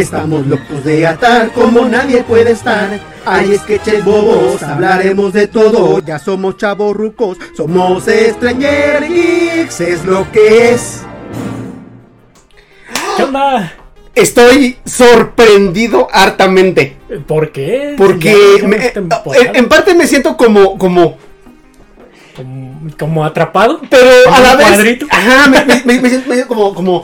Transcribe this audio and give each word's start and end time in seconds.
Estamos 0.00 0.46
locos 0.46 0.84
de 0.84 1.06
atar 1.06 1.50
como 1.52 1.84
nadie 1.86 2.22
puede 2.22 2.52
estar. 2.52 3.00
Hay 3.24 3.56
sketches 3.58 4.04
bobos, 4.04 4.62
hablaremos 4.62 5.32
de 5.32 5.46
todo. 5.48 5.98
Ya 6.00 6.18
somos 6.18 6.56
chavos 6.56 6.94
rucos, 6.96 7.38
somos 7.56 8.04
Stranger 8.04 9.04
Geeks, 9.08 9.80
es 9.80 10.04
lo 10.04 10.30
que 10.30 10.70
es. 10.72 11.02
¿Qué 13.16 13.22
onda? 13.24 13.72
Estoy 14.14 14.78
sorprendido 14.84 16.08
hartamente. 16.12 16.96
¿Por 17.26 17.52
qué? 17.52 17.94
Porque 17.98 18.34
me- 18.66 18.76
temporada. 18.90 19.52
en, 19.54 19.68
parte 19.68 19.94
me 19.94 20.06
siento 20.06 20.36
como, 20.36 20.78
como, 20.78 21.18
como, 22.98 23.24
atrapado. 23.24 23.80
pero 23.90 24.06
a 24.32 24.40
la 24.40 24.56
vez, 24.56 24.66
cuadrito. 24.68 25.06
ajá, 25.10 25.48
me, 25.48 25.64
me- 25.64 25.82
me- 25.84 26.00
me 26.00 26.08
siento 26.08 26.28
medio 26.30 26.48
como, 26.48 26.74
como, 26.74 27.02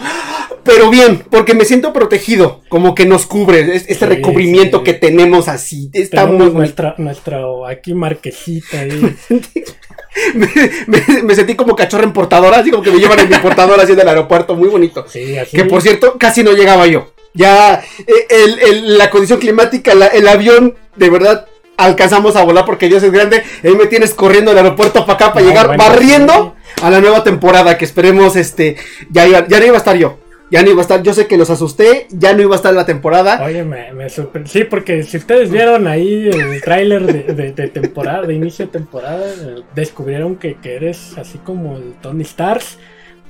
pero 0.64 0.90
bien, 0.90 1.22
porque 1.30 1.54
me 1.54 1.64
siento 1.64 1.92
protegido, 1.92 2.62
como 2.68 2.94
que 2.94 3.04
nos 3.06 3.26
cubre 3.26 3.60
es- 3.74 3.82
este 3.88 3.94
Sí, 3.94 4.04
recubrimiento 4.06 4.78
sí. 4.78 4.84
que 4.84 4.94
tenemos 4.94 5.48
así, 5.48 5.90
está 5.92 6.18
Tenemos 6.22 6.36
muy 6.36 6.46
bonito. 6.46 6.58
nuestra, 6.58 6.94
nuestra 6.98 7.40
aquí 7.68 7.94
marquesita 7.94 8.80
ahí. 8.80 9.16
me, 10.34 10.48
me- 10.86 11.22
me 11.22 11.34
sentí 11.34 11.54
como 11.54 11.74
cachorro 11.76 12.04
en 12.04 12.12
portadora, 12.12 12.58
así 12.58 12.70
como 12.70 12.82
que 12.82 12.90
me 12.90 12.98
llevan 12.98 13.20
en 13.20 13.28
mi 13.28 13.36
portadora 13.36 13.82
así 13.82 13.94
del 13.94 14.08
aeropuerto, 14.08 14.54
muy 14.54 14.68
bonito. 14.68 15.06
Sí, 15.08 15.36
así. 15.38 15.56
Que 15.56 15.64
por 15.64 15.82
cierto, 15.82 16.16
casi 16.18 16.42
no 16.42 16.52
llegaba 16.52 16.86
yo. 16.86 17.12
Ya 17.34 17.82
eh, 18.06 18.26
el- 18.28 18.58
el- 18.58 18.98
la 18.98 19.10
condición 19.10 19.38
climática, 19.40 19.94
la- 19.94 20.08
el 20.08 20.28
avión, 20.28 20.74
de 20.96 21.08
verdad, 21.10 21.46
alcanzamos 21.78 22.36
a 22.36 22.44
volar 22.44 22.66
porque 22.66 22.88
Dios 22.88 23.02
es 23.02 23.10
grande. 23.10 23.42
Ahí 23.64 23.74
me 23.74 23.86
tienes 23.86 24.12
corriendo 24.12 24.50
del 24.50 24.58
aeropuerto 24.64 25.00
para 25.06 25.14
acá 25.14 25.32
para 25.32 25.42
No, 25.44 25.48
llegar 25.50 25.66
bueno, 25.68 25.82
barriendo 25.82 26.54
a 26.82 26.90
la 26.90 27.00
nueva 27.00 27.24
temporada 27.24 27.78
que 27.78 27.86
esperemos, 27.86 28.36
este, 28.36 28.76
ya, 29.10 29.26
iba- 29.26 29.46
ya 29.48 29.58
no 29.60 29.66
iba 29.66 29.74
a 29.76 29.78
estar 29.78 29.96
yo. 29.96 30.18
Ya 30.52 30.62
no 30.62 30.70
iba 30.70 30.80
a 30.80 30.82
estar, 30.82 31.02
yo 31.02 31.14
sé 31.14 31.26
que 31.26 31.38
los 31.38 31.48
asusté, 31.48 32.06
ya 32.10 32.34
no 32.34 32.42
iba 32.42 32.52
a 32.54 32.56
estar 32.56 32.74
la 32.74 32.84
temporada. 32.84 33.42
Oye, 33.44 33.64
me, 33.64 33.90
me 33.94 34.06
sorpre- 34.08 34.46
Sí, 34.46 34.64
porque 34.64 35.02
si 35.02 35.16
ustedes 35.16 35.50
vieron 35.50 35.86
ahí 35.88 36.28
el 36.28 36.60
tráiler 36.60 37.06
de, 37.06 37.32
de- 37.34 37.52
de 37.52 37.68
temporada, 37.68 38.26
de 38.26 38.34
inicio 38.34 38.66
de 38.66 38.72
temporada, 38.72 39.26
eh, 39.28 39.62
descubrieron 39.74 40.36
que, 40.36 40.56
que 40.56 40.76
eres 40.76 41.16
así 41.16 41.38
como 41.38 41.76
el 41.78 41.94
Tony 42.02 42.22
Stars, 42.22 42.78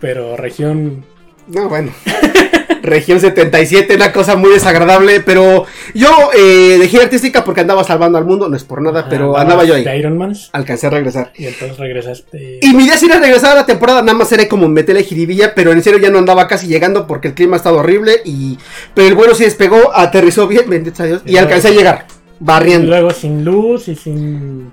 pero 0.00 0.36
región. 0.36 1.04
No, 1.46 1.68
bueno. 1.68 1.92
Región 2.82 3.20
77, 3.20 3.94
una 3.94 4.12
cosa 4.12 4.36
muy 4.36 4.50
desagradable, 4.50 5.20
pero 5.20 5.66
yo 5.94 6.08
eh, 6.34 6.78
de 6.78 6.88
gira 6.88 7.04
artística 7.04 7.44
porque 7.44 7.60
andaba 7.60 7.84
salvando 7.84 8.18
al 8.18 8.24
mundo, 8.24 8.48
no 8.48 8.56
es 8.56 8.64
por 8.64 8.80
nada, 8.82 9.06
pero 9.08 9.36
ah, 9.36 9.42
andaba 9.42 9.64
yo 9.64 9.74
ahí. 9.74 9.84
De 9.84 9.98
Iron 9.98 10.16
Man. 10.16 10.34
Alcancé 10.52 10.86
a 10.86 10.90
regresar. 10.90 11.32
Y 11.36 11.46
entonces 11.46 11.76
regresaste. 11.78 12.58
Y 12.62 12.72
mi 12.74 12.84
idea 12.84 12.96
era 13.02 13.18
regresar 13.18 13.52
a 13.52 13.60
la 13.60 13.66
temporada, 13.66 14.00
nada 14.02 14.16
más 14.16 14.30
era 14.32 14.48
como 14.48 14.68
meterle 14.68 15.02
jiribilla, 15.02 15.54
pero 15.54 15.72
en 15.72 15.82
serio 15.82 15.98
ya 15.98 16.10
no 16.10 16.18
andaba 16.18 16.46
casi 16.48 16.66
llegando 16.66 17.06
porque 17.06 17.28
el 17.28 17.34
clima 17.34 17.56
ha 17.56 17.58
estado 17.58 17.78
horrible 17.78 18.20
y... 18.24 18.58
Pero 18.94 19.08
el 19.08 19.14
vuelo 19.14 19.34
sí 19.34 19.44
despegó, 19.44 19.94
aterrizó 19.94 20.46
bien, 20.46 20.68
bendito 20.68 21.02
a 21.02 21.06
Dios, 21.06 21.22
y 21.26 21.32
Y 21.32 21.36
alcancé 21.36 21.68
a 21.68 21.72
llegar, 21.72 22.06
Y 22.08 22.14
barriendo. 22.40 22.88
luego 22.88 23.10
sin 23.10 23.44
luz 23.44 23.88
y 23.88 23.96
sin. 23.96 24.70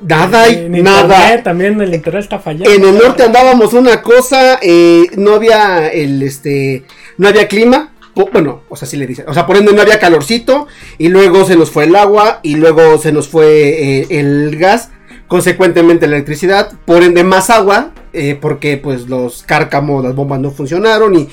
Nada 0.00 0.48
y 0.48 0.68
nada. 0.68 1.02
internet, 1.02 1.44
también 1.44 1.80
el 1.80 1.94
internet 1.94 2.24
está 2.24 2.38
fallando. 2.40 2.68
En 2.68 2.84
el 2.84 2.98
norte 2.98 3.22
andábamos 3.22 3.72
una 3.72 4.02
cosa, 4.02 4.58
eh, 4.60 5.06
no 5.16 5.34
había 5.34 5.88
el, 5.88 6.22
este, 6.22 6.84
no 7.18 7.28
había 7.28 7.48
clima, 7.48 7.90
bueno, 8.32 8.62
o 8.68 8.76
sea, 8.76 8.86
sí 8.86 8.96
le 8.96 9.06
dicen, 9.06 9.24
o 9.28 9.32
sea, 9.34 9.46
por 9.46 9.56
ende 9.56 9.72
no 9.72 9.80
había 9.82 9.98
calorcito, 9.98 10.66
y 10.98 11.08
luego 11.08 11.44
se 11.46 11.56
nos 11.56 11.70
fue 11.70 11.84
el 11.84 11.96
agua, 11.96 12.40
y 12.42 12.56
luego 12.56 12.98
se 12.98 13.10
nos 13.12 13.28
fue 13.28 14.00
eh, 14.02 14.06
el 14.10 14.56
gas, 14.58 14.90
consecuentemente 15.28 16.06
la 16.06 16.16
electricidad, 16.16 16.72
por 16.84 17.02
ende 17.02 17.24
más 17.24 17.48
agua, 17.48 17.92
eh, 18.12 18.36
porque 18.38 18.76
pues 18.76 19.08
los 19.08 19.42
cárcamos, 19.44 20.04
las 20.04 20.14
bombas 20.14 20.40
no 20.40 20.50
funcionaron, 20.50 21.14
y, 21.14 21.28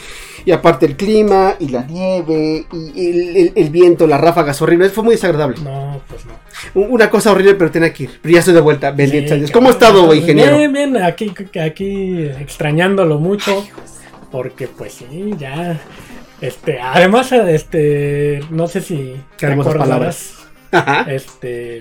y 0.45 0.51
aparte 0.51 0.85
el 0.85 0.95
clima, 0.95 1.55
y 1.59 1.67
la 1.67 1.83
nieve, 1.83 2.65
y 2.95 3.09
el, 3.09 3.35
el- 3.37 3.51
el 3.55 3.69
viento, 3.69 4.07
las 4.07 4.21
ráfagas 4.21 4.61
horribles, 4.61 4.93
fue 4.93 5.03
muy 5.03 5.15
desagradable. 5.15 5.57
No, 5.61 5.99
pues 6.07 6.21
no. 6.25 6.81
Una 6.81 7.09
cosa 7.09 7.31
horrible, 7.33 7.55
pero 7.55 7.71
tenía 7.71 7.91
que 7.93 8.03
ir, 8.03 8.19
pero 8.21 8.33
ya 8.33 8.39
estoy 8.39 8.53
de 8.53 8.61
vuelta, 8.61 8.91
bendito 8.91 9.35
Sí, 9.35 9.51
¿Cómo 9.51 9.67
ha 9.67 9.71
estado, 9.71 10.13
ingeniero? 10.13 10.55
Bien, 10.57 10.71
bien, 10.71 10.97
aquí, 11.03 11.33
aquí 11.61 12.23
extrañándolo 12.39 13.19
mucho. 13.19 13.65
Porque 14.31 14.67
pues 14.67 14.93
sí, 14.93 15.33
ya. 15.37 15.79
Este, 16.41 16.79
además, 16.79 17.31
este, 17.31 18.41
no 18.49 18.67
sé 18.67 18.81
si 18.81 19.15
acordarás, 19.41 20.47
Ajá. 20.71 21.01
Este, 21.11 21.79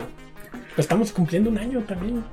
pues 0.75 0.87
estamos 0.87 1.13
cumpliendo 1.13 1.51
un 1.51 1.59
año 1.59 1.81
también. 1.81 2.25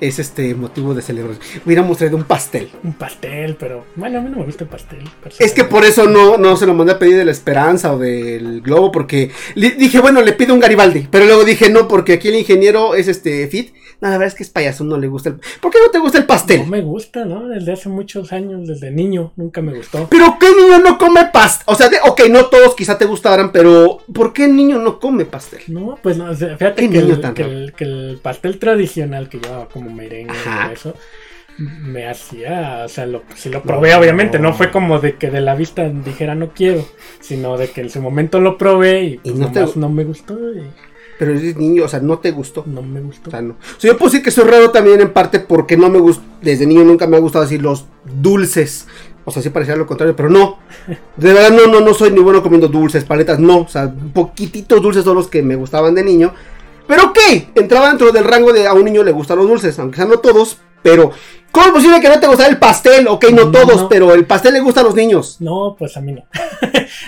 Es 0.00 0.18
este 0.18 0.54
motivo 0.54 0.94
de 0.94 1.02
celebración. 1.02 1.44
Hubiéramos 1.64 1.98
traído 1.98 2.16
un 2.16 2.24
pastel. 2.24 2.70
Un 2.82 2.94
pastel, 2.94 3.56
pero 3.58 3.84
bueno, 3.96 4.18
a 4.18 4.22
mí 4.22 4.30
no 4.30 4.38
me 4.38 4.44
gusta 4.44 4.64
el 4.64 4.70
pastel. 4.70 5.00
Es 5.38 5.52
que 5.52 5.64
por 5.64 5.84
eso 5.84 6.06
no, 6.08 6.36
no 6.38 6.56
se 6.56 6.66
lo 6.66 6.74
mandé 6.74 6.92
a 6.94 6.98
pedir 6.98 7.16
de 7.16 7.24
la 7.24 7.30
Esperanza 7.32 7.92
o 7.94 7.98
del 7.98 8.60
Globo, 8.62 8.90
porque 8.92 9.30
dije, 9.54 10.00
bueno, 10.00 10.22
le 10.22 10.32
pido 10.32 10.54
un 10.54 10.60
Garibaldi, 10.60 11.08
pero 11.10 11.24
luego 11.26 11.44
dije, 11.44 11.70
no, 11.70 11.88
porque 11.88 12.14
aquí 12.14 12.28
el 12.28 12.36
ingeniero 12.36 12.94
es 12.94 13.08
este 13.08 13.46
Fit. 13.48 13.74
No, 14.00 14.08
la 14.08 14.12
verdad 14.16 14.28
es 14.28 14.34
que 14.34 14.42
es 14.44 14.48
payaso, 14.48 14.82
no 14.82 14.96
le 14.96 15.08
gusta 15.08 15.28
el... 15.28 15.34
¿Por 15.60 15.70
qué 15.70 15.76
no 15.84 15.90
te 15.90 15.98
gusta 15.98 16.16
el 16.16 16.24
pastel? 16.24 16.60
No 16.60 16.66
me 16.68 16.80
gusta, 16.80 17.26
¿no? 17.26 17.46
Desde 17.48 17.72
hace 17.72 17.90
muchos 17.90 18.32
años, 18.32 18.66
desde 18.66 18.90
niño, 18.90 19.32
nunca 19.36 19.60
me 19.60 19.74
gustó. 19.76 20.06
Pero 20.10 20.38
¿qué 20.40 20.46
niño 20.58 20.78
no 20.78 20.96
come 20.96 21.26
pastel? 21.30 21.64
O 21.66 21.74
sea, 21.74 21.90
de- 21.90 21.98
ok, 22.06 22.22
no 22.30 22.46
todos 22.46 22.74
quizá 22.74 22.96
te 22.96 23.04
gustaran, 23.04 23.52
pero 23.52 23.98
¿por 24.14 24.32
qué 24.32 24.48
niño 24.48 24.78
no 24.78 24.98
come 24.98 25.26
pastel? 25.26 25.60
No, 25.66 25.98
pues 26.02 26.16
no, 26.16 26.30
o 26.30 26.34
sea, 26.34 26.56
fíjate 26.56 26.88
que 26.88 26.98
el, 26.98 27.20
tan 27.20 27.34
que, 27.34 27.42
raro. 27.42 27.54
el, 27.54 27.72
que 27.74 27.84
el 27.84 28.18
pastel 28.22 28.58
tradicional 28.58 29.28
que 29.28 29.38
como 29.68 29.90
merengue 29.90 30.34
y 30.70 30.72
eso, 30.72 30.94
me 31.58 32.08
hacía, 32.08 32.82
o 32.86 32.88
sea, 32.88 33.06
lo, 33.06 33.22
si 33.36 33.50
lo 33.50 33.62
probé 33.62 33.94
obviamente, 33.94 34.38
no 34.38 34.54
fue 34.54 34.70
como 34.70 34.98
de 34.98 35.16
que 35.16 35.30
de 35.30 35.40
la 35.40 35.54
vista 35.54 35.88
dijera 35.88 36.34
no 36.34 36.50
quiero, 36.54 36.86
sino 37.20 37.58
de 37.58 37.70
que 37.70 37.82
en 37.82 37.90
su 37.90 38.00
momento 38.00 38.40
lo 38.40 38.56
probé 38.56 39.02
y, 39.04 39.12
Y 39.24 39.30
pues, 39.32 39.36
no 39.36 39.52
te- 39.52 39.66
no 39.78 39.88
me 39.90 40.04
gustó 40.04 40.34
y 40.54 40.62
Pero 41.18 41.32
eres 41.32 41.56
niño, 41.56 41.84
o 41.84 41.88
sea, 41.88 42.00
no 42.00 42.18
te 42.18 42.30
gustó. 42.30 42.64
no 42.66 42.80
me 42.82 43.00
gustó. 43.00 43.28
O 43.28 43.30
sea, 43.30 43.42
no. 43.42 43.54
O 43.54 43.80
sea, 43.80 43.90
yo 43.92 43.98
puedo 43.98 44.10
decir 44.10 44.24
que 44.24 44.30
soy 44.30 44.44
raro 44.44 44.70
también 44.70 45.02
en 45.02 45.12
parte 45.12 45.38
porque 45.40 45.76
no 45.76 45.90
me 45.90 45.98
gusta, 45.98 46.22
desde 46.40 46.64
niño 46.66 46.82
nunca 46.84 47.06
me 47.06 47.18
ha 47.18 47.20
gustado 47.20 47.44
decir 47.44 47.60
los 47.60 47.84
dulces. 48.22 48.86
O 49.26 49.30
sea, 49.30 49.42
sí 49.42 49.50
parecía 49.50 49.76
lo 49.76 49.86
contrario, 49.86 50.16
pero 50.16 50.30
no. 50.30 50.58
De 51.16 51.34
verdad, 51.34 51.50
no, 51.50 51.66
no, 51.70 51.80
no 51.84 51.92
soy 51.92 52.10
ni 52.10 52.20
bueno 52.20 52.42
comiendo 52.42 52.68
dulces, 52.68 53.04
paletas, 53.04 53.38
no. 53.38 53.58
O 53.60 53.68
sea, 53.68 53.92
poquititos 54.14 54.80
dulces 54.80 55.04
son 55.04 55.14
los 55.16 55.28
que 55.28 55.42
me 55.42 55.56
gustaban 55.56 55.94
de 55.94 56.02
niño. 56.04 56.32
Pero 56.90 57.04
ok, 57.04 57.18
entraba 57.54 57.86
dentro 57.88 58.10
del 58.10 58.24
rango 58.24 58.52
de 58.52 58.66
a 58.66 58.72
un 58.74 58.84
niño 58.84 59.04
le 59.04 59.12
gustan 59.12 59.38
los 59.38 59.46
dulces, 59.46 59.78
aunque 59.78 59.96
sean 59.96 60.08
no 60.08 60.18
todos, 60.18 60.58
pero... 60.82 61.12
¿Cómo 61.52 61.66
es 61.66 61.72
posible 61.72 62.00
que 62.00 62.08
no 62.08 62.18
te 62.20 62.26
gustara 62.26 62.48
el 62.48 62.58
pastel? 62.58 63.06
Ok, 63.08 63.26
no 63.30 63.44
No, 63.46 63.50
todos, 63.50 63.82
no. 63.82 63.88
pero 63.88 64.12
el 64.14 64.24
pastel 64.24 64.54
le 64.54 64.60
gusta 64.60 64.80
a 64.80 64.84
los 64.84 64.94
niños. 64.94 65.36
No, 65.40 65.74
pues 65.78 65.96
a 65.96 66.00
mí 66.00 66.12
no. 66.12 66.24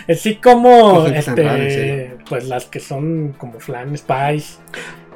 sí 0.17 0.37
como, 0.37 1.07
este, 1.07 2.17
pues 2.29 2.45
las 2.49 2.65
que 2.67 2.79
son 2.81 3.35
como 3.39 3.59
flan 3.61 3.97
spice. 3.99 4.55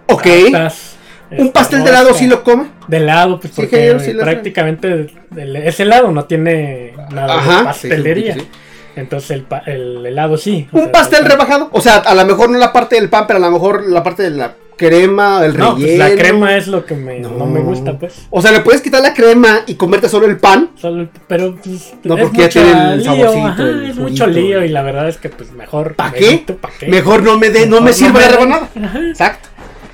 Ok. 0.06 0.22
tartas, 0.52 0.96
¿Un 1.32 1.38
este, 1.38 1.50
pastel 1.52 1.82
de 1.82 1.90
helado 1.90 2.14
sí 2.14 2.26
lo 2.28 2.44
come? 2.44 2.66
De 2.86 2.98
helado, 2.98 3.40
pues 3.40 3.52
porque 3.56 3.68
que 3.96 4.00
sí 4.00 4.12
prácticamente 4.12 5.08
el- 5.36 5.56
ese 5.56 5.82
helado 5.82 6.12
no 6.12 6.24
tiene 6.26 6.92
nada 7.10 7.34
de 7.34 7.40
Ajá, 7.40 7.64
pastelería. 7.64 8.34
sí. 8.34 8.48
Entonces 8.96 9.30
el, 9.30 9.42
pa- 9.42 9.62
el 9.66 10.04
helado 10.06 10.36
sí. 10.36 10.66
Un 10.72 10.84
sea, 10.84 10.92
pastel 10.92 11.24
el- 11.24 11.30
rebajado. 11.30 11.68
O 11.72 11.80
sea, 11.80 11.96
a 11.98 12.14
lo 12.14 12.24
mejor 12.24 12.50
no 12.50 12.58
la 12.58 12.72
parte 12.72 12.96
del 12.96 13.08
pan, 13.08 13.24
pero 13.26 13.38
a 13.38 13.40
lo 13.46 13.50
mejor 13.50 13.86
la 13.86 14.02
parte 14.02 14.22
de 14.24 14.30
la 14.30 14.54
crema, 14.76 15.44
el 15.44 15.56
No, 15.56 15.74
relleno. 15.74 15.76
pues 15.86 15.98
la 15.98 16.10
crema 16.22 16.56
es 16.56 16.66
lo 16.66 16.84
que 16.84 16.94
me, 16.94 17.18
no. 17.20 17.30
No. 17.30 17.46
me 17.46 17.60
gusta, 17.60 17.98
pues. 17.98 18.26
O 18.30 18.42
sea, 18.42 18.52
le 18.52 18.60
puedes 18.60 18.80
quitar 18.82 19.00
la 19.02 19.14
crema 19.14 19.60
y 19.66 19.74
comerte 19.74 20.08
solo 20.08 20.26
el 20.26 20.38
pan. 20.38 20.70
Solo 20.76 21.02
el- 21.02 21.10
pero 21.28 21.56
pues, 21.62 21.94
No, 22.04 22.16
es 22.16 22.22
porque 22.24 22.38
ya 22.42 22.48
tiene 22.48 22.70
el 22.92 22.98
lío, 22.98 23.04
saborcito, 23.06 23.46
ajá, 23.46 23.62
el 23.62 23.90
es 23.90 23.96
mucho 23.96 24.26
lío 24.26 24.64
y 24.64 24.68
la 24.68 24.82
verdad 24.82 25.08
es 25.08 25.16
que 25.18 25.28
pues 25.28 25.52
mejor. 25.52 25.94
¿Pa' 25.94 26.10
me 26.10 26.18
qué? 26.18 26.28
evito, 26.28 26.56
¿pa' 26.56 26.70
qué? 26.78 26.86
Mejor 26.88 27.22
no 27.22 27.38
me 27.38 27.50
dé, 27.50 27.66
no 27.66 27.80
me 27.80 27.92
sirva 27.92 28.20
la 28.20 28.28
rebanada. 28.28 28.68
Ajá. 28.82 28.98
Exacto. 29.08 29.48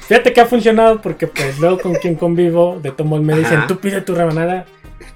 Fíjate 0.08 0.32
que 0.32 0.40
ha 0.40 0.46
funcionado 0.46 1.00
porque 1.00 1.26
pues 1.28 1.58
luego 1.58 1.78
con 1.78 1.94
quien 1.94 2.16
convivo 2.16 2.78
de 2.82 2.90
tomo 2.90 3.18
me 3.18 3.34
dicen, 3.36 3.66
tú 3.66 3.78
pide 3.78 4.00
tu 4.00 4.14
rebanada. 4.14 4.64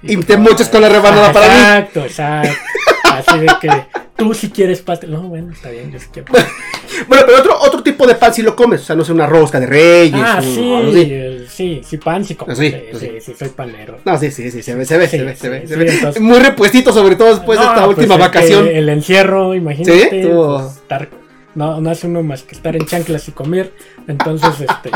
Y 0.01 0.15
te 0.17 0.37
mochas 0.37 0.69
con 0.69 0.81
la 0.81 0.89
rebanada 0.89 1.31
para 1.33 1.47
mí. 1.47 1.53
Exacto, 1.53 1.99
exacto. 2.01 2.49
Así 3.17 3.39
de 3.39 3.47
que 3.61 3.69
tú 4.15 4.33
si 4.33 4.49
quieres 4.49 4.81
pastel. 4.81 5.11
No, 5.11 5.21
bueno, 5.23 5.51
está 5.53 5.69
bien, 5.69 5.91
yo 5.91 5.99
sí 5.99 6.07
quiero 6.11 6.31
pastel. 6.31 6.51
Bueno, 7.07 7.23
pero 7.27 7.39
otro, 7.39 7.59
otro 7.61 7.83
tipo 7.83 8.07
de 8.07 8.15
pan 8.15 8.33
sí 8.33 8.41
lo 8.41 8.55
comes. 8.55 8.81
O 8.81 8.83
sea, 8.85 8.95
no 8.95 9.03
sé, 9.05 9.11
una 9.11 9.27
rosca 9.27 9.59
de 9.59 9.67
reyes. 9.67 10.19
Ah, 10.23 10.39
un- 10.41 10.43
sí, 10.55 10.73
algo 10.73 10.89
así. 10.89 11.01
el- 11.13 11.47
sí, 11.47 11.81
sí, 11.85 11.97
pan, 11.97 12.25
sí, 12.25 12.33
como. 12.33 12.51
Ah, 12.51 12.55
sí, 12.55 12.71
Sí, 12.71 12.75
pues 12.89 13.01
sí, 13.03 13.09
sí. 13.11 13.21
sí, 13.21 13.33
soy 13.37 13.49
panero. 13.49 13.99
No, 14.03 14.17
sí, 14.17 14.31
sí, 14.31 14.49
sí, 14.49 14.63
se 14.63 14.73
ve, 14.73 14.83
se 14.85 14.97
ve, 14.97 15.07
Sí, 15.07 15.17
se 15.17 15.23
ve, 15.23 15.35
se 15.35 15.41
sí, 15.41 15.49
ve, 15.49 15.61
sí, 15.61 15.67
se 15.67 15.75
ve. 15.75 15.91
entonces- 15.93 16.21
Muy 16.21 16.39
repuestito, 16.39 16.91
sobre 16.91 17.15
todo 17.15 17.35
después 17.35 17.59
de 17.59 17.65
No, 17.65 17.71
esta 17.71 17.85
pues 17.85 17.97
última 17.97 18.15
es 18.15 18.19
que 18.19 18.25
vacación. 18.27 18.67
El 18.67 18.89
encierro, 18.89 19.53
imagínate. 19.53 20.09
Sí, 20.09 20.15
estuvo- 20.17 20.59
pues, 20.63 20.75
estar, 20.77 21.09
no, 21.53 21.79
no 21.81 21.89
hace 21.91 22.07
uno 22.07 22.23
más 22.23 22.41
que 22.41 22.55
estar 22.55 22.75
en 22.75 22.85
chanclas 22.85 23.27
y 23.27 23.31
comer. 23.33 23.71
Entonces, 24.07 24.49
este, 24.61 24.89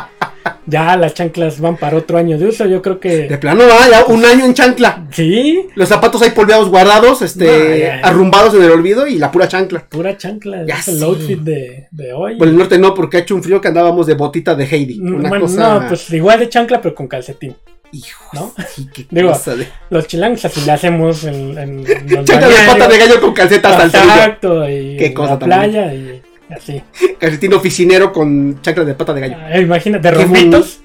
ya 0.66 0.96
las 0.98 1.14
chanclas 1.14 1.60
van 1.60 1.78
para 1.78 1.98
otro 1.98 2.18
año 2.18 2.38
de 2.38 2.46
uso. 2.48 2.66
Yo 2.66 2.82
creo 2.82 2.96
De 2.96 3.28
que. 3.28 3.38
plano, 3.38 3.64
ah, 3.72 3.88
ya 3.90 4.06
un 4.06 4.24
año 4.26 4.46
en 4.46 4.54
chancla. 4.54 5.06
Sí, 5.12 5.68
Los 5.76 5.90
zapatos 5.90 6.22
ahí 6.22 6.32
polveados, 6.32 6.70
guardados, 6.70 7.22
este, 7.22 7.46
No, 7.46 7.76
ya. 7.76 8.00
arrumbados 8.04 8.54
en 8.54 8.64
el 8.64 8.72
olvido 8.72 9.08
y 9.08 9.18
la 9.18 9.32
pura 9.32 9.48
chancla. 9.48 9.86
pura 9.90 10.18
chancla. 10.18 10.66
Ya 10.66 10.76
es 10.80 10.88
el 10.88 11.04
outfit 11.04 11.40
de, 11.40 11.88
de 11.92 12.14
hoy. 12.14 12.38
Por 12.38 12.48
el 12.48 12.56
norte 12.58 12.78
no, 12.78 12.94
porque 12.94 13.18
ha 13.18 13.20
hecho 13.22 13.36
un 13.36 13.44
frío 13.44 13.60
que 13.62 13.68
andábamos 13.68 14.08
de 14.08 14.14
botita 14.14 14.56
de 14.56 14.66
Heidi. 14.66 15.00
Mm, 15.00 15.16
Una 15.16 15.30
bueno, 15.30 15.46
cosa. 15.46 15.80
no, 15.80 15.88
pues 15.88 16.10
igual 16.12 16.40
de 16.40 16.50
chancla, 16.50 16.82
pero 16.82 16.96
con 16.96 17.08
calcetín. 17.08 17.56
Hijo, 17.94 18.24
¿no? 18.34 18.54
qué 18.94 19.06
Digo, 19.12 19.34
de- 19.46 19.68
Los 19.90 20.08
chilangos 20.08 20.46
así 20.46 20.62
le 20.66 20.72
hacemos 20.72 21.26
en, 21.26 21.58
en, 21.58 21.60
en 21.88 22.06
los 22.16 22.24
Chancla 22.26 22.48
de 22.48 22.56
pata 22.68 22.88
de 22.88 22.98
gallo 22.98 23.20
con 23.20 23.34
calcetas 23.34 23.76
al. 23.76 23.88
Exacto, 23.88 24.70
y 24.70 24.96
Qué 24.96 25.14
cosa 25.14 25.32
la 25.34 25.40
playa 25.40 25.94
y 25.94 26.22
así. 26.56 26.82
Calcetín 27.20 27.54
oficinero 27.54 28.12
con 28.12 28.62
chancla 28.62 28.84
de 28.84 28.94
pata 28.94 29.14
de 29.14 29.22
gallo. 29.22 29.38
Ah, 29.40 29.60
imagínate, 29.60 30.10
Qué 30.10 30.16
rombitos, 30.16 30.80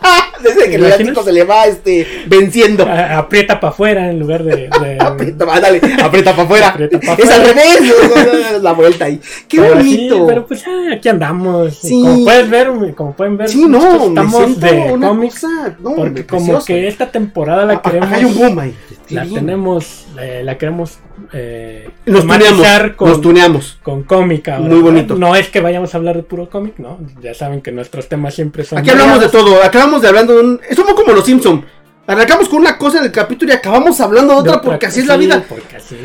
Desde 0.42 0.68
que 0.70 0.76
el 0.76 0.84
elástico 0.84 1.22
se 1.24 1.32
le 1.32 1.44
va 1.44 1.66
este, 1.66 2.06
venciendo. 2.26 2.84
a- 2.86 3.18
aprieta 3.18 3.58
para 3.58 3.72
afuera 3.72 4.08
en 4.10 4.18
lugar 4.20 4.44
de. 4.44 4.68
de- 4.80 4.98
Aprieta, 5.00 5.44
dale, 5.44 5.80
aprieta 6.02 6.30
para 6.32 6.42
afuera. 6.44 6.76
Pa' 7.06 7.14
es 7.14 7.30
al 7.30 7.44
revés. 7.46 7.78
la 8.62 8.72
vuelta 8.72 9.06
ahí. 9.06 9.20
Qué 9.48 9.58
pero 9.60 9.74
bonito. 9.74 10.14
sí, 10.16 10.22
pero 10.26 10.46
pues 10.46 10.64
ah, 10.66 10.94
aquí 10.94 11.08
andamos. 11.08 11.74
Sí. 11.76 12.00
Como 12.02 12.24
puedes 12.24 12.50
ver, 12.50 12.70
como 12.94 13.12
pueden 13.14 13.36
ver, 13.36 13.48
sí, 13.48 13.64
no, 13.66 14.06
estamos 14.08 14.60
de 14.60 14.96
cómics. 15.00 15.46
No, 15.80 15.94
porque 15.94 16.26
como 16.26 16.64
que 16.64 16.86
esta 16.88 17.10
temporada 17.10 17.64
la 17.64 17.74
Ah, 17.74 17.80
ah, 17.84 17.90
queremos. 17.90 18.12
Hay 18.12 18.24
un 18.24 18.34
boom 18.36 18.58
ahí. 18.58 18.74
La 19.10 19.22
bien. 19.22 19.34
tenemos, 19.36 20.06
eh, 20.20 20.42
la 20.44 20.58
queremos 20.58 20.98
eh, 21.32 21.88
Nos 22.06 22.26
tuneamos. 22.26 22.66
con, 22.96 23.08
Nos 23.08 23.20
tuneamos. 23.20 23.78
con 23.82 24.02
cómic 24.02 24.48
ahora. 24.48 24.68
Muy 24.68 24.80
bonito. 24.80 25.14
No 25.16 25.34
es 25.34 25.48
que 25.48 25.60
vayamos 25.60 25.94
a 25.94 25.98
hablar 25.98 26.16
de 26.16 26.22
puro 26.22 26.48
cómic, 26.50 26.74
¿no? 26.78 26.98
Ya 27.22 27.32
saben 27.34 27.60
que 27.62 27.72
nuestros 27.72 28.08
temas 28.08 28.34
siempre 28.34 28.64
son. 28.64 28.78
Aquí 28.78 28.90
hablamos 28.90 29.20
de 29.20 29.28
todo. 29.28 29.62
Acabamos 29.88 30.02
de 30.02 30.08
hablando 30.08 30.34
de 30.34 30.40
un. 30.40 30.60
Somos 30.76 30.94
como 30.94 31.12
los 31.12 31.24
Simpson. 31.24 31.64
Arrancamos 32.06 32.48
con 32.48 32.60
una 32.60 32.78
cosa 32.78 33.02
del 33.02 33.12
capítulo 33.12 33.52
y 33.52 33.54
acabamos 33.56 34.00
hablando 34.00 34.32
de 34.34 34.40
otra 34.40 34.62
porque 34.62 34.86
así 34.86 35.00
es 35.00 35.06
la 35.06 35.16
vida. 35.18 35.44
Así 35.76 35.96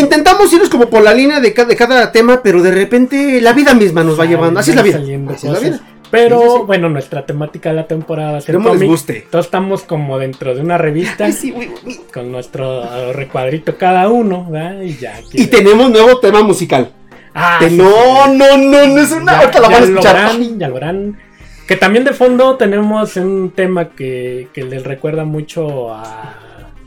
intentamos 0.00 0.52
irnos 0.52 0.68
como 0.68 0.90
por 0.90 1.00
la 1.02 1.14
línea 1.14 1.38
de, 1.40 1.52
ca- 1.54 1.64
de 1.64 1.76
cada 1.76 2.10
tema, 2.10 2.40
pero 2.42 2.60
de 2.60 2.72
repente 2.72 3.40
la 3.40 3.52
vida 3.52 3.72
misma 3.74 4.02
nos 4.02 4.18
va 4.18 4.24
llevando. 4.24 4.58
Así 4.58 4.70
es 4.70 4.76
la 4.76 4.82
vida. 4.82 4.98
saliendo 4.98 5.32
Así 5.32 5.46
es 5.46 5.52
la 5.52 5.58
cosas. 5.60 5.70
vida. 5.80 5.82
Pero 6.10 6.38
Sí, 6.40 6.44
sí, 6.46 6.52
sí. 6.56 6.62
bueno, 6.66 6.88
nuestra 6.88 7.24
temática 7.26 7.68
de 7.68 7.76
la 7.76 7.86
temporada 7.86 8.32
va 8.32 8.38
a 8.38 8.40
ser 8.40 8.56
cómic. 8.56 8.88
guste. 8.88 9.26
Todos 9.30 9.44
estamos 9.44 9.82
como 9.82 10.18
dentro 10.18 10.54
de 10.56 10.60
una 10.62 10.76
revista 10.78 11.26
Ay, 11.26 11.70
con 12.12 12.32
nuestro 12.32 13.12
recuadrito 13.12 13.76
cada 13.76 14.08
uno, 14.08 14.46
¿verdad? 14.50 14.80
Y 14.80 14.96
ya. 14.96 15.20
Y 15.32 15.46
tenemos 15.46 15.88
nuevo 15.90 16.18
tema 16.18 16.42
musical. 16.42 16.90
Ah, 17.34 17.60
no, 17.70 18.26
no, 18.34 18.56
no, 18.56 18.86
no 18.86 18.98
es 19.00 19.12
una. 19.12 19.32
Ya- 19.32 19.38
Ahorita 19.40 19.60
la 19.60 19.68
ya 19.68 19.74
van 19.74 19.82
a 19.82 19.86
lo 19.86 19.86
escuchar. 19.92 20.14
verán, 20.16 20.58
ya 20.58 20.68
lo 20.68 20.74
verán. 20.74 21.18
Que 21.68 21.76
también 21.76 22.04
de 22.04 22.12
fondo 22.14 22.56
tenemos 22.56 23.14
un 23.16 23.52
tema 23.54 23.90
que, 23.90 24.48
que 24.52 24.64
les 24.64 24.82
recuerda 24.82 25.24
mucho 25.24 25.92
a, 25.92 26.34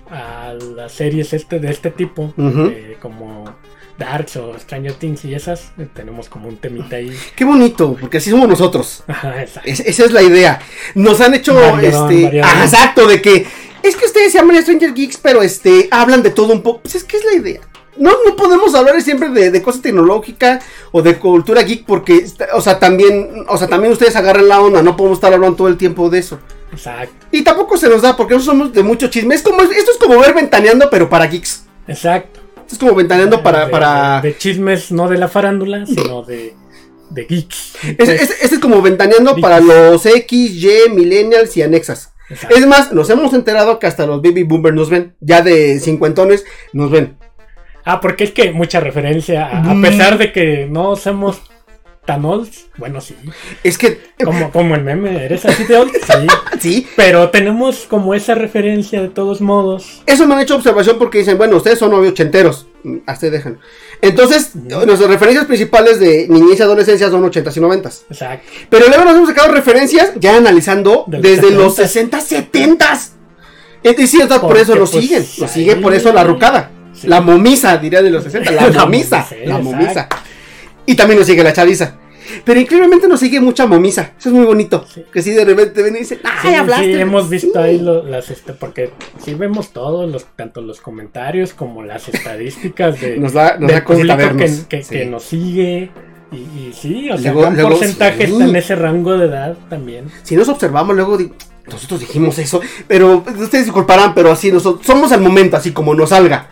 a 0.10 0.54
las 0.76 0.92
series 0.92 1.32
este 1.34 1.60
de 1.60 1.70
este 1.72 1.92
tipo, 1.92 2.34
eh, 2.38 2.98
como 3.00 3.46
Darks 4.00 4.38
o 4.38 4.58
Stranger 4.58 4.94
Things 4.94 5.24
y 5.26 5.36
esas. 5.36 5.72
eh, 5.78 5.88
tenemos 5.94 6.28
como 6.30 6.48
un 6.50 6.58
temita 6.58 6.96
ahí. 6.96 7.16
Qué 7.36 7.46
bonito, 7.46 7.96
porque 8.02 8.18
así 8.18 8.32
somos 8.32 8.50
nosotros. 8.50 9.04
Ajá. 9.08 9.44
Es- 9.64 9.82
esa 9.82 10.06
es 10.06 10.12
la 10.12 10.24
idea. 10.24 10.60
Nos 10.96 11.22
han 11.22 11.36
hecho 11.36 11.54
este. 11.80 12.42
ah, 12.42 12.62
exacto, 12.64 13.06
de 13.08 13.22
que. 13.22 13.46
Es 13.84 13.96
que 13.96 14.06
ustedes 14.06 14.32
se 14.32 14.40
llaman 14.40 14.60
Stranger 14.62 14.94
Geeks, 14.96 15.18
pero 15.18 15.44
este. 15.44 15.88
hablan 15.92 16.24
de 16.24 16.32
todo 16.32 16.54
un 16.54 16.64
poco. 16.64 16.82
Pues 16.82 16.96
es 16.96 17.04
que 17.04 17.18
es 17.18 17.26
la 17.26 17.34
idea. 17.34 17.62
No, 18.02 18.12
no 18.26 18.36
podemos 18.36 18.74
hablar 18.76 19.02
siempre 19.02 19.30
de, 19.30 19.52
de 19.52 19.62
cosas 19.62 19.82
tecnológicas 19.82 20.64
o 20.92 21.02
de 21.02 21.18
cultura 21.20 21.62
geek 21.62 21.86
porque, 21.86 22.26
o 22.54 22.60
sea, 22.62 22.80
también, 22.80 23.46
o 23.48 23.58
sea, 23.58 23.68
también 23.68 23.94
ustedes 23.94 24.16
agarran 24.16 24.48
la 24.48 24.60
onda, 24.60 24.82
no 24.82 24.98
podemos 24.98 25.18
estar 25.18 25.32
hablando 25.34 25.56
todo 25.56 25.68
el 25.68 25.78
tiempo 25.78 26.10
de 26.10 26.20
eso. 26.20 26.40
Exacto. 26.72 27.28
Y 27.32 27.44
tampoco 27.44 27.78
se 27.78 27.90
nos 27.90 28.02
da 28.02 28.16
porque 28.18 28.34
nosotros 28.34 28.58
somos 28.58 28.74
de 28.74 28.84
mucho 28.84 29.08
chisme. 29.08 29.36
Es 29.36 29.42
como, 29.42 29.62
esto 29.62 29.92
es 29.92 29.98
como 30.00 30.20
ver 30.20 30.34
ventaneando, 30.34 30.90
pero 30.90 31.10
para 31.10 31.28
geeks. 31.28 31.66
Exacto. 31.88 32.40
Esto 32.62 32.74
es 32.74 32.80
como 32.80 32.96
ventaneando 32.96 33.44
para, 33.44 33.66
de, 33.66 33.72
para, 33.72 34.22
de- 34.22 34.30
de 34.30 34.38
chismes 34.38 34.92
no 34.92 35.08
de 35.10 35.18
la 35.18 35.28
farándula, 35.28 35.86
sino 35.86 36.24
de, 36.24 36.56
de 37.10 37.26
geeks. 37.26 37.76
Este 37.98 38.16
es, 38.16 38.32
este 38.42 38.56
es 38.56 38.60
como 38.60 38.82
ventaneando 38.82 39.36
Geeks. 39.36 39.42
para 39.42 39.60
los 39.60 40.06
X, 40.06 40.64
Y, 40.64 40.90
millennials 40.90 41.56
y 41.58 41.62
anexas. 41.62 42.14
Exacto. 42.30 42.56
Es 42.56 42.66
más, 42.66 42.94
nos 42.94 43.10
hemos 43.10 43.34
enterado 43.34 43.78
que 43.78 43.88
hasta 43.88 44.06
los 44.08 44.22
baby 44.22 44.44
boomers 44.44 44.74
nos 44.76 44.90
ven. 44.90 45.14
Ya 45.20 45.42
de 45.42 45.80
cincuentones 45.82 46.46
nos 46.72 46.90
ven. 46.90 47.18
Ah, 47.86 48.00
porque 48.02 48.24
es 48.26 48.32
que 48.32 48.52
mucha 48.52 48.80
referencia, 48.80 49.46
a, 49.48 49.72
a 49.72 49.74
Mm. 49.74 49.82
pesar 49.82 50.18
de 50.18 50.32
que 50.32 50.68
no 50.70 50.96
somos 50.96 51.42
tan 52.06 52.26
olds, 52.26 52.66
bueno, 52.78 53.00
sí, 53.00 53.16
Es 53.64 53.78
que, 53.78 54.00
como, 54.24 54.52
como 54.52 54.74
el 54.74 54.84
meme, 54.84 55.24
eres 55.24 55.46
así 55.46 55.64
de 55.66 55.78
old, 55.78 55.92
sí, 55.94 56.28
sí, 56.60 56.88
pero 56.96 57.30
tenemos 57.30 57.86
como 57.88 58.16
esa 58.16 58.34
referencia 58.34 59.02
de 59.02 59.10
todos 59.10 59.40
modos. 59.40 60.02
eso 60.08 60.26
me 60.26 60.34
han 60.34 60.42
hecho 60.42 60.56
observación 60.56 60.98
porque 60.98 61.20
dicen, 61.20 61.38
bueno, 61.38 61.58
ustedes 61.58 61.78
son 61.78 61.94
ochenteros. 61.94 62.66
Mm, 62.84 62.98
Hasta 63.06 63.28
ahí 63.28 63.32
dejan. 63.32 63.60
Entonces, 64.02 64.56
nuestras 64.56 65.08
referencias 65.12 65.46
principales 65.46 66.00
de 66.00 66.26
niñez 66.28 66.60
y 66.60 66.64
adolescencia 66.64 67.08
son 67.12 67.24
ochentas 67.24 67.56
y 67.56 67.60
noventas. 67.60 68.04
Exacto. 68.10 68.50
Pero 68.70 68.88
luego 68.88 69.04
nos 69.06 69.16
hemos 69.16 69.30
sacado 69.30 69.52
referencias 69.54 70.14
ya 70.16 70.38
analizando 70.38 71.04
De 71.06 71.20
desde 71.20 71.52
los 71.52 71.78
70s. 71.78 71.88
60, 71.88 72.20
70s. 72.20 73.10
Es 73.84 73.98
decir, 73.98 74.28
por 74.42 74.58
eso 74.58 74.76
nos 74.76 74.90
pues, 74.92 75.04
siguen. 75.06 75.22
Nos 75.22 75.42
ahí- 75.44 75.48
sigue 75.50 75.76
por 75.76 75.94
eso 75.94 76.12
la 76.12 76.24
rucada. 76.24 76.72
Sí. 77.02 77.08
La 77.08 77.20
momisa, 77.22 77.78
diría 77.78 78.02
de 78.02 78.10
los 78.12 78.24
60. 78.24 78.52
La 78.52 78.62
La 78.70 78.86
momisa. 78.86 79.18
momisa, 79.18 79.36
La 79.46 79.58
momisa. 79.60 79.88
exacto. 79.90 80.18
Y 80.86 80.96
también 80.96 81.20
nos 81.20 81.28
sigue 81.28 81.44
la 81.44 81.54
chaviza. 81.54 81.96
Pero 82.46 82.60
increíblemente 82.60 83.08
nos 83.08 83.20
sigue 83.20 83.42
mucha 83.42 83.66
momisa. 83.66 84.14
Eso 84.18 84.30
es 84.30 84.36
muy 84.36 84.46
bonito. 84.46 84.86
Sí. 84.94 85.04
Que 85.12 85.22
si 85.22 85.32
de 85.32 85.44
repente 85.44 85.82
ven 85.82 85.96
y 85.96 86.00
dicen, 86.00 86.20
¡ay, 86.24 86.32
Sí, 86.50 86.56
hablaste! 86.56 86.86
sí, 86.86 86.94
hemos 87.02 87.30
visto 87.30 87.60
ahí 87.62 87.80
lo- 87.80 88.04
las, 88.04 88.30
este, 88.30 88.54
porque 88.54 88.92
sí 89.24 89.34
vemos 89.34 89.72
todos, 89.74 90.10
los, 90.10 90.26
tanto 90.36 90.62
los 90.62 90.80
comentarios 90.80 91.54
como 91.54 91.84
las 91.84 92.08
estadísticas 92.08 93.02
de, 93.02 93.18
Nos 93.18 93.34
da, 93.34 93.58
nos 93.58 93.68
del 93.68 93.80
da 93.80 93.86
público 93.86 94.16
vernos. 94.18 94.66
que, 94.70 94.82
que- 94.82 95.06
nos 95.06 95.24
sigue. 95.24 95.92
Y, 96.32 96.36
y 96.38 96.74
sí, 96.74 97.10
o 97.12 97.18
sea, 97.18 97.34
Luego- 97.34 97.50
un 97.50 97.56
luego- 97.56 97.70
porcentaje 97.72 98.26
sí. 98.28 98.32
está 98.32 98.46
en 98.46 98.56
ese 98.56 98.76
rango 98.76 99.18
de 99.18 99.26
edad 99.26 99.58
también. 99.70 100.06
Si 100.24 100.36
nos 100.38 100.48
observamos, 100.48 100.96
luego 100.96 101.18
nosotros 101.70 102.00
dijimos 102.00 102.38
eso. 102.40 102.62
Pero 102.88 103.26
ustedes 103.40 103.66
disculparán, 103.66 104.14
pero 104.14 104.32
así 104.32 104.52
nosotros 104.52 104.86
somos 104.86 105.12
al 105.12 105.20
momento, 105.22 105.58
así 105.58 105.72
como 105.74 105.94
nos 105.94 106.10
salga. 106.10 106.48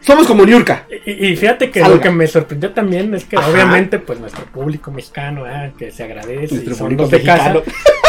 Somos 0.00 0.26
como 0.26 0.44
Niurka. 0.44 0.86
Y, 1.06 1.28
y 1.28 1.36
fíjate 1.36 1.70
que 1.70 1.80
Salga. 1.80 1.96
lo 1.96 2.00
que 2.00 2.10
me 2.10 2.26
sorprendió 2.26 2.70
también 2.72 3.14
es 3.14 3.24
que 3.24 3.36
Ajá. 3.36 3.48
obviamente 3.50 3.98
pues 3.98 4.20
nuestro 4.20 4.44
público 4.46 4.90
mexicano, 4.90 5.44
ah, 5.46 5.70
que 5.78 5.90
se 5.90 6.04
agradece, 6.04 6.54
y 6.54 6.56
Nuestro 6.56 6.74
son 6.74 6.86
público 6.88 7.06
de 7.08 7.22
casa, 7.22 7.54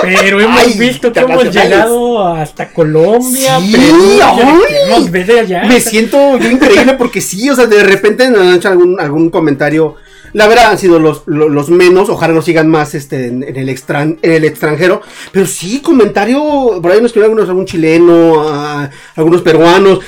pero 0.02 0.40
hemos 0.42 0.62
Ay, 0.62 0.74
visto 0.78 1.12
que 1.12 1.20
hemos 1.20 1.54
llegado 1.54 2.28
hasta 2.28 2.70
Colombia, 2.72 3.60
Sí, 3.60 3.72
Perú, 3.74 4.20
ay. 4.24 4.44
que 4.68 4.90
nos 4.92 5.12
ve 5.12 5.24
de 5.24 5.40
allá. 5.40 5.64
Me 5.66 5.80
siento 5.80 6.38
yo 6.38 6.50
increíble 6.50 6.94
porque 6.94 7.22
sí, 7.22 7.50
o 7.50 7.56
sea, 7.56 7.66
de 7.68 7.84
repente 7.84 8.30
nos 8.30 8.42
han 8.42 8.56
hecho 8.56 8.70
algún, 8.70 9.00
algún 9.00 9.30
comentario. 9.30 9.96
La 10.34 10.48
verdad 10.48 10.72
han 10.72 10.80
sido 10.80 10.98
los, 10.98 11.22
los, 11.28 11.52
los 11.52 11.70
menos, 11.70 12.10
ojalá 12.10 12.34
nos 12.34 12.46
sigan 12.46 12.68
más 12.68 12.96
este, 12.96 13.28
en, 13.28 13.44
en 13.44 13.56
el 13.56 13.70
extran, 13.70 14.18
en 14.24 14.32
el 14.32 14.46
extranjero. 14.46 15.02
Pero 15.32 15.46
sí, 15.46 15.80
comentario, 15.80 16.80
por 16.82 16.92
ahí 16.92 16.98
nos 16.98 17.08
escribieron 17.08 17.34
algunos, 17.38 17.50
algún 17.50 17.66
chileno, 17.68 18.44
ah, 18.50 18.90
algunos 19.16 19.42
peruanos, 19.44 20.00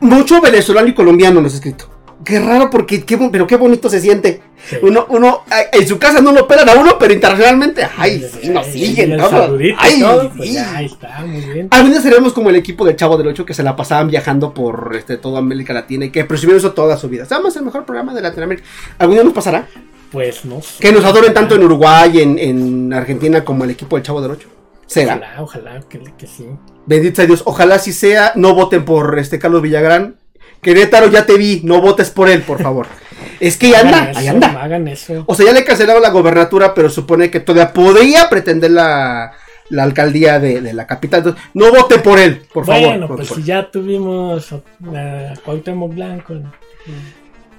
mucho 0.00 0.40
venezolano 0.40 0.88
y 0.88 0.94
colombiano 0.94 1.40
nos 1.40 1.52
ha 1.52 1.56
escrito. 1.56 1.90
Qué 2.24 2.40
raro 2.40 2.70
porque, 2.70 3.04
qué, 3.04 3.18
pero 3.30 3.46
qué 3.46 3.56
bonito 3.56 3.90
se 3.90 4.00
siente. 4.00 4.40
Sí. 4.66 4.76
Uno, 4.80 5.06
uno, 5.10 5.42
en 5.72 5.86
su 5.86 5.98
casa 5.98 6.22
no 6.22 6.32
lo 6.32 6.48
pelan 6.48 6.68
a 6.70 6.74
uno, 6.74 6.96
pero 6.98 7.12
internacionalmente, 7.12 7.86
ay, 7.98 8.24
sí, 8.40 8.48
nos 8.48 8.66
siguen, 8.66 9.16
¿no? 9.16 9.28
Ay, 9.76 10.00
todo, 10.00 10.30
pues 10.34 10.48
sí. 10.48 10.54
ya, 10.54 10.76
ahí 10.76 10.86
está, 10.86 11.20
muy 11.26 11.40
bien. 11.40 11.68
Algún 11.70 11.90
día 11.90 12.00
seremos 12.00 12.32
como 12.32 12.48
el 12.48 12.56
equipo 12.56 12.86
del 12.86 12.96
Chavo 12.96 13.18
del 13.18 13.26
Ocho 13.26 13.44
que 13.44 13.52
se 13.52 13.62
la 13.62 13.76
pasaban 13.76 14.08
viajando 14.08 14.54
por 14.54 14.94
este, 14.96 15.18
toda 15.18 15.40
América 15.40 15.74
Latina 15.74 16.06
y 16.06 16.10
que 16.10 16.24
presumieron 16.24 16.60
eso 16.60 16.72
toda 16.72 16.96
su 16.96 17.10
vida. 17.10 17.26
Somos 17.26 17.54
el 17.56 17.62
mejor 17.62 17.84
programa 17.84 18.14
de 18.14 18.22
Latinoamérica. 18.22 18.66
¿Algún 18.98 19.16
día 19.16 19.24
nos 19.24 19.34
pasará? 19.34 19.66
Pues 20.10 20.46
no 20.46 20.62
sé. 20.62 20.80
Que 20.80 20.92
nos 20.92 21.04
adoren 21.04 21.34
tanto 21.34 21.56
en 21.56 21.64
Uruguay, 21.64 22.20
en, 22.20 22.38
en 22.38 22.92
Argentina, 22.94 23.44
como 23.44 23.64
el 23.64 23.70
equipo 23.70 23.96
del 23.96 24.04
Chavo 24.04 24.22
del 24.22 24.30
Ocho. 24.30 24.48
Será. 24.86 25.14
Ojalá, 25.14 25.42
ojalá 25.42 25.80
que, 25.88 26.00
que 26.16 26.26
sí. 26.26 26.46
Bendito 26.86 27.16
sea 27.16 27.26
Dios. 27.26 27.42
Ojalá 27.46 27.78
si 27.78 27.92
sea. 27.92 28.32
No 28.36 28.54
voten 28.54 28.84
por 28.84 29.18
este 29.18 29.38
Carlos 29.38 29.62
Villagrán. 29.62 30.16
Querétaro, 30.62 31.08
ya 31.08 31.26
te 31.26 31.36
vi. 31.36 31.60
No 31.64 31.80
votes 31.80 32.10
por 32.10 32.28
él, 32.28 32.42
por 32.42 32.62
favor. 32.62 32.86
Es 33.40 33.56
que 33.56 33.66
ahí 33.66 33.74
anda, 33.74 34.12
ahí 34.14 34.26
eso, 34.26 34.30
anda. 34.30 34.62
Hagan 34.62 34.86
eso. 34.86 35.24
O 35.26 35.34
sea, 35.34 35.46
ya 35.46 35.52
le 35.52 35.64
cancelaron 35.64 36.00
la 36.00 36.10
gobernatura, 36.10 36.72
pero 36.72 36.88
supone 36.88 37.30
que 37.30 37.40
todavía 37.40 37.72
podría 37.72 38.30
pretender 38.30 38.70
la, 38.70 39.32
la 39.70 39.82
alcaldía 39.82 40.38
de, 40.38 40.60
de 40.60 40.72
la 40.72 40.86
capital. 40.86 41.18
Entonces, 41.18 41.42
no 41.52 41.70
vote 41.70 41.98
por 41.98 42.18
él, 42.18 42.42
por 42.52 42.64
favor. 42.64 42.88
bueno, 42.88 43.08
pues 43.08 43.28
por 43.28 43.38
si 43.38 43.42
ya 43.42 43.70
tuvimos 43.70 44.52
a 44.52 45.34
Cuauhtémoc 45.44 45.94
Blanco. 45.94 46.34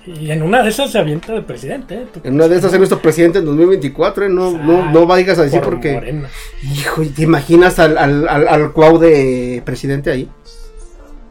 Y 0.07 0.29
en 0.31 0.43
una 0.43 0.61
de 0.61 0.69
esas 0.69 0.91
se 0.91 0.99
avienta 0.99 1.33
de 1.33 1.41
presidente. 1.41 1.95
¿eh? 1.95 2.05
En 2.23 2.35
una 2.35 2.47
de 2.47 2.57
esas 2.57 2.71
es 2.71 2.77
nuestro 2.77 2.99
presidente 3.01 3.39
en 3.39 3.45
2024, 3.45 4.25
¿eh? 4.25 4.29
no, 4.29 4.51
no, 4.51 4.83
Ay, 4.83 4.93
no 4.93 5.05
vayas 5.07 5.39
a 5.39 5.43
decir 5.43 5.61
por 5.61 5.73
porque... 5.73 5.93
Morena. 5.93 6.29
Hijo, 6.63 7.01
¿te 7.15 7.23
imaginas 7.23 7.79
al, 7.79 7.97
al, 7.97 8.27
al, 8.29 8.47
al 8.47 8.71
Cuau 8.73 8.99
de 8.99 9.61
presidente 9.65 10.11
ahí? 10.11 10.29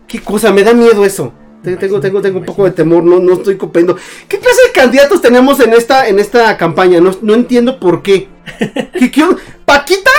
¿Qué 0.08 0.20
cosa? 0.20 0.52
Me 0.52 0.62
da 0.64 0.74
miedo 0.74 1.04
eso. 1.04 1.32
Te- 1.62 1.76
Tengo, 1.76 1.98
tengo, 2.00 2.20
tengo 2.20 2.40
un 2.40 2.44
poco 2.44 2.64
de 2.64 2.72
temor, 2.72 3.02
no, 3.04 3.20
no 3.20 3.32
estoy 3.34 3.56
copiando. 3.56 3.96
¿Qué 4.28 4.38
clase 4.38 4.60
de 4.66 4.72
candidatos 4.72 5.22
tenemos 5.22 5.60
en 5.60 5.72
esta, 5.72 6.08
en 6.08 6.18
esta 6.18 6.56
campaña? 6.58 7.00
No, 7.00 7.10
no 7.22 7.34
entiendo 7.34 7.80
por 7.80 8.02
qué. 8.02 8.28
¿Qué, 8.98 9.10
qué- 9.10 9.24
Paquita, 9.64 10.10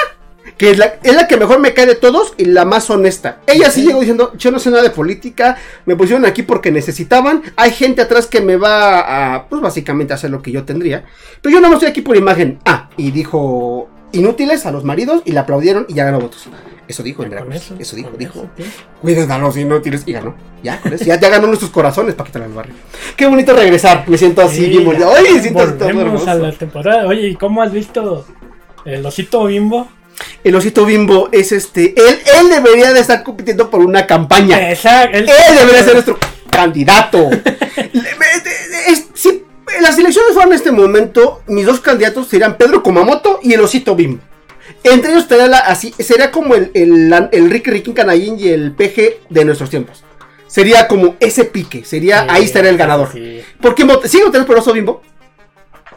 que 0.58 0.72
es 0.72 0.78
la, 0.78 0.96
es 1.04 1.14
la 1.16 1.28
que 1.28 1.38
mejor 1.38 1.60
me 1.60 1.74
cae 1.74 1.86
de 1.86 1.96
todos 1.96 2.34
y 2.38 2.46
la 2.46 2.64
más 2.66 2.90
honesta. 2.90 3.40
Ella 3.48 3.70
sí 3.70 3.84
llegó 3.86 4.00
diciendo, 4.00 4.32
yo 4.38 4.52
no 4.52 4.60
sé 4.60 4.70
nada 4.70 4.84
de 4.84 4.90
política, 4.90 5.58
me 5.86 5.96
pusieron 5.96 6.26
aquí 6.26 6.44
porque 6.44 6.72
necesitaban, 6.72 7.42
hay 7.58 7.72
gente 7.72 8.02
atrás 8.02 8.28
que 8.28 8.42
me 8.42 8.56
va 8.56 9.36
a, 9.36 9.48
pues 9.48 9.62
básicamente 9.62 10.14
hacer 10.14 10.30
lo 10.32 10.42
que 10.42 10.52
yo 10.52 10.64
tendría. 10.64 11.04
Pero 11.42 11.56
yo 11.56 11.62
no 11.62 11.72
estoy 11.74 11.90
aquí 11.90 12.02
por 12.02 12.16
imagen. 12.16 12.60
Ah, 12.66 12.90
y 12.98 13.12
dijo 13.12 13.90
inútiles 14.12 14.66
a 14.66 14.72
los 14.72 14.84
maridos 14.86 15.22
y 15.26 15.34
le 15.34 15.40
aplaudieron 15.40 15.86
y 15.90 15.94
ya 15.94 16.06
ganó 16.06 16.20
votos. 16.22 16.48
Eso 16.88 17.02
dijo 17.02 17.24
Veracruz. 17.24 17.56
eso, 17.56 17.76
Eso 17.80 17.96
dijo, 17.96 18.12
dijo. 18.18 18.48
Cuiden 19.02 19.30
a 19.32 19.40
los 19.40 19.58
inútiles 19.58 20.04
y 20.06 20.14
ganó. 20.14 20.36
Ya, 20.64 20.80
con 20.80 20.94
eso. 20.94 21.04
Ya, 21.04 21.20
ya 21.20 21.30
ganó 21.30 21.48
nuestros 21.48 21.72
corazones, 21.72 22.14
Paquita 22.14 22.38
la 22.40 22.46
del 22.46 22.54
barrio. 22.54 22.76
Qué 23.18 23.26
bonito 23.26 23.54
regresar. 23.56 24.08
Me 24.08 24.18
siento 24.18 24.42
así, 24.44 24.58
Sí, 24.66 24.70
bien 24.70 24.86
bonito. 24.86 25.10
ya, 25.12 25.18
Ay, 25.18 25.40
siento 25.42 25.74
todo 25.74 25.88
volvemos 25.88 26.28
a 26.28 26.36
la 26.36 26.52
temporada. 26.52 27.08
Oye, 27.08 27.30
¿y 27.30 27.36
cómo 27.36 27.62
has 27.64 27.72
visto 27.74 28.26
el 28.86 29.04
osito 29.06 29.46
bimbo? 29.46 29.88
El 30.44 30.56
osito 30.56 30.86
bimbo 30.86 31.30
es 31.32 31.52
este. 31.52 31.94
Él, 31.98 32.20
él 32.40 32.50
debería 32.50 32.94
de 32.94 33.00
estar 33.00 33.24
compitiendo 33.24 33.70
por 33.70 33.82
una 33.82 34.06
campaña. 34.08 34.70
Esa, 34.72 35.04
él, 35.06 35.28
Él 35.30 35.56
debería 35.58 35.84
ser 35.84 35.94
nuestro 35.94 36.18
candidato. 36.50 37.30
Es- 38.88 39.06
si 39.14 39.44
las 39.82 39.98
elecciones 39.98 40.34
fueran 40.34 40.50
en 40.52 40.56
este 40.58 40.72
momento, 40.72 41.42
mis 41.48 41.66
dos 41.66 41.80
candidatos 41.80 42.28
serían 42.28 42.58
Pedro 42.58 42.84
Kumamoto 42.84 43.40
y 43.42 43.54
el 43.54 43.62
osito 43.62 43.96
bimbo. 43.96 44.22
Entre 44.84 45.12
ellos 45.12 45.24
estaría 45.24 45.48
la- 45.48 45.60
así, 45.60 45.94
sería 46.00 46.32
como 46.32 46.56
el, 46.56 46.72
el, 46.74 47.12
el 47.32 47.50
Ricky 47.50 47.72
Ricky 47.72 47.94
Canallín 47.94 48.38
y 48.40 48.50
el 48.50 48.72
PG 48.74 49.28
de 49.30 49.46
nuestros 49.46 49.70
tiempos. 49.70 50.04
Sería 50.48 50.88
como 50.88 51.16
ese 51.20 51.46
pique, 51.46 51.84
sería, 51.84 52.22
Sí, 52.22 52.28
ahí 52.30 52.44
estaría 52.46 52.70
el 52.70 52.78
ganador. 52.78 53.10
sí. 53.12 53.42
¿Por 53.60 53.74
qué 53.76 53.84
voté? 53.84 54.08
¿Sigue 54.08 54.24
votando 54.26 54.46
por 54.48 54.58
Oso 54.58 54.72
Bimbo? 54.74 55.02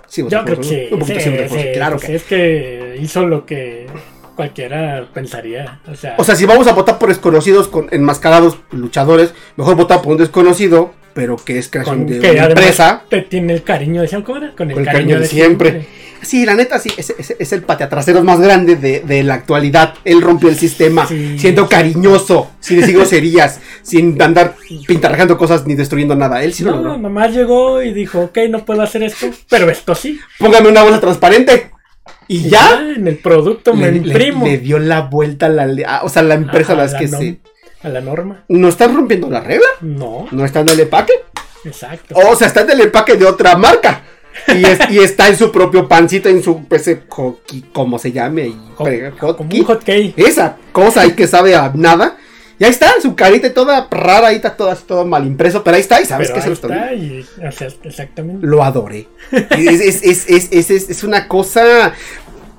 Sí, 0.08 0.24
Yo 0.28 0.44
creo 0.44 0.56
que 0.58 0.64
sí. 0.64 0.88
Un 0.90 0.98
poquito 1.00 1.20
sí, 1.20 1.30
sí 1.50 1.68
claro 1.74 1.96
pues 1.96 2.06
que. 2.06 2.14
Es 2.16 2.22
que 2.24 2.98
hizo 3.00 3.26
lo 3.26 3.44
que 3.44 3.86
cualquiera 4.34 5.06
pensaría. 5.12 5.80
O 5.90 5.94
sea, 5.94 6.14
O 6.16 6.24
sea, 6.24 6.36
si 6.36 6.46
vamos 6.46 6.66
a 6.66 6.72
votar 6.72 6.98
por 6.98 7.08
desconocidos 7.08 7.68
con 7.68 7.88
enmascarados 7.90 8.58
luchadores, 8.70 9.34
mejor 9.56 9.76
votar 9.76 10.00
por 10.00 10.12
un 10.12 10.18
desconocido, 10.18 10.94
pero 11.12 11.36
que 11.36 11.58
es 11.58 11.68
creación 11.68 12.06
de 12.06 12.20
una 12.20 12.46
empresa. 12.46 13.02
te 13.08 13.22
tiene 13.22 13.52
el 13.54 13.62
cariño 13.62 14.02
de 14.02 14.08
¿cómo 14.22 14.38
era? 14.38 14.52
Con 14.52 14.70
el, 14.70 14.74
Con 14.74 14.82
el 14.82 14.86
cariño, 14.86 14.92
cariño 14.92 15.20
de 15.20 15.26
siempre. 15.26 15.70
siempre. 15.70 16.07
Sí, 16.22 16.44
la 16.44 16.54
neta, 16.54 16.78
sí, 16.78 16.90
es, 16.96 17.10
es- 17.18 17.34
es 17.38 17.52
el 17.52 17.62
pateatraseros 17.62 18.25
más 18.25 18.40
grande 18.40 18.76
de, 18.76 19.00
de 19.00 19.22
la 19.22 19.34
actualidad. 19.34 19.94
Él 20.04 20.20
rompió 20.20 20.48
el 20.48 20.56
sistema, 20.56 21.06
Sí. 21.06 21.38
siendo 21.38 21.68
cariñoso, 21.68 22.50
sin 22.60 22.80
decir 22.80 22.96
groserías, 22.96 23.60
sin 23.82 24.20
andar 24.20 24.54
pintarrajando 24.87 25.38
cosas 25.38 25.66
ni 25.66 25.75
destruyendo 25.75 26.14
nada. 26.16 26.42
Él 26.42 26.52
sí 26.54 26.64
lo 26.64 26.72
No, 26.72 26.76
logró. 26.76 26.98
nomás 26.98 27.32
llegó 27.32 27.82
y 27.82 27.92
dijo, 27.92 28.20
ok, 28.20 28.38
no 28.50 28.64
puedo 28.64 28.82
hacer 28.82 29.02
esto, 29.02 29.26
pero 29.48 29.70
esto 29.70 29.94
sí. 29.94 30.18
Póngame 30.38 30.68
una 30.68 30.82
bolsa 30.82 31.00
transparente. 31.00 31.70
Y, 32.26 32.46
Y 32.46 32.50
ya, 32.50 32.80
en 32.96 33.06
el 33.08 33.18
producto 33.18 33.75
me 33.75 33.90
le, 33.90 33.98
imprimo. 33.98 34.44
le 34.46 34.58
dio 34.58 34.78
la 34.78 35.02
vuelta 35.02 35.46
a 35.46 35.48
la, 35.50 35.66
le- 35.66 35.84
a- 35.87 36.02
o 36.02 36.08
sea, 36.08 36.22
la 36.22 36.34
empresa 36.34 36.72
a 36.72 36.75
Ajá, 36.76 36.82
las 36.84 36.92
la 36.92 36.98
que 36.98 37.08
nom- 37.08 37.18
se... 37.18 37.40
A 37.87 37.88
la 37.90 38.00
norma. 38.00 38.44
¿No 38.48 38.68
están 38.68 38.94
rompiendo 38.94 39.30
la 39.30 39.40
regla? 39.40 39.66
No, 39.82 40.26
¿No 40.32 40.44
están 40.44 40.66
en 40.68 40.75
el 40.75 40.80
empaque? 40.80 41.12
exacto. 41.64 42.14
O 42.16 42.34
sea, 42.37 42.46
está 42.48 42.62
en 42.62 42.70
el 42.70 42.80
empaque 42.80 43.14
de 43.16 43.25
otra 43.26 43.56
marca. 43.56 44.02
Y, 44.49 44.64
es- 44.64 44.90
y 44.90 44.99
está 44.99 45.28
en 45.28 45.37
su 45.37 45.50
propio 45.52 45.88
pancito, 45.88 46.28
en 46.28 46.42
su 46.42 46.62
ese 46.71 47.02
hockey, 47.09 47.64
como 47.73 47.99
se 47.99 48.12
llame. 48.12 48.49
Un 48.49 48.75
hot. 48.75 48.87
Esa 50.16 50.57
cosa 50.73 51.02
ahí 51.02 51.12
que 51.12 51.26
sabe 51.26 51.54
a 51.54 51.71
nada. 51.75 52.16
Y 52.61 52.64
ahí 52.64 52.71
está, 52.71 52.92
su 53.00 53.14
carita 53.14 53.54
toda 53.54 53.87
rara, 53.88 54.28
ahí 54.28 54.37
está 54.37 54.57
todo, 54.57 54.75
todo 54.75 55.04
mal 55.07 55.25
impreso, 55.25 55.62
pero 55.62 55.76
ahí 55.76 55.80
está, 55.80 56.00
y 56.00 56.07
sabes 56.07 56.26
Pero 56.28 56.35
que 56.37 56.42
se 56.42 56.49
lo 56.49 56.54
está 56.54 56.92
y, 56.92 57.25
o 57.47 57.52
sea, 57.52 57.68
exactamente. 57.85 58.45
Lo 58.45 58.64
adoré. 58.64 59.07
Es, 59.30 59.80
es, 59.80 60.02
es, 60.02 60.28
es, 60.28 60.49
es- 60.50 60.71
es- 60.71 60.90
es 60.90 61.04
una 61.04 61.28
cosa. 61.28 61.92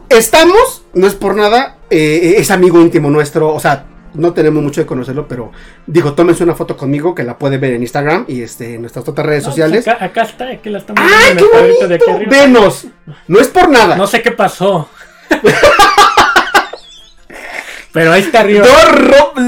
Estamos, 0.08 0.84
no 0.94 1.06
es 1.06 1.14
por 1.16 1.36
nada, 1.36 1.78
eh, 1.90 2.36
es 2.38 2.50
amigo 2.50 2.80
íntimo 2.82 3.10
nuestro, 3.12 3.54
o 3.54 3.60
sea, 3.60 3.86
no 4.14 4.34
tenemos 4.34 4.62
mucho 4.64 4.82
de 4.82 4.88
conocerlo, 4.88 5.28
pero 5.28 5.52
digo, 5.88 6.14
tómense 6.14 6.44
una 6.44 6.56
foto 6.56 6.76
conmigo 6.78 7.14
que 7.16 7.24
la 7.24 7.38
puede 7.38 7.58
ver 7.58 7.74
en 7.74 7.82
Instagram 7.82 8.26
y 8.28 8.42
este, 8.42 8.76
en 8.76 8.82
nuestras 8.82 9.08
otras 9.08 9.26
redes 9.28 9.44
No, 9.44 9.50
sociales. 9.50 9.88
Acá, 9.88 10.06
acá 10.06 10.22
está, 10.24 10.50
aquí 10.50 10.70
la 10.70 10.80
estamos 10.80 11.02
¡Ay, 11.04 11.10
viendo 11.26 11.30
en 11.32 11.38
qué 11.38 11.44
el 11.44 11.50
cuadrito 11.52 11.88
de 11.88 11.96
aquí 11.96 12.04
bonito! 12.12 12.32
arriba. 12.32 12.44
Venos. 12.44 12.88
No 13.28 13.40
es 13.40 13.48
por 13.48 13.70
nada. 13.70 13.96
No 13.96 14.08
sé 14.08 14.22
qué 14.22 14.32
pasó. 14.32 14.90
Pero 17.92 18.12
ahí 18.12 18.22
está 18.22 18.42
arriba. 18.42 18.68
No, 18.68 19.42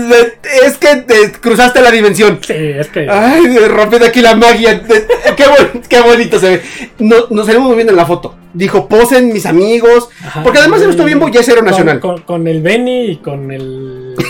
es 0.65 0.77
que 0.77 0.95
te 0.95 1.31
cruzaste 1.33 1.79
la 1.79 1.91
dimensión. 1.91 2.39
Sí, 2.41 2.53
es 2.55 2.87
que. 2.87 3.07
Ay, 3.07 3.55
rompiendo 3.67 4.07
aquí 4.07 4.19
la 4.19 4.33
magia. 4.35 4.81
Qué, 4.83 5.45
bon- 5.47 5.83
qué 5.87 6.01
bonito 6.01 6.39
se 6.39 6.49
ve. 6.57 6.61
No, 6.97 7.27
nos 7.29 7.45
salimos 7.45 7.67
muy 7.67 7.75
bien 7.75 7.89
en 7.89 7.95
la 7.95 8.05
foto. 8.07 8.35
Dijo, 8.53 8.87
posen 8.87 9.31
mis 9.31 9.45
amigos. 9.45 10.09
Ajá, 10.25 10.41
porque 10.41 10.57
además 10.57 10.79
de 10.79 10.87
nuestro 10.87 11.03
y- 11.07 11.13
bien 11.13 11.19
con- 11.19 11.31
nacional. 11.65 11.99
Con, 11.99 12.21
con 12.21 12.47
el 12.47 12.61
Benny 12.63 13.11
y 13.11 13.17
con 13.17 13.51
el. 13.51 14.15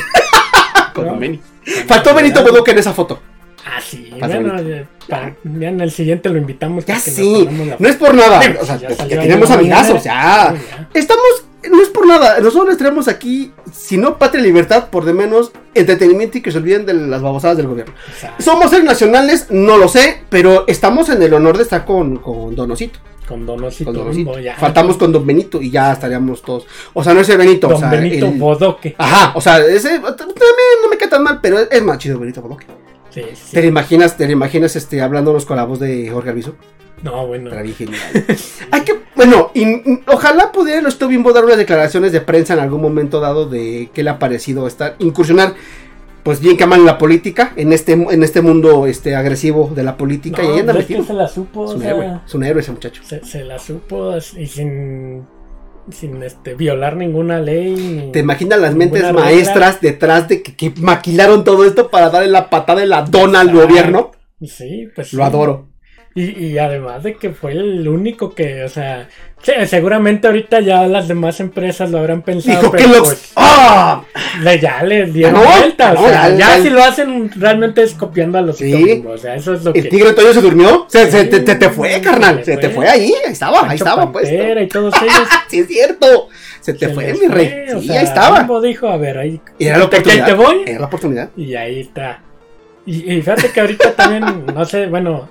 Con 1.05 1.13
¿no? 1.15 1.19
Benny. 1.19 1.39
Faltó 1.87 2.13
Benito 2.13 2.43
Bodoque 2.43 2.71
en 2.71 2.79
esa 2.79 2.93
foto. 2.93 3.19
Ah, 3.65 3.79
sí. 3.79 4.09
Bueno, 4.19 4.53
para- 5.07 5.35
ya 5.43 5.69
en 5.69 5.81
el 5.81 5.91
siguiente 5.91 6.29
lo 6.29 6.37
invitamos. 6.39 6.85
Ya 6.85 6.99
sí. 6.99 7.47
la 7.67 7.75
No 7.77 7.87
es 7.87 7.95
por 7.95 8.15
nada. 8.15 8.41
O 8.59 8.65
sea, 8.65 8.77
ya 8.77 8.87
que 8.87 8.95
salió 8.95 9.21
tenemos 9.21 9.51
amigazos. 9.51 10.01
Sí, 10.01 10.05
ya. 10.09 10.55
Estamos. 10.93 11.45
No 11.69 11.79
es 11.79 11.89
por 11.89 12.07
nada. 12.07 12.39
Nosotros 12.39 12.69
les 12.69 12.77
traemos 12.79 13.07
aquí, 13.07 13.51
si 13.71 13.95
no 13.97 14.17
patria 14.17 14.41
y 14.41 14.45
libertad, 14.47 14.89
por 14.89 15.05
de 15.05 15.13
menos 15.13 15.51
entretenimiento 15.75 16.39
y 16.39 16.41
que 16.41 16.51
se 16.51 16.57
olviden 16.57 16.87
de 16.87 16.95
las 16.95 17.21
babosadas 17.21 17.55
del 17.55 17.67
gobierno. 17.67 17.93
Exacto. 18.11 18.41
¿Somos 18.41 18.71
seres 18.71 18.83
nacionales? 18.85 19.45
No 19.51 19.77
lo 19.77 19.87
sé, 19.87 20.23
pero 20.29 20.65
estamos 20.67 21.09
en 21.09 21.21
el 21.21 21.31
honor 21.35 21.57
de 21.57 21.63
estar 21.63 21.85
con, 21.85 22.17
con 22.17 22.55
Donosito. 22.55 22.97
Con 23.27 23.45
Donosito. 23.45 23.91
Con 23.93 23.99
Donosito. 24.01 24.33
Faltamos 24.57 24.97
con 24.97 25.11
Don 25.11 25.25
Benito 25.25 25.61
y 25.61 25.69
ya 25.69 25.93
estaríamos 25.93 26.41
todos. 26.41 26.65
O 26.93 27.03
sea, 27.03 27.13
no 27.13 27.19
ese 27.21 27.37
Benito. 27.37 27.67
Don 27.67 27.77
o 27.77 27.79
sea, 27.79 27.89
Benito 27.91 28.25
el- 28.25 28.39
Bodoque. 28.39 28.95
Ajá, 28.97 29.31
o 29.35 29.39
sea, 29.39 29.59
ese 29.59 29.99
también 29.99 30.35
queda 31.01 31.09
tan 31.11 31.23
mal, 31.23 31.39
pero 31.41 31.59
es 31.59 31.83
más 31.83 31.97
chido 31.97 32.19
Benito 32.19 32.41
Bodoque. 32.41 32.65
Sí, 33.09 33.23
sí. 33.33 33.51
¿Te 33.53 33.61
lo 33.61 33.67
imaginas, 33.67 34.15
te 34.15 34.25
lo 34.25 34.31
imaginas 34.31 34.75
este, 34.75 35.01
hablándonos 35.01 35.45
con 35.45 35.57
la 35.57 35.65
voz 35.65 35.79
de 35.79 36.09
Jorge 36.09 36.29
Alviso? 36.29 36.55
No, 37.03 37.27
bueno. 37.27 37.49
Hay 38.71 38.81
que, 38.83 38.93
bueno, 39.15 39.51
y, 39.53 39.63
y 39.63 40.03
ojalá 40.07 40.51
pudiera 40.51 40.87
Esto 40.87 41.07
Bimbo 41.07 41.33
dar 41.33 41.43
unas 41.43 41.57
declaraciones 41.57 42.11
de 42.11 42.21
prensa 42.21 42.53
en 42.53 42.59
algún 42.59 42.81
momento 42.81 43.19
dado 43.19 43.47
de 43.49 43.89
qué 43.93 44.03
le 44.03 44.11
ha 44.11 44.19
parecido 44.19 44.67
estar, 44.67 44.95
incursionar, 44.99 45.55
pues 46.23 46.39
bien 46.39 46.55
que 46.55 46.63
aman 46.63 46.85
la 46.85 46.97
política, 46.99 47.53
en 47.55 47.73
este, 47.73 47.93
en 47.93 48.23
este 48.23 48.41
mundo 48.41 48.85
este, 48.85 49.15
agresivo 49.15 49.71
de 49.75 49.83
la 49.83 49.97
política, 49.97 50.43
y 50.43 50.47
No, 50.47 50.53
anda 50.53 50.73
pues 50.73 50.83
es 50.83 50.87
que 50.87 50.93
metido. 50.93 51.07
se 51.07 51.13
la 51.13 51.27
supo. 51.27 51.65
Es 51.65 51.71
o 51.71 51.73
un 51.75 51.81
sea, 51.81 51.89
héroe, 51.91 52.19
es 52.25 52.33
un 52.35 52.43
héroe 52.43 52.61
ese 52.61 52.71
muchacho. 52.71 53.01
se, 53.03 53.25
se 53.25 53.43
la 53.43 53.57
supo 53.57 54.13
y 54.37 54.45
sin, 54.47 55.25
sin 55.89 56.21
este, 56.23 56.53
violar 56.55 56.95
ninguna 56.95 57.39
ley. 57.39 58.09
¿Te 58.13 58.19
imaginas 58.19 58.59
las 58.59 58.75
mentes 58.75 59.11
maestras 59.13 59.81
detrás 59.81 60.27
de 60.27 60.43
que, 60.43 60.55
que 60.55 60.73
maquilaron 60.79 61.43
todo 61.43 61.65
esto 61.65 61.89
para 61.89 62.09
darle 62.09 62.29
la 62.29 62.49
patada 62.49 62.81
de 62.81 62.87
la 62.87 63.01
dona 63.03 63.39
al 63.41 63.51
gobierno? 63.51 64.11
Sí, 64.41 64.87
pues 64.95 65.13
Lo 65.13 65.23
sí. 65.23 65.27
adoro. 65.27 65.69
Y, 66.13 66.45
y 66.45 66.57
además 66.57 67.03
de 67.03 67.15
que 67.15 67.31
fue 67.31 67.53
el 67.53 67.87
único 67.87 68.35
que, 68.35 68.63
o 68.63 68.69
sea, 68.69 69.07
sí, 69.43 69.51
seguramente 69.67 70.27
ahorita 70.27 70.59
ya 70.59 70.87
las 70.87 71.07
demás 71.07 71.39
empresas 71.39 71.89
lo 71.91 71.99
habrán 71.99 72.21
pensado, 72.21 72.59
Dijo 72.59 72.71
que 72.71 72.77
pero 72.77 72.89
los... 72.89 72.99
pues, 73.07 73.31
¡Ah! 73.35 74.03
le, 74.41 74.59
ya 74.59 74.83
le 74.83 75.05
dieron 75.07 75.33
No, 75.33 75.43
vuelta, 75.43 75.93
no, 75.93 76.01
o 76.01 76.07
sea, 76.09 76.29
ya- 76.29 76.37
ya, 76.37 76.57
ya- 76.57 76.63
si 76.63 76.69
lo 76.69 76.83
hacen 76.83 77.31
realmente 77.35 77.83
es 77.83 77.93
copiando 77.93 78.37
a 78.37 78.41
los 78.41 78.57
Sí. 78.57 78.71
Tomingos, 78.71 79.15
o 79.15 79.17
sea, 79.17 79.35
eso 79.35 79.53
es 79.53 79.63
lo 79.63 79.73
El 79.73 79.83
que... 79.83 79.89
tigre 79.89 80.13
Toyo 80.13 80.33
se 80.33 80.41
durmió. 80.41 80.85
Se, 80.89 81.09
se- 81.11 81.23
Sí, 81.23 81.29
te, 81.29 81.39
te- 81.41 81.55
te 81.55 81.69
fue, 81.69 81.99
carnal. 82.01 82.43
Se 82.43 82.57
te 82.57 82.69
fue. 82.69 82.87
ahí. 82.87 83.13
Ahí 83.25 83.31
estaba, 83.33 83.69
ahí 83.69 83.75
estaba. 83.77 84.11
Pantera 84.11 84.61
y 84.61 84.67
todos 84.67 84.93
ellos. 85.01 85.27
Sí, 85.47 85.59
es 85.59 85.67
cierto. 85.67 86.27
Se 86.61 86.73
te 86.73 86.87
se 86.87 86.93
fue, 86.93 87.13
mi 87.13 87.27
rey. 87.27 87.47
fue, 87.67 87.75
o 87.75 87.81
Sí, 87.81 87.87
sea, 87.87 87.99
ahí 87.99 88.05
estaba. 88.05 88.47
Dijo, 88.61 88.87
a 88.87 88.97
ver, 88.97 89.17
ahí... 89.17 89.41
Era 89.59 89.77
la 89.79 89.85
¿de 89.85 89.89
qué 89.89 89.97
oportunidad. 89.97 90.25
te 90.27 90.33
voy? 90.33 90.61
Era 90.67 90.79
la 90.79 90.85
oportunidad. 90.85 91.29
Y 91.35 91.55
ahí 91.55 91.79
está. 91.81 92.19
Y, 92.85 93.11
y 93.13 93.21
fíjate 93.21 93.49
que 93.51 93.61
ahorita 93.61 93.91
también, 93.93 94.45
no 94.53 94.65
sé, 94.65 94.85
bueno, 94.87 95.27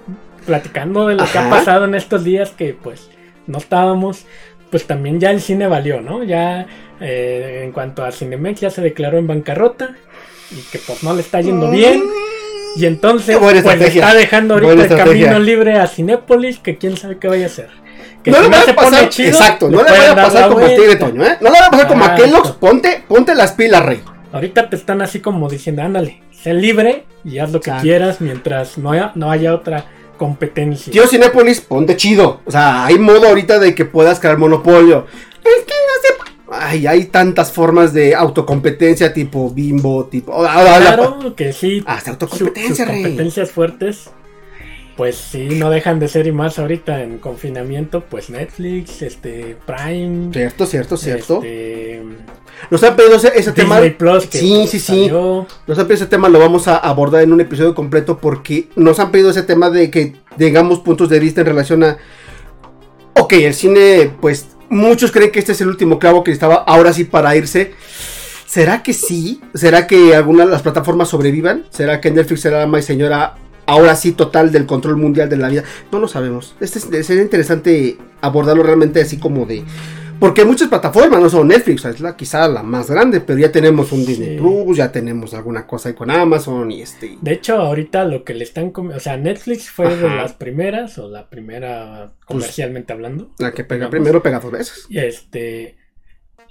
platicando 0.47 1.07
de 1.07 1.15
lo 1.15 1.25
que 1.31 1.39
ha 1.39 1.49
pasado 1.51 1.85
en 1.85 1.95
estos 1.95 2.25
días 2.25 2.51
que 2.51 2.75
pues 2.81 3.09
no 3.47 3.59
estábamos, 3.59 4.27
pues 4.71 4.87
también 4.87 5.21
ya 5.21 5.31
el 5.31 5.41
cine 5.41 5.67
valió, 5.67 6.01
¿no? 6.01 6.23
Ya 6.23 6.67
eh, 7.01 7.63
en 7.65 7.73
cuanto 7.73 8.05
a 8.05 8.13
Cinemex 8.13 8.61
ya 8.61 8.71
se 8.71 8.83
declaró 8.83 9.19
en 9.19 9.27
bancarrota 9.27 9.97
y 10.51 10.61
que 10.71 10.79
pues 10.79 11.03
no 11.03 11.15
le 11.15 11.21
está 11.21 11.41
yendo 11.41 11.71
bien. 11.71 12.03
Y 12.77 12.87
entonces, 12.87 13.37
pues 13.39 13.57
estrategia. 13.57 14.05
está 14.05 14.15
dejando 14.17 14.55
ahorita 14.55 14.85
el 14.85 14.97
camino 14.97 15.39
libre 15.41 15.79
a 15.79 15.89
Cinépolis, 15.89 16.59
que 16.61 16.79
quién 16.79 16.97
sabe 16.97 17.19
qué 17.19 17.27
vaya 17.27 17.45
a 17.45 17.47
hacer. 17.47 17.69
Que 18.23 18.31
no 18.31 18.37
si 18.37 18.43
le 18.45 18.49
vaya 18.51 18.73
a 18.73 18.77
pasar, 18.77 19.09
chido, 19.09 19.31
exacto, 19.31 19.69
no 19.69 19.83
le 19.83 19.91
vaya 19.91 20.13
a 20.13 20.15
pasar 20.15 20.49
como 20.49 20.61
el 20.61 20.77
tigre. 20.77 20.97
Toño, 20.97 21.25
¿eh? 21.25 21.37
No 21.41 21.51
le 21.51 21.55
vaya 21.55 21.67
a 21.67 21.71
pasar 21.71 21.89
como 21.89 22.05
a. 22.05 22.15
Kellogg's, 22.15 22.53
ponte, 22.53 23.03
ponte 23.09 23.35
las 23.35 23.53
pilas, 23.53 23.85
rey. 23.85 24.03
Ahorita 24.33 24.71
te 24.71 24.77
están 24.77 25.03
así 25.03 25.19
como 25.21 25.49
diciendo, 25.49 25.83
ándale, 25.83 26.23
sé 26.31 26.55
libre 26.55 27.05
y 27.25 27.39
haz 27.39 27.51
lo 27.51 27.61
que 27.61 27.73
quieras 27.83 28.21
mientras 28.21 28.79
no 28.79 28.93
haya, 28.93 29.11
no 29.17 29.31
haya 29.33 29.53
otra 29.53 29.87
competencia. 30.21 30.93
Tío 30.93 31.07
Cinépolis, 31.07 31.63
ponte 31.63 31.97
chido. 31.97 32.43
O 32.45 32.51
sea, 32.51 32.85
hay 32.85 32.99
modo 32.99 33.27
ahorita 33.27 33.59
de 33.59 33.75
que 33.75 33.87
puedas 33.87 34.21
crear 34.21 34.37
monopolio. 34.37 35.07
Es 35.43 35.65
que 35.65 35.73
no. 35.73 35.91
Ay, 36.53 36.87
hay 36.87 37.05
tantas 37.07 37.53
formas 37.53 37.93
de 37.95 38.15
autocompetencia 38.15 39.15
tipo 39.15 39.49
bimbo, 39.51 40.05
tipo. 40.07 40.33
ah, 40.45 40.49
ah, 40.53 40.77
ah, 40.77 40.95
claro 40.97 41.35
que 41.37 41.53
sí. 41.53 41.83
Hasta 41.87 42.05
su- 42.07 42.11
autocompetencia, 42.11 42.85
sus 42.85 42.93
rey. 42.93 43.03
competencias 43.03 43.51
fuertes, 43.53 44.11
pues 44.97 45.17
sí, 45.17 45.49
no 45.51 45.71
dejan 45.71 45.99
de 45.99 46.09
ser 46.09 46.27
y 46.27 46.33
más 46.33 46.59
ahorita 46.59 47.03
en 47.03 47.19
confinamiento, 47.19 48.03
pues 48.03 48.31
Netflix, 48.31 49.03
este, 49.03 49.57
Prime. 49.67 50.33
Cierto, 50.33 50.67
cierto, 50.67 50.97
cierto. 50.97 51.37
Este, 51.37 52.03
Nos 52.71 52.83
han 52.85 52.97
pedido 52.97 53.17
ese, 53.17 53.33
ese 53.35 53.53
tema. 53.53 53.81
Plus 53.97 54.27
que 54.27 54.39
Sí, 54.39 54.67
sí, 54.69 54.79
sí. 54.79 55.05
salió. 55.05 55.47
Nos 55.67 55.79
han 55.79 55.87
pedido 55.87 56.05
ese 56.05 56.11
tema, 56.11 56.29
lo 56.29 56.39
vamos 56.39 56.69
a 56.69 56.77
abordar 56.77 57.23
en 57.23 57.33
un 57.33 57.41
episodio 57.41 57.75
completo 57.75 58.19
porque 58.19 58.69
nos 58.77 58.99
han 58.99 59.11
pedido 59.11 59.31
ese 59.31 59.43
tema 59.43 59.71
de 59.71 59.91
que 59.91 60.15
tengamos 60.37 60.81
puntos 60.81 61.09
de 61.09 61.19
vista 61.19 61.41
en 61.41 61.47
relación 61.47 61.83
a. 61.85 61.97
Ok, 63.15 63.33
el 63.35 63.55
cine, 63.55 64.11
pues 64.21 64.49
muchos 64.69 65.11
creen 65.13 65.31
que 65.31 65.39
este 65.41 65.53
es 65.53 65.61
el 65.61 65.69
último 65.69 65.99
clavo 65.99 66.23
que 66.25 66.31
estaba 66.33 66.57
ahora 66.57 66.93
sí 66.93 67.05
para 67.05 67.35
irse. 67.37 67.73
¿Será 68.47 68.83
que 68.83 68.93
sí? 68.93 69.41
¿Será 69.55 69.87
que 69.87 70.15
algunas 70.17 70.47
de 70.47 70.53
las 70.53 70.63
plataformas 70.63 71.09
sobrevivan? 71.09 71.65
¿Será 71.71 72.01
que 72.01 72.11
Netflix 72.11 72.41
será 72.41 72.59
la 72.61 72.67
más 72.67 72.85
señora 72.85 73.37
ahora 73.71 73.95
sí 73.97 74.13
total 74.13 74.53
del 74.53 74.67
control 74.67 74.97
mundial 74.97 75.29
de 75.29 75.37
la 75.37 75.49
vida? 75.49 75.65
No 75.93 75.99
lo 75.99 76.09
sabemos. 76.09 76.55
Este 76.61 76.79
es- 76.79 77.07
sería 77.07 77.23
interesante 77.23 77.97
abordarlo 78.21 78.63
realmente 78.63 79.01
así 79.01 79.19
como 79.19 79.47
de... 79.47 79.65
Porque 80.19 80.43
hay 80.43 80.47
muchas 80.47 80.69
plataformas, 80.69 81.19
no 81.19 81.31
solo 81.31 81.45
Netflix, 81.47 81.83
es 81.87 81.99
la, 81.99 82.15
quizá 82.15 82.47
la 82.47 82.63
más 82.63 82.91
grande, 82.91 83.23
pero 83.23 83.39
ya 83.39 83.51
tenemos 83.51 83.91
un 83.91 84.05
Disney. 84.05 84.37
Plus, 84.37 84.77
ya 84.77 84.93
tenemos 84.93 85.33
alguna 85.33 85.67
cosa 85.67 85.89
ahí 85.89 85.95
con 85.95 86.11
Amazon 86.11 86.71
y 86.71 86.83
este... 86.83 87.17
De 87.23 87.33
hecho, 87.33 87.55
ahorita 87.57 88.05
lo 88.05 88.23
que 88.23 88.35
le 88.35 88.45
están... 88.45 88.71
O 88.77 89.01
sea, 89.01 89.17
Netflix 89.17 89.71
fue 89.71 89.97
de 89.97 90.09
las 90.11 90.35
primeras, 90.35 90.99
o 90.99 91.09
la 91.09 91.31
primera 91.31 92.13
comercialmente 92.27 92.93
hablando. 92.93 93.31
La 93.39 93.53
que 93.53 93.65
pega 93.65 93.87
Digamos. 93.87 93.91
primero 93.93 94.23
pega 94.23 94.41
dos 94.41 94.53
veces. 94.53 94.85
Y 94.91 94.99
este... 94.99 95.77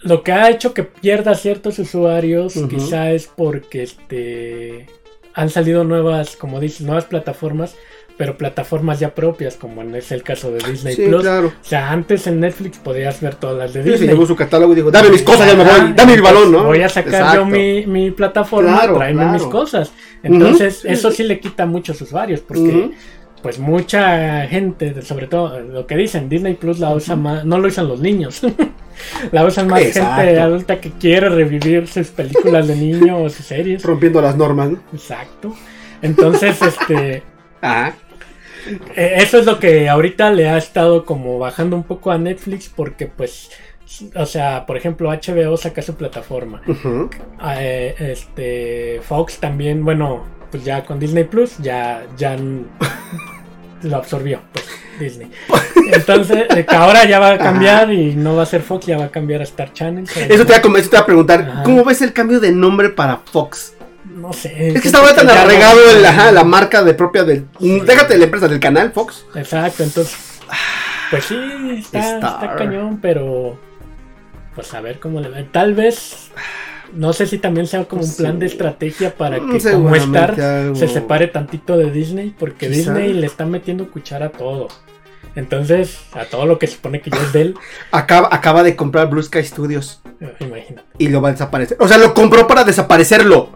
Lo 0.01 0.23
que 0.23 0.31
ha 0.31 0.49
hecho 0.49 0.73
que 0.73 0.83
pierda 0.83 1.35
ciertos 1.35 1.77
usuarios 1.77 2.55
Ujú. 2.55 2.69
quizá 2.69 3.11
es 3.11 3.27
porque 3.27 3.83
este 3.83 4.87
han 5.33 5.49
salido 5.49 5.83
nuevas, 5.83 6.35
como 6.35 6.59
dices, 6.59 6.81
nuevas 6.81 7.05
plataformas, 7.05 7.75
pero 8.17 8.37
plataformas 8.37 8.99
ya 8.99 9.15
propias, 9.15 9.55
como 9.55 9.81
en- 9.81 9.95
es 9.95 10.11
el 10.11 10.23
caso 10.23 10.51
de 10.51 10.57
Disney 10.69 10.93
Sí, 10.95 11.03
Plus. 11.07 11.21
claro. 11.21 11.47
O 11.47 11.51
sea, 11.65 11.89
antes 11.91 12.27
en 12.27 12.41
Netflix 12.41 12.77
podías 12.77 13.21
ver 13.21 13.35
todas 13.35 13.57
las 13.57 13.73
de 13.73 13.81
Sí, 13.81 13.85
se 13.87 13.91
Disney. 13.93 14.09
llevó 14.09 14.25
su 14.25 14.35
catálogo 14.35 14.73
y 14.73 14.75
dijo, 14.75 14.91
dame 14.91 15.09
mis 15.09 15.21
cosas, 15.21 15.47
ya 15.47 15.55
me 15.55 15.63
voy, 15.63 15.93
dame 15.95 16.15
mi 16.17 16.21
balón, 16.21 16.51
¿no? 16.51 16.65
Voy 16.65 16.81
a 16.81 16.89
sacar 16.89 17.13
Exacto. 17.13 17.35
yo 17.37 17.45
mi, 17.45 17.85
mi 17.85 18.11
plataforma, 18.11 18.77
Claro, 18.79 18.97
tráeme 18.97 19.21
claro. 19.23 19.33
mis 19.39 19.43
cosas. 19.43 19.91
Entonces, 20.21 20.83
eso 20.83 21.11
sí 21.11 21.23
le 21.23 21.39
quita 21.39 21.63
a 21.63 21.65
muchos 21.65 22.01
usuarios, 22.01 22.41
porque 22.41 22.91
pues 23.41 23.57
mucha 23.57 24.45
gente, 24.47 25.01
sobre 25.01 25.27
todo 25.27 25.61
lo 25.61 25.87
que 25.87 25.95
dicen, 25.95 26.27
Disney 26.27 26.55
Plus 26.55 26.79
la 26.79 26.93
usa 26.93 27.15
más, 27.15 27.45
no 27.45 27.57
lo 27.57 27.69
usan 27.69 27.87
los 27.87 28.01
niños. 28.01 28.41
la 29.31 29.45
usan 29.45 29.67
más 29.67 29.81
Exacto. 29.81 30.21
gente 30.21 30.39
adulta 30.39 30.81
que 30.81 30.91
quiere 30.91 31.29
revivir 31.29 31.87
sus 31.87 32.07
películas 32.07 32.67
de 32.67 32.75
niño 32.75 33.23
o 33.23 33.29
sus 33.29 33.45
series. 33.45 33.83
Rompiendo 33.83 34.21
las 34.21 34.35
normas, 34.35 34.71
¿no? 34.71 34.79
Exacto. 34.93 35.55
Entonces, 36.01 36.61
este, 36.61 37.23
Ah, 37.61 37.93
eh, 38.95 39.13
eso 39.17 39.39
es 39.39 39.45
lo 39.45 39.59
que 39.59 39.89
ahorita 39.89 40.31
le 40.31 40.49
ha 40.49 40.57
estado 40.57 41.05
como 41.05 41.39
bajando 41.39 41.75
un 41.75 41.83
poco 41.83 42.11
a 42.11 42.17
Netflix 42.17 42.69
porque 42.69 43.07
pues, 43.07 43.49
o 44.15 44.25
sea, 44.25 44.65
por 44.65 44.77
ejemplo, 44.77 45.09
HBO 45.09 45.57
saca 45.57 45.81
su 45.81 45.95
plataforma. 45.95 46.61
Eh, 47.57 47.95
este 47.99 49.01
Fox 49.03 49.39
también, 49.39 49.83
bueno, 49.83 50.25
pues 50.51 50.63
ya 50.63 50.85
con 50.85 50.99
Disney 50.99 51.25
Plus 51.25 51.57
ya 51.59 52.05
ya 52.17 52.37
lo 53.83 53.97
absorbió, 53.97 54.41
pues 54.51 54.65
Disney. 54.99 55.31
Entonces, 55.91 56.45
ahora 56.67 57.05
ya 57.05 57.19
va 57.19 57.31
a 57.33 57.37
cambiar 57.37 57.91
y 57.93 58.15
no 58.15 58.35
va 58.35 58.43
a 58.43 58.45
ser 58.45 58.61
Fox, 58.61 58.85
ya 58.85 58.97
va 58.97 59.05
a 59.05 59.09
cambiar 59.11 59.41
a 59.41 59.43
Star 59.43 59.73
Channel. 59.73 60.03
Eso 60.03 60.45
te, 60.45 60.51
iba 60.51 60.57
a, 60.57 60.61
com- 60.61 60.75
eso 60.75 60.89
te 60.89 60.95
iba 60.97 61.03
a 61.03 61.05
preguntar, 61.05 61.41
Ajá. 61.49 61.63
¿cómo 61.63 61.83
ves 61.85 62.01
el 62.01 62.13
cambio 62.13 62.39
de 62.39 62.51
nombre 62.51 62.89
para 62.89 63.17
Fox? 63.17 63.73
No 64.05 64.33
sé. 64.33 64.69
Es 64.69 64.81
que 64.81 64.87
estaba 64.87 65.13
tan 65.15 65.27
ya 65.27 65.45
no- 65.45 66.31
la 66.31 66.43
marca 66.43 66.83
de 66.83 66.93
propia 66.93 67.23
del... 67.23 67.47
Déjate 67.59 68.13
de 68.13 68.19
la 68.19 68.25
empresa 68.25 68.47
del 68.47 68.59
canal, 68.59 68.91
Fox. 68.91 69.25
Exacto, 69.35 69.83
entonces. 69.83 70.17
Pues 71.11 71.25
sí, 71.25 71.35
está, 71.91 72.09
está 72.33 72.55
cañón, 72.55 72.99
pero. 73.01 73.57
Pues 74.53 74.73
a 74.73 74.81
ver 74.81 74.99
cómo 74.99 75.19
le 75.21 75.29
va. 75.29 75.37
Tal 75.51 75.73
vez. 75.73 76.29
No 76.93 77.13
sé 77.13 77.27
si 77.27 77.37
también 77.37 77.67
sea 77.67 77.85
como 77.85 78.03
un 78.03 78.15
plan 78.15 78.39
de 78.39 78.45
estrategia 78.47 79.13
para 79.15 79.39
Mm, 79.39 79.51
que 79.57 79.71
como 79.71 79.95
Star 79.95 80.39
algo. 80.41 80.75
se 80.75 80.87
separe 80.87 81.27
tantito 81.27 81.77
de 81.77 81.91
Disney, 81.91 82.33
porque 82.37 82.67
Quizá. 82.67 82.93
Disney 82.93 83.13
le 83.13 83.25
está 83.27 83.45
metiendo 83.45 83.89
cuchara 83.89 84.27
a 84.27 84.29
todo. 84.29 84.67
Entonces, 85.35 85.99
a 86.13 86.25
todo 86.25 86.45
lo 86.45 86.57
que 86.57 86.67
se 86.67 86.73
supone 86.75 87.01
que 87.01 87.11
ya 87.11 87.17
es 87.21 87.33
de 87.33 87.41
él, 87.41 87.55
Acaba, 87.91 88.29
acaba 88.31 88.63
de 88.63 88.75
comprar 88.75 89.09
Blue 89.09 89.21
Sky 89.21 89.43
Studios 89.43 90.01
eh, 90.19 90.33
imagínate. 90.39 90.87
y 90.97 91.07
lo 91.09 91.21
va 91.21 91.29
a 91.29 91.31
desaparecer. 91.33 91.77
O 91.79 91.87
sea, 91.87 91.97
lo 91.97 92.13
compró 92.13 92.47
para 92.47 92.63
desaparecerlo. 92.63 93.49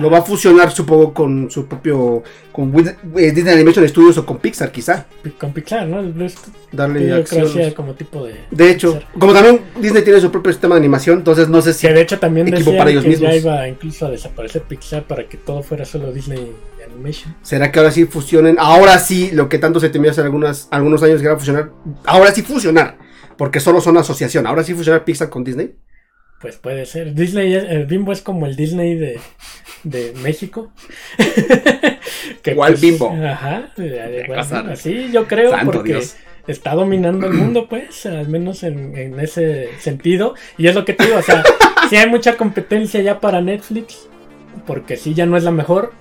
Lo 0.00 0.10
va 0.10 0.18
a 0.18 0.22
fusionar, 0.22 0.70
supongo, 0.70 1.12
con 1.12 1.50
su 1.50 1.66
propio... 1.66 2.22
Con 2.52 2.72
eh, 3.16 3.32
Disney 3.32 3.54
Animation 3.54 3.88
Studios 3.88 4.18
o 4.18 4.26
con 4.26 4.38
Pixar, 4.38 4.70
quizá. 4.70 5.06
Con 5.38 5.52
Pixar, 5.52 5.86
¿no? 5.86 6.02
Blue 6.02 6.30
Darle 6.70 7.12
acción. 7.12 7.72
como 7.72 7.94
tipo 7.94 8.24
de. 8.24 8.34
De 8.50 8.70
hecho, 8.70 8.94
Pixar. 8.94 9.12
como 9.18 9.32
también 9.32 9.60
Disney 9.80 10.02
tiene 10.02 10.20
su 10.20 10.30
propio 10.30 10.52
sistema 10.52 10.76
de 10.76 10.80
animación, 10.80 11.18
entonces 11.18 11.48
no 11.48 11.60
sé 11.62 11.72
si... 11.72 11.86
Que 11.86 11.92
de 11.92 12.02
hecho 12.02 12.18
también 12.18 12.48
equipo 12.48 12.70
decían 12.70 12.78
para 12.78 12.90
ellos 12.90 13.02
que 13.02 13.10
mismos. 13.10 13.30
ya 13.30 13.36
iba 13.36 13.68
incluso 13.68 14.06
a 14.06 14.10
desaparecer 14.10 14.62
Pixar 14.62 15.04
para 15.04 15.24
que 15.28 15.36
todo 15.36 15.62
fuera 15.62 15.84
solo 15.84 16.12
Disney 16.12 16.52
Animation. 16.84 17.34
¿Será 17.42 17.72
que 17.72 17.78
ahora 17.78 17.90
sí 17.90 18.04
fusionen? 18.04 18.56
Ahora 18.58 18.98
sí, 18.98 19.30
lo 19.32 19.48
que 19.48 19.58
tanto 19.58 19.80
se 19.80 19.88
temía 19.88 20.10
hace 20.12 20.20
algunas, 20.20 20.68
algunos 20.70 21.02
años 21.02 21.20
que 21.20 21.26
era 21.26 21.36
fusionar. 21.36 21.70
Ahora 22.04 22.32
sí 22.32 22.42
fusionar. 22.42 22.98
Porque 23.36 23.60
solo 23.60 23.80
son 23.80 23.96
asociación. 23.96 24.46
Ahora 24.46 24.62
sí 24.62 24.74
fusionar 24.74 25.04
Pixar 25.04 25.28
con 25.28 25.42
Disney. 25.44 25.74
Pues 26.40 26.56
puede 26.56 26.84
ser. 26.86 27.14
Disney, 27.14 27.54
es- 27.54 27.64
el 27.64 27.86
Bimbo 27.86 28.12
es 28.12 28.20
como 28.20 28.46
el 28.46 28.54
Disney 28.56 28.94
de, 28.96 29.18
de 29.84 30.12
México. 30.22 30.72
Que, 32.42 32.54
¿Cuál 32.54 32.74
Bimbo? 32.76 33.10
Ajá. 33.10 33.70
bueno, 33.76 34.42
así 34.70 35.10
yo 35.12 35.26
creo 35.26 35.50
Santo 35.50 35.72
porque 35.72 35.92
Dios. 35.94 36.16
está 36.46 36.74
dominando 36.74 37.26
el 37.26 37.34
mundo, 37.34 37.68
pues, 37.68 38.04
al 38.06 38.28
menos 38.28 38.62
en, 38.62 38.96
en 38.96 39.18
ese 39.20 39.68
sentido. 39.78 40.34
Y 40.58 40.66
es 40.66 40.74
lo 40.74 40.84
que 40.84 40.92
te 40.92 41.04
digo, 41.06 41.18
o 41.18 41.22
sea, 41.22 41.42
sí 41.88 41.96
hay 41.96 42.08
mucha 42.08 42.36
competencia 42.36 43.00
ya 43.00 43.20
para 43.20 43.40
Netflix, 43.40 44.08
porque 44.66 44.96
sí 44.96 45.14
ya 45.14 45.24
no 45.26 45.36
es 45.36 45.44
la 45.44 45.50
mejor. 45.50 45.92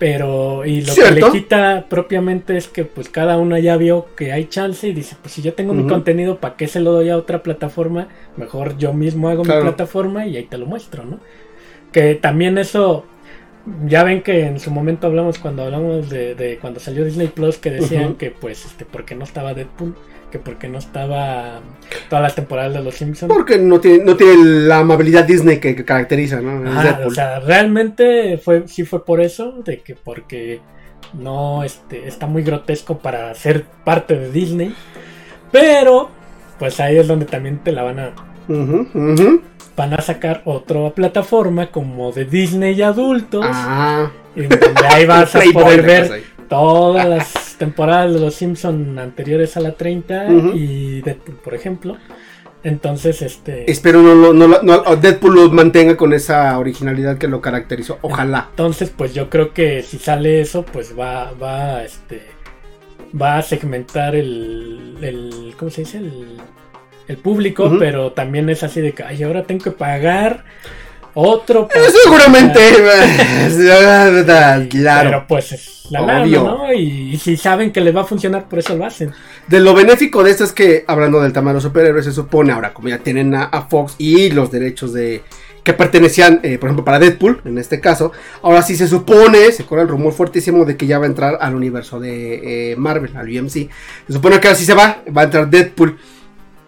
Pero, 0.00 0.64
y 0.64 0.80
lo 0.80 0.94
que 0.94 1.10
le 1.10 1.30
quita 1.30 1.84
propiamente 1.90 2.56
es 2.56 2.68
que 2.68 2.86
pues 2.86 3.10
cada 3.10 3.36
uno 3.36 3.58
ya 3.58 3.76
vio 3.76 4.06
que 4.16 4.32
hay 4.32 4.46
chance 4.46 4.88
y 4.88 4.94
dice, 4.94 5.14
pues 5.20 5.34
si 5.34 5.42
yo 5.42 5.52
tengo 5.52 5.74
mi 5.74 5.86
contenido, 5.86 6.38
¿para 6.40 6.56
qué 6.56 6.66
se 6.68 6.80
lo 6.80 6.92
doy 6.92 7.10
a 7.10 7.18
otra 7.18 7.42
plataforma? 7.42 8.08
Mejor 8.38 8.78
yo 8.78 8.94
mismo 8.94 9.28
hago 9.28 9.42
Claro. 9.42 9.60
mi 9.60 9.68
plataforma 9.68 10.26
y 10.26 10.38
ahí 10.38 10.44
te 10.44 10.56
lo 10.56 10.64
muestro, 10.64 11.04
¿no? 11.04 11.20
Que 11.92 12.14
también 12.14 12.56
eso, 12.56 13.04
ya 13.86 14.02
ven 14.02 14.22
que 14.22 14.46
en 14.46 14.58
su 14.58 14.70
momento 14.70 15.06
hablamos 15.06 15.38
cuando 15.38 15.64
hablamos 15.64 16.08
de, 16.08 16.34
de 16.34 16.56
cuando 16.56 16.80
salió 16.80 17.04
Disney 17.04 17.28
Plus, 17.28 17.58
que 17.58 17.70
decían 17.70 18.14
que 18.14 18.30
pues, 18.30 18.64
este, 18.64 18.86
porque 18.86 19.14
no 19.14 19.24
estaba 19.24 19.52
Deadpool, 19.52 19.94
que 20.30 20.38
porque 20.38 20.68
no 20.68 20.78
estaba 20.78 21.60
todas 22.08 22.22
las 22.22 22.34
temporadas 22.34 22.74
de 22.74 22.82
Los 22.82 22.94
Simpsons. 22.94 23.32
Porque 23.32 23.58
no 23.58 23.80
tiene, 23.80 24.04
no 24.04 24.16
tiene 24.16 24.36
la 24.66 24.78
amabilidad 24.78 25.24
Disney 25.24 25.58
que, 25.58 25.74
que 25.74 25.84
caracteriza, 25.84 26.40
¿no? 26.40 26.70
Ajá, 26.70 27.00
o 27.06 27.10
sea, 27.10 27.40
realmente 27.40 28.38
fue, 28.38 28.64
sí 28.66 28.84
fue 28.84 29.04
por 29.04 29.20
eso, 29.20 29.62
de 29.64 29.80
que 29.80 29.94
porque 29.94 30.60
no 31.14 31.64
este, 31.64 32.06
está 32.06 32.26
muy 32.26 32.42
grotesco 32.42 32.98
para 32.98 33.34
ser 33.34 33.64
parte 33.84 34.18
de 34.18 34.30
Disney. 34.30 34.74
Pero, 35.50 36.10
pues 36.58 36.78
ahí 36.80 36.96
es 36.96 37.08
donde 37.08 37.26
también 37.26 37.58
te 37.58 37.72
la 37.72 37.82
van 37.82 37.98
a, 37.98 38.12
van 39.76 39.94
a 39.94 40.00
sacar 40.00 40.42
otra 40.44 40.90
plataforma 40.90 41.70
como 41.70 42.12
de 42.12 42.24
Disney 42.24 42.80
adultos. 42.82 43.44
Ah, 43.48 44.10
y 44.36 44.42
ahí 44.84 45.06
vas 45.06 45.34
a 45.34 45.40
poder 45.52 45.82
ver 45.82 46.22
todas 46.48 47.08
las 47.08 47.49
temporadas 47.60 48.14
de 48.14 48.20
los 48.20 48.34
Simpson 48.34 48.98
anteriores 48.98 49.54
a 49.58 49.60
la 49.60 49.72
30 49.72 50.24
Ujú. 50.30 50.52
y 50.56 51.02
Deadpool, 51.02 51.36
por 51.36 51.54
ejemplo. 51.54 51.98
Entonces, 52.64 53.20
este... 53.22 53.70
Espero 53.70 54.02
no, 54.02 54.32
no, 54.32 54.48
no- 54.62 54.96
Deadpool 54.96 55.34
lo 55.34 55.50
mantenga 55.50 55.96
con 55.96 56.12
esa 56.14 56.58
originalidad 56.58 57.18
que 57.18 57.28
lo 57.28 57.40
caracterizó. 57.42 57.98
Ojalá. 58.00 58.48
Entonces, 58.50 58.90
pues 58.96 59.12
yo 59.14 59.28
creo 59.28 59.52
que 59.52 59.82
si 59.82 59.98
sale 59.98 60.40
eso, 60.40 60.64
pues 60.64 60.98
va, 60.98 61.32
va, 61.32 61.84
este, 61.84 62.22
va 63.20 63.36
a 63.38 63.42
segmentar 63.42 64.14
el, 64.16 64.96
el 65.02 65.54
¿cómo 65.58 65.70
se 65.70 65.82
dice? 65.82 65.98
El, 65.98 66.38
el 67.08 67.16
público, 67.18 67.76
pero 67.78 68.12
también 68.12 68.48
es 68.50 68.62
así 68.62 68.80
de 68.80 68.92
que, 68.92 69.02
ay, 69.04 69.22
ahora 69.22 69.44
tengo 69.44 69.64
que 69.64 69.70
pagar 69.72 70.44
otro. 71.14 71.68
Eh, 71.74 71.78
seguramente. 72.02 72.60
claro. 74.68 75.10
Pero 75.10 75.26
pues 75.26 75.52
es 75.52 75.86
la 75.90 76.00
lana, 76.00 76.22
Obvio. 76.22 76.44
¿no? 76.44 76.72
Y, 76.72 77.14
y 77.14 77.18
si 77.18 77.36
saben 77.36 77.72
que 77.72 77.80
les 77.80 77.94
va 77.94 78.02
a 78.02 78.04
funcionar, 78.04 78.48
por 78.48 78.58
eso 78.58 78.76
lo 78.76 78.84
hacen. 78.84 79.12
De 79.46 79.60
lo 79.60 79.74
benéfico 79.74 80.22
de 80.22 80.30
esto 80.30 80.44
es 80.44 80.52
que, 80.52 80.84
hablando 80.86 81.20
del 81.20 81.32
tamaño 81.32 81.54
de 81.54 81.54
los 81.54 81.64
superhéroes, 81.64 82.04
se 82.04 82.12
supone 82.12 82.52
ahora, 82.52 82.72
como 82.72 82.88
ya 82.88 82.98
tienen 82.98 83.34
a, 83.34 83.44
a 83.44 83.62
Fox 83.62 83.94
y 83.98 84.30
los 84.30 84.50
derechos 84.50 84.92
de 84.92 85.22
que 85.62 85.74
pertenecían, 85.74 86.40
eh, 86.42 86.58
por 86.58 86.68
ejemplo, 86.68 86.84
para 86.84 86.98
Deadpool, 86.98 87.42
en 87.44 87.58
este 87.58 87.80
caso, 87.80 88.12
ahora 88.42 88.62
sí 88.62 88.76
se 88.76 88.88
supone, 88.88 89.52
se 89.52 89.64
corre 89.64 89.82
el 89.82 89.88
rumor 89.88 90.12
fuertísimo 90.12 90.64
de 90.64 90.76
que 90.76 90.86
ya 90.86 90.98
va 90.98 91.04
a 91.04 91.08
entrar 91.08 91.38
al 91.40 91.54
universo 91.54 92.00
de 92.00 92.72
eh, 92.72 92.76
Marvel, 92.76 93.16
al 93.16 93.28
UMC. 93.28 93.52
Se 93.52 94.12
supone 94.12 94.40
que 94.40 94.48
ahora 94.48 94.58
sí 94.58 94.64
se 94.64 94.74
va, 94.74 95.02
va 95.16 95.22
a 95.22 95.24
entrar 95.24 95.50
Deadpool. 95.50 95.98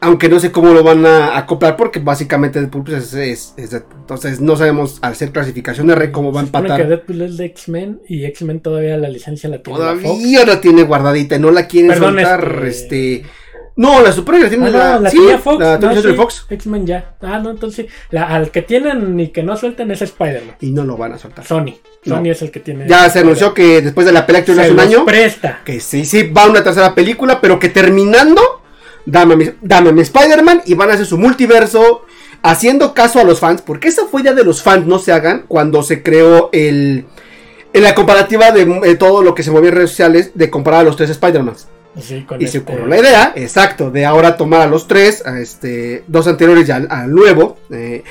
Aunque 0.04 0.28
no 0.28 0.40
sé 0.40 0.50
cómo 0.52 0.74
lo 0.74 0.82
van 0.82 1.06
a 1.06 1.38
acoplar, 1.38 1.76
porque 1.76 2.00
básicamente 2.00 2.60
Deadpool 2.60 2.84
pues, 2.84 3.04
es, 3.04 3.14
es- 3.14 3.54
es 3.56 3.70
Deadpool. 3.70 4.00
Entonces 4.00 4.40
no 4.40 4.56
sabemos 4.56 4.98
al 5.00 5.14
ser 5.16 5.30
clasificación 5.30 5.90
R 5.90 6.10
cómo 6.12 6.32
va 6.32 6.40
a 6.40 6.44
empatar. 6.44 6.80
que 6.82 6.86
Deadpool 6.88 7.22
es 7.22 7.36
de 7.36 7.44
X-Men 7.46 8.02
y 8.08 8.24
X-Men 8.24 8.60
todavía 8.60 8.96
la 8.98 9.08
licencia 9.08 9.48
la 9.48 9.62
tiene 9.62 9.78
la 9.78 9.92
Fox. 9.92 10.02
Todavía 10.02 10.44
la 10.44 10.60
tiene 10.60 10.82
guardadita 10.82 11.36
y 11.36 11.38
no 11.38 11.50
la 11.50 11.66
quieren 11.68 11.90
Perdón, 11.92 12.14
soltar. 12.16 12.62
este- 12.66 13.14
Este. 13.16 13.26
No, 13.74 14.02
la 14.02 14.12
Super 14.12 14.38
la 14.38 14.48
tiene 14.50 14.66
Ah, 14.66 14.70
la, 14.70 14.92
no, 14.96 15.00
la 15.00 15.10
sí, 15.10 15.18
Fox. 15.42 15.58
la 15.58 15.78
no, 15.78 15.94
de 15.94 16.02
sí, 16.02 16.12
Fox. 16.14 16.46
X-Men 16.50 16.86
ya. 16.86 17.14
Ah, 17.22 17.38
no, 17.38 17.50
entonces. 17.50 17.86
La- 18.10 18.26
al 18.26 18.50
que 18.50 18.60
tienen 18.60 19.18
y 19.18 19.28
que 19.28 19.42
no 19.42 19.56
sueltan 19.56 19.90
es 19.92 20.02
Spider-Man. 20.02 20.56
Y 20.60 20.72
no 20.72 20.84
lo 20.84 20.98
van 20.98 21.12
a 21.12 21.18
soltar. 21.18 21.46
Sony. 21.46 21.76
No. 22.04 22.16
Sony 22.16 22.26
es 22.32 22.42
el 22.42 22.50
que 22.50 22.60
tiene. 22.60 22.86
Ya 22.86 23.08
se 23.08 23.20
anunció 23.20 23.54
que 23.54 23.80
después 23.80 24.04
de 24.04 24.12
la 24.12 24.26
pelea 24.26 24.44
que 24.44 24.52
hace 24.52 24.70
un 24.72 24.78
año, 24.80 25.04
presta. 25.06 25.60
que 25.64 25.80
sí, 25.80 26.04
sí, 26.04 26.24
va 26.28 26.50
una 26.50 26.62
tercera 26.62 26.94
película, 26.94 27.40
pero 27.40 27.58
que 27.58 27.70
terminando, 27.70 28.42
dame 29.06 29.34
a 29.34 29.36
mi, 29.36 29.50
dame 29.60 29.90
a 29.90 29.92
mi 29.92 30.02
Spider-Man 30.02 30.62
y 30.66 30.74
van 30.74 30.90
a 30.90 30.94
hacer 30.94 31.06
su 31.06 31.18
multiverso, 31.18 32.04
haciendo 32.42 32.94
caso 32.94 33.20
a 33.20 33.24
los 33.24 33.40
fans, 33.40 33.62
porque 33.62 33.88
esa 33.88 34.06
fue 34.06 34.22
idea 34.22 34.32
de 34.34 34.44
los 34.44 34.62
fans, 34.62 34.86
no 34.86 34.98
se 34.98 35.12
hagan, 35.12 35.44
cuando 35.48 35.82
se 35.82 36.02
creó 36.02 36.50
el. 36.52 37.06
En 37.74 37.82
la 37.82 37.94
comparativa 37.94 38.50
de 38.50 38.62
eh, 38.84 38.96
todo 38.96 39.22
lo 39.22 39.34
que 39.34 39.42
se 39.42 39.50
movía 39.50 39.70
en 39.70 39.76
redes 39.76 39.90
sociales, 39.90 40.32
de 40.34 40.50
comparar 40.50 40.80
a 40.80 40.84
los 40.84 40.96
tres 40.96 41.08
Spider-Mans. 41.10 41.68
Sí, 42.00 42.26
Y 42.38 42.46
se 42.46 42.58
este- 42.58 42.58
ocurrió 42.58 42.86
la 42.86 42.98
idea, 42.98 43.32
exacto, 43.36 43.90
de 43.90 44.04
ahora 44.06 44.36
tomar 44.36 44.62
a 44.62 44.66
los 44.66 44.88
tres, 44.88 45.24
a 45.26 45.38
este, 45.40 46.04
dos 46.06 46.26
anteriores 46.26 46.66
ya 46.66 46.76
al, 46.76 46.88
al 46.90 47.10
nuevo, 47.12 47.58
eh, 47.70 48.02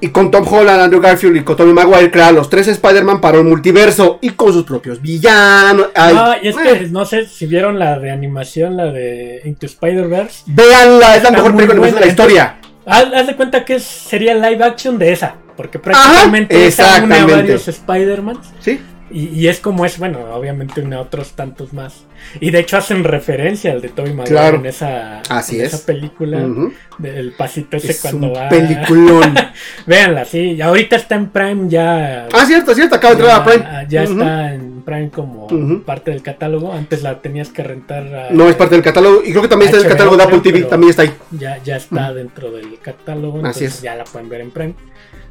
y 0.00 0.08
con 0.08 0.30
Tom 0.30 0.46
Holland, 0.48 0.80
Andrew 0.80 1.00
Garfield 1.00 1.36
y 1.36 1.42
con 1.42 1.56
Tobey 1.56 1.72
Maguire 1.72 2.10
crear 2.10 2.32
los 2.34 2.50
tres 2.50 2.68
Spider-Man 2.68 3.20
para 3.20 3.40
un 3.40 3.48
multiverso 3.48 4.18
y 4.20 4.30
con 4.30 4.52
sus 4.52 4.64
propios 4.64 5.00
villanos. 5.00 5.88
Ay, 5.94 6.14
No, 6.14 6.34
y 6.42 6.48
es 6.48 6.56
eh, 6.56 6.60
que 6.62 6.86
no 6.88 7.04
sé 7.04 7.26
si 7.26 7.46
vieron 7.46 7.78
la 7.78 7.98
de 7.98 8.10
animación, 8.10 8.76
la 8.76 8.86
de 8.86 9.42
Into 9.44 9.66
Spider-Verse. 9.66 10.44
Véanla, 10.46 11.16
es 11.16 11.22
la 11.22 11.28
Está 11.28 11.30
mejor 11.30 11.54
película 11.54 11.74
de 11.74 11.80
buena, 11.80 12.00
la 12.00 12.06
historia. 12.06 12.56
Haz, 12.84 13.06
haz 13.14 13.26
de 13.26 13.36
cuenta 13.36 13.64
que 13.64 13.80
sería 13.80 14.34
live 14.34 14.62
action 14.64 14.98
de 14.98 15.12
esa. 15.12 15.34
Porque 15.56 15.78
prácticamente 15.78 16.54
Ajá, 16.54 16.66
esa 16.66 17.02
une 17.04 17.14
a 17.16 17.26
varios 17.26 17.66
Spider-Man. 17.66 18.38
Sí, 18.60 18.78
Y, 19.10 19.28
y 19.28 19.46
es 19.48 19.60
como 19.60 19.84
es, 19.86 19.98
bueno, 19.98 20.18
obviamente 20.34 20.80
une 20.80 20.96
a 20.96 21.00
otros 21.00 21.32
tantos 21.32 21.72
más. 21.72 22.04
Y 22.40 22.50
de 22.50 22.58
hecho 22.58 22.76
hacen 22.76 23.04
referencia 23.04 23.70
al 23.70 23.80
de 23.80 23.88
Tobey 23.88 24.12
Maguire 24.12 24.34
Claro. 24.36 24.56
en 24.58 24.66
esa, 24.66 25.20
Así 25.28 25.60
en 25.60 25.66
es. 25.66 25.74
esa 25.74 25.86
película 25.86 26.38
Ujú. 26.38 26.72
del 26.98 27.32
pasito 27.32 27.76
ese 27.76 27.92
es 27.92 28.00
cuando 28.00 28.28
un 28.28 28.34
va. 28.34 28.48
peliculón. 28.48 29.34
Véanla, 29.86 30.24
sí. 30.24 30.60
Ahorita 30.60 30.96
está 30.96 31.14
en 31.14 31.28
Prime 31.30 31.68
ya. 31.68 32.26
ah, 32.32 32.44
cierto, 32.46 32.74
cierto, 32.74 32.96
acaba 32.96 33.14
de 33.14 33.20
entrar 33.20 33.40
a 33.40 33.44
ya, 33.44 33.44
Prime. 33.44 33.86
ya 33.88 34.02
Ujú. 34.02 34.12
está 34.12 34.54
en 34.54 34.82
Prime 34.82 35.10
como 35.10 35.46
parte 35.84 36.10
del 36.10 36.22
catálogo. 36.22 36.72
Antes 36.72 37.02
la 37.02 37.20
tenías 37.20 37.50
que 37.50 37.62
rentar. 37.62 38.12
a- 38.12 38.30
No 38.30 38.48
es 38.48 38.56
parte 38.56 38.74
del 38.74 38.82
catálogo, 38.82 39.22
y 39.24 39.30
creo 39.30 39.42
que 39.42 39.48
también 39.48 39.68
está 39.68 39.78
en 39.80 39.86
el 39.86 39.92
catálogo 39.92 40.16
de 40.16 40.22
Apple 40.24 40.40
TV, 40.40 40.62
también 40.62 40.90
está 40.90 41.02
ahí. 41.02 41.12
Ya, 41.30 41.62
ya 41.62 41.76
está 41.76 42.12
dentro 42.12 42.50
del 42.50 42.78
catálogo. 42.80 43.44
Así 43.46 43.66
es. 43.66 43.82
ya 43.82 43.94
la 43.94 44.02
pueden 44.04 44.28
ver 44.28 44.40
en 44.40 44.50
Prime. 44.50 44.74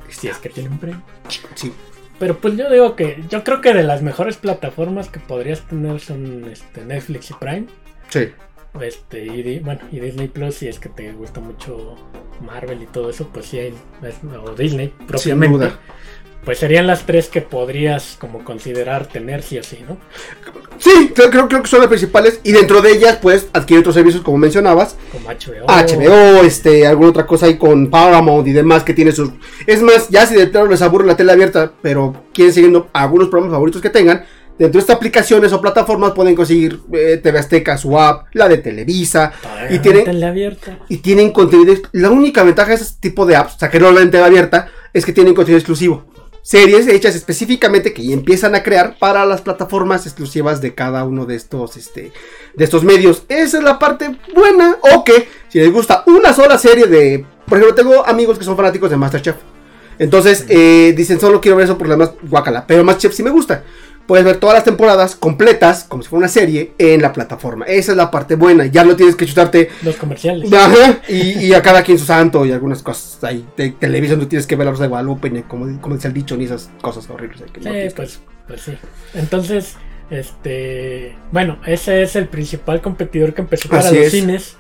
Si 0.10 0.28
es 0.30 0.38
que 0.38 0.48
tienen 0.50 0.78
Prime. 0.78 1.02
Sí. 1.56 1.74
Pero 2.20 2.38
pues 2.38 2.56
yo 2.56 2.70
digo 2.72 2.96
que 2.96 3.22
yo 3.30 3.44
creo 3.44 3.62
que 3.62 3.74
de 3.74 3.84
las 3.84 4.02
mejores 4.02 4.38
plataformas 4.38 5.10
que 5.10 5.20
podrías 5.20 5.62
tener 5.68 6.00
son 6.00 6.46
este, 6.52 6.86
Netflix 6.86 7.32
y 7.32 7.34
Prime. 7.34 7.66
Sí. 8.10 8.30
Este, 8.80 9.26
y, 9.26 9.60
bueno, 9.60 9.82
y 9.92 10.00
Disney 10.00 10.28
Plus, 10.28 10.56
si 10.56 10.68
es 10.68 10.80
que 10.80 10.90
te 10.90 11.12
gusta 11.14 11.40
mucho 11.40 11.96
Marvel 12.42 12.82
y 12.82 12.86
todo 12.88 13.10
eso, 13.10 13.30
pues 13.34 13.46
sí, 13.48 13.60
hay- 13.60 13.74
o 14.46 14.52
Disney 14.56 14.94
propiamente. 15.08 15.58
duda. 15.58 15.80
Pues 16.46 16.60
serían 16.60 16.86
las 16.86 17.06
tres 17.08 17.28
que 17.28 17.42
podrías 17.42 18.18
como 18.20 18.44
considerar 18.44 19.08
tener 19.08 19.42
sí 19.42 19.58
o 19.58 19.64
sí, 19.64 19.80
¿no? 19.88 19.98
Sí, 20.78 21.12
creo, 21.16 21.30
creo, 21.32 21.48
creo 21.48 21.62
que 21.64 21.68
son 21.68 21.80
las 21.80 21.88
principales. 21.90 22.40
Y 22.44 22.52
dentro 22.52 22.82
de 22.82 22.92
ellas, 22.92 23.18
pues, 23.22 23.48
adquirir 23.52 23.80
otros 23.80 23.96
servicios, 23.96 24.24
como 24.24 24.38
mencionabas. 24.38 24.96
Como 25.12 25.28
HBO. 25.30 25.66
HBO, 25.68 26.44
este, 26.44 26.86
alguna 26.86 27.10
otra 27.10 27.26
cosa 27.26 27.48
ahí 27.48 27.58
con 27.58 27.90
Paramount 27.90 28.48
y 28.48 28.52
demás 28.52 28.84
que 28.84 28.94
tiene 28.94 29.12
sus. 29.12 29.32
Es 29.66 29.82
más, 29.82 30.10
ya 30.10 30.28
si 30.28 30.36
de 30.36 30.48
plano 30.48 30.68
les 30.68 30.82
aburre 30.84 31.08
la 31.08 31.18
tele 31.18 31.32
abierta, 31.32 31.72
pero 31.82 32.16
quieren 32.34 32.54
siguiendo 32.54 32.90
algunos 32.94 33.30
programas 33.30 33.56
favoritos 33.56 33.82
que 33.82 33.90
tengan, 33.90 34.24
dentro 34.60 34.78
de 34.78 34.80
estas 34.82 34.98
aplicaciones 34.98 35.52
o 35.52 35.60
plataformas 35.62 36.12
pueden 36.12 36.36
conseguir 36.36 36.80
eh, 36.94 37.20
TV 37.24 37.40
Azteca, 37.40 37.78
su 37.78 38.00
app, 38.00 38.28
la 38.34 38.48
de 38.48 38.60
Televisa, 38.60 39.32
y 39.70 39.80
tiene- 39.80 40.02
tele 40.02 40.26
abierta. 40.28 40.78
y 40.90 40.98
tienen 40.98 41.32
contenido. 41.32 41.74
La 41.94 42.12
única 42.12 42.44
ventaja 42.44 42.70
de 42.70 42.76
ese 42.76 42.94
tipo 43.00 43.26
de 43.26 43.36
apps, 43.36 43.56
o 43.56 43.60
sea, 43.60 43.70
que 43.72 43.80
no 43.80 43.92
la 43.92 44.02
en 44.02 44.12
TV 44.12 44.24
abierta, 44.24 44.68
es 44.94 45.06
que 45.06 45.12
tienen 45.14 45.34
contenido 45.34 45.58
exclusivo. 45.58 46.06
Series 46.46 46.88
hechas 46.88 47.16
específicamente 47.16 47.92
que 47.92 48.14
empiezan 48.14 48.54
a 48.54 48.62
crear 48.62 49.00
para 49.00 49.26
las 49.26 49.42
plataformas 49.42 50.06
exclusivas 50.06 50.62
de 50.62 50.76
cada 50.76 51.04
uno 51.04 51.26
de 51.26 51.36
estos, 51.36 51.76
este, 51.76 52.12
de 52.54 52.64
estos 52.64 52.84
medios. 52.84 53.24
Esa 53.30 53.58
es 53.58 53.64
la 53.64 53.80
parte 53.80 54.16
buena. 54.32 54.78
O 54.94 55.04
que 55.04 55.28
si 55.50 55.58
les 55.58 55.72
gusta 55.72 56.04
una 56.06 56.34
sola 56.34 56.60
serie 56.60 56.86
de, 56.86 57.26
por 57.48 57.58
ejemplo, 57.58 57.74
tengo 57.74 58.06
amigos 58.06 58.38
que 58.38 58.46
son 58.46 58.56
fanáticos 58.56 58.92
de 58.92 58.96
MasterChef. 58.96 59.38
Entonces 59.98 60.46
eh, 60.48 60.94
dicen 60.96 61.20
solo 61.20 61.42
quiero 61.42 61.58
ver 61.58 61.66
eso 61.66 61.80
por 61.80 61.88
la 61.88 61.98
más 61.98 62.12
guacala. 62.22 62.68
Pero 62.68 62.84
MasterChef 62.84 63.16
sí 63.16 63.24
me 63.24 63.32
gusta. 63.32 63.64
Puedes 64.08 64.24
ver 64.24 64.38
todas 64.38 64.56
las 64.56 64.64
temporadas 64.64 65.16
completas, 65.16 65.84
como 65.84 66.04
si 66.04 66.10
fuera 66.10 66.20
una 66.20 66.28
serie, 66.28 66.74
en 66.78 67.02
la 67.02 67.12
plataforma. 67.12 67.66
Esa 67.66 67.92
es 67.94 67.98
la 67.98 68.12
parte 68.12 68.36
buena. 68.36 68.68
Ya 68.68 68.84
no 68.84 68.96
tienes 68.96 69.16
que 69.16 69.26
chutarte 69.26 69.70
Los 69.82 69.96
comerciales. 69.96 70.52
Ajá, 70.54 71.00
y, 71.08 71.46
y 71.46 71.54
a 71.54 71.62
cada 71.62 71.82
quien 71.82 71.98
su 71.98 72.06
santo 72.06 72.46
y 72.46 72.52
algunas 72.52 72.84
cosas 72.84 73.24
ahí 73.24 73.46
de 73.58 73.72
televisión 73.72 74.20
tú 74.20 74.28
tienes 74.28 74.46
que 74.46 74.56
ver 74.56 74.66
la 74.66 74.72
Rosa 74.72 74.84
de 74.84 74.90
Guadalupe, 74.90 75.30
ni 75.32 75.42
como, 75.42 75.82
como 75.82 75.96
dice 75.96 76.08
el 76.08 76.14
dicho, 76.14 76.38
ni 76.38 76.46
esas 76.46 76.70
cosas 76.82 77.10
horribles. 77.10 77.42
que 77.52 77.62
no 77.62 77.72
pues, 77.96 78.20
pues 78.48 78.62
sí. 78.62 78.78
Entonces, 79.16 79.76
este, 80.12 81.16
bueno, 81.32 81.58
ese 81.66 82.04
es 82.04 82.16
el 82.16 82.28
principal 82.28 82.82
competidor 82.82 83.34
que 83.34 83.42
empezó 83.42 83.70
para 83.70 83.82
Así 83.82 83.96
los 83.96 84.06
es. 84.06 84.12
cines, 84.12 84.58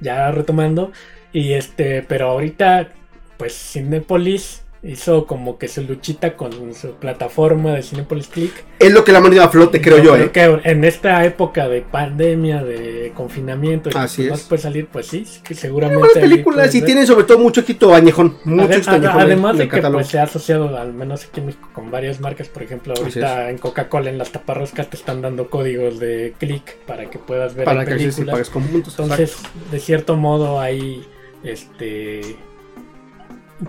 ya 0.00 0.30
retomando, 0.30 0.92
y 1.32 1.52
este, 1.52 2.02
pero 2.02 2.28
ahorita, 2.30 2.88
pues 3.36 3.52
Cinepolis 3.54 4.62
hizo 4.82 5.26
como 5.26 5.58
que 5.58 5.66
su 5.66 5.82
luchita 5.82 6.36
con 6.36 6.52
su 6.74 6.92
plataforma 6.92 7.72
de 7.72 7.82
Cinepolis 7.82 8.28
Click. 8.28 8.52
Es 8.78 8.92
lo 8.92 9.04
que 9.04 9.10
la 9.10 9.20
mantenido 9.20 9.44
a 9.44 9.48
flote, 9.48 9.80
creo 9.80 9.98
yo, 9.98 10.16
eh. 10.16 10.30
que 10.30 10.60
en 10.64 10.84
esta 10.84 11.24
época 11.24 11.68
de 11.68 11.82
pandemia, 11.82 12.62
de 12.62 13.12
confinamiento, 13.14 13.90
que 13.90 13.98
Así 13.98 14.26
no 14.26 14.34
es. 14.34 14.42
puede 14.42 14.62
salir, 14.62 14.86
pues 14.86 15.06
sí, 15.06 15.26
que 15.42 15.54
seguramente. 15.54 16.06
Ahí 16.14 16.28
películas 16.28 16.74
y 16.74 16.82
tienen 16.82 17.06
sobre 17.06 17.24
todo 17.24 17.38
mucho 17.38 17.60
éxito 17.60 17.94
añejón. 17.94 18.36
Mucho 18.44 18.90
añejón 18.90 19.20
además 19.20 19.52
en 19.52 19.58
de 19.58 19.68
que 19.68 19.82
pues, 19.82 20.06
se 20.06 20.18
ha 20.20 20.24
asociado, 20.24 20.76
al 20.78 20.92
menos 20.92 21.24
aquí 21.24 21.40
en 21.40 21.46
México, 21.46 21.68
con 21.72 21.90
varias 21.90 22.20
marcas. 22.20 22.48
Por 22.48 22.62
ejemplo, 22.62 22.94
ahorita 22.96 23.50
en 23.50 23.58
Coca-Cola, 23.58 24.10
en 24.10 24.18
las 24.18 24.30
taparroscas, 24.30 24.88
te 24.88 24.96
están 24.96 25.22
dando 25.22 25.50
códigos 25.50 25.98
de 25.98 26.34
clic 26.38 26.76
para 26.86 27.10
que 27.10 27.18
puedas 27.18 27.54
ver 27.54 27.64
para 27.64 27.84
que 27.84 27.96
películas. 27.96 28.30
pagues 28.30 28.50
con 28.50 28.62
puntos. 28.64 28.96
Entonces, 28.98 29.38
de 29.72 29.80
cierto 29.80 30.16
modo, 30.16 30.60
ahí, 30.60 31.04
este, 31.42 32.36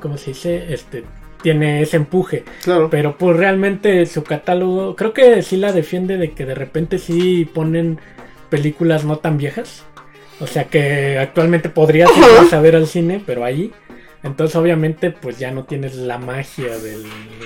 ¿cómo 0.02 0.18
se 0.18 0.32
dice? 0.32 0.74
Este, 0.74 1.04
tiene 1.42 1.82
ese 1.82 1.98
empuje. 1.98 2.44
claro. 2.64 2.90
Pero 2.90 3.18
pues 3.18 3.38
realmente 3.38 4.06
su 4.06 4.24
catálogo, 4.24 4.96
creo 4.96 5.14
que 5.14 5.42
sí 5.42 5.58
la 5.58 5.72
defiende 5.72 6.18
de 6.18 6.32
que 6.32 6.46
de 6.46 6.56
repente 6.56 6.98
sí 6.98 7.46
ponen 7.46 8.00
películas 8.50 9.06
no 9.06 9.18
tan 9.18 9.38
viejas. 9.38 9.84
O 10.40 10.48
sea 10.48 10.66
que 10.66 11.18
actualmente 11.18 11.70
podrías 11.70 12.10
irlas 12.16 12.54
a 12.54 12.62
ver 12.62 12.76
al 12.76 12.88
cine, 12.88 13.22
pero 13.26 13.44
ahí. 13.44 13.72
Entonces 14.22 14.54
obviamente 14.58 15.12
pues 15.12 15.40
ya 15.40 15.50
no 15.52 15.64
tienes 15.64 15.96
la 15.96 16.18
magia 16.18 16.78
de 16.78 16.98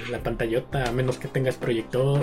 la 0.10 0.18
pantallota, 0.20 0.86
a 0.86 0.92
menos 0.92 1.18
que 1.20 1.28
tengas 1.28 1.56
proyector. 1.56 2.20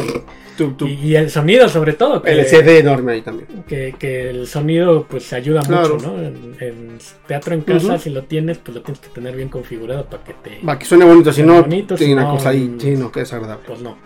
Tú- 0.58 0.72
tú- 0.72 0.88
Y, 0.88 0.94
y 0.94 1.16
el 1.16 1.30
sonido 1.30 1.68
sobre 1.68 1.92
todo. 1.92 2.20
Que, 2.20 2.32
LCD 2.32 2.78
enorme 2.80 3.12
ahí 3.12 3.22
también. 3.22 3.46
que, 3.68 3.94
que 3.96 4.28
el 4.30 4.48
sonido 4.48 5.06
pues 5.08 5.32
ayuda 5.32 5.62
Claro. 5.62 5.94
mucho, 5.94 6.06
¿no? 6.08 6.18
En, 6.20 6.56
en 6.60 6.98
teatro 7.28 7.54
en 7.54 7.60
casa, 7.62 7.96
si 7.98 8.10
lo 8.10 8.24
tienes, 8.24 8.58
pues 8.58 8.74
lo 8.74 8.82
tienes 8.82 9.00
que 9.00 9.08
tener 9.10 9.36
bien 9.36 9.48
configurado 9.50 10.06
para 10.06 10.24
que 10.24 10.34
te... 10.34 10.58
Va, 10.66 10.76
que 10.78 10.84
suene 10.84 11.04
bonito, 11.04 11.32
si 11.32 11.44
no, 11.44 11.60
bonito, 11.62 11.94
tiene 11.94 12.10
si 12.10 12.12
una 12.14 12.22
no, 12.24 12.30
cosa 12.34 12.48
ahí. 12.48 12.60
mm, 12.68 12.80
Sí, 12.80 12.90
no, 12.96 13.12
que 13.12 13.20
desagradable. 13.20 13.62
Pues 13.66 13.80
no. 13.80 13.96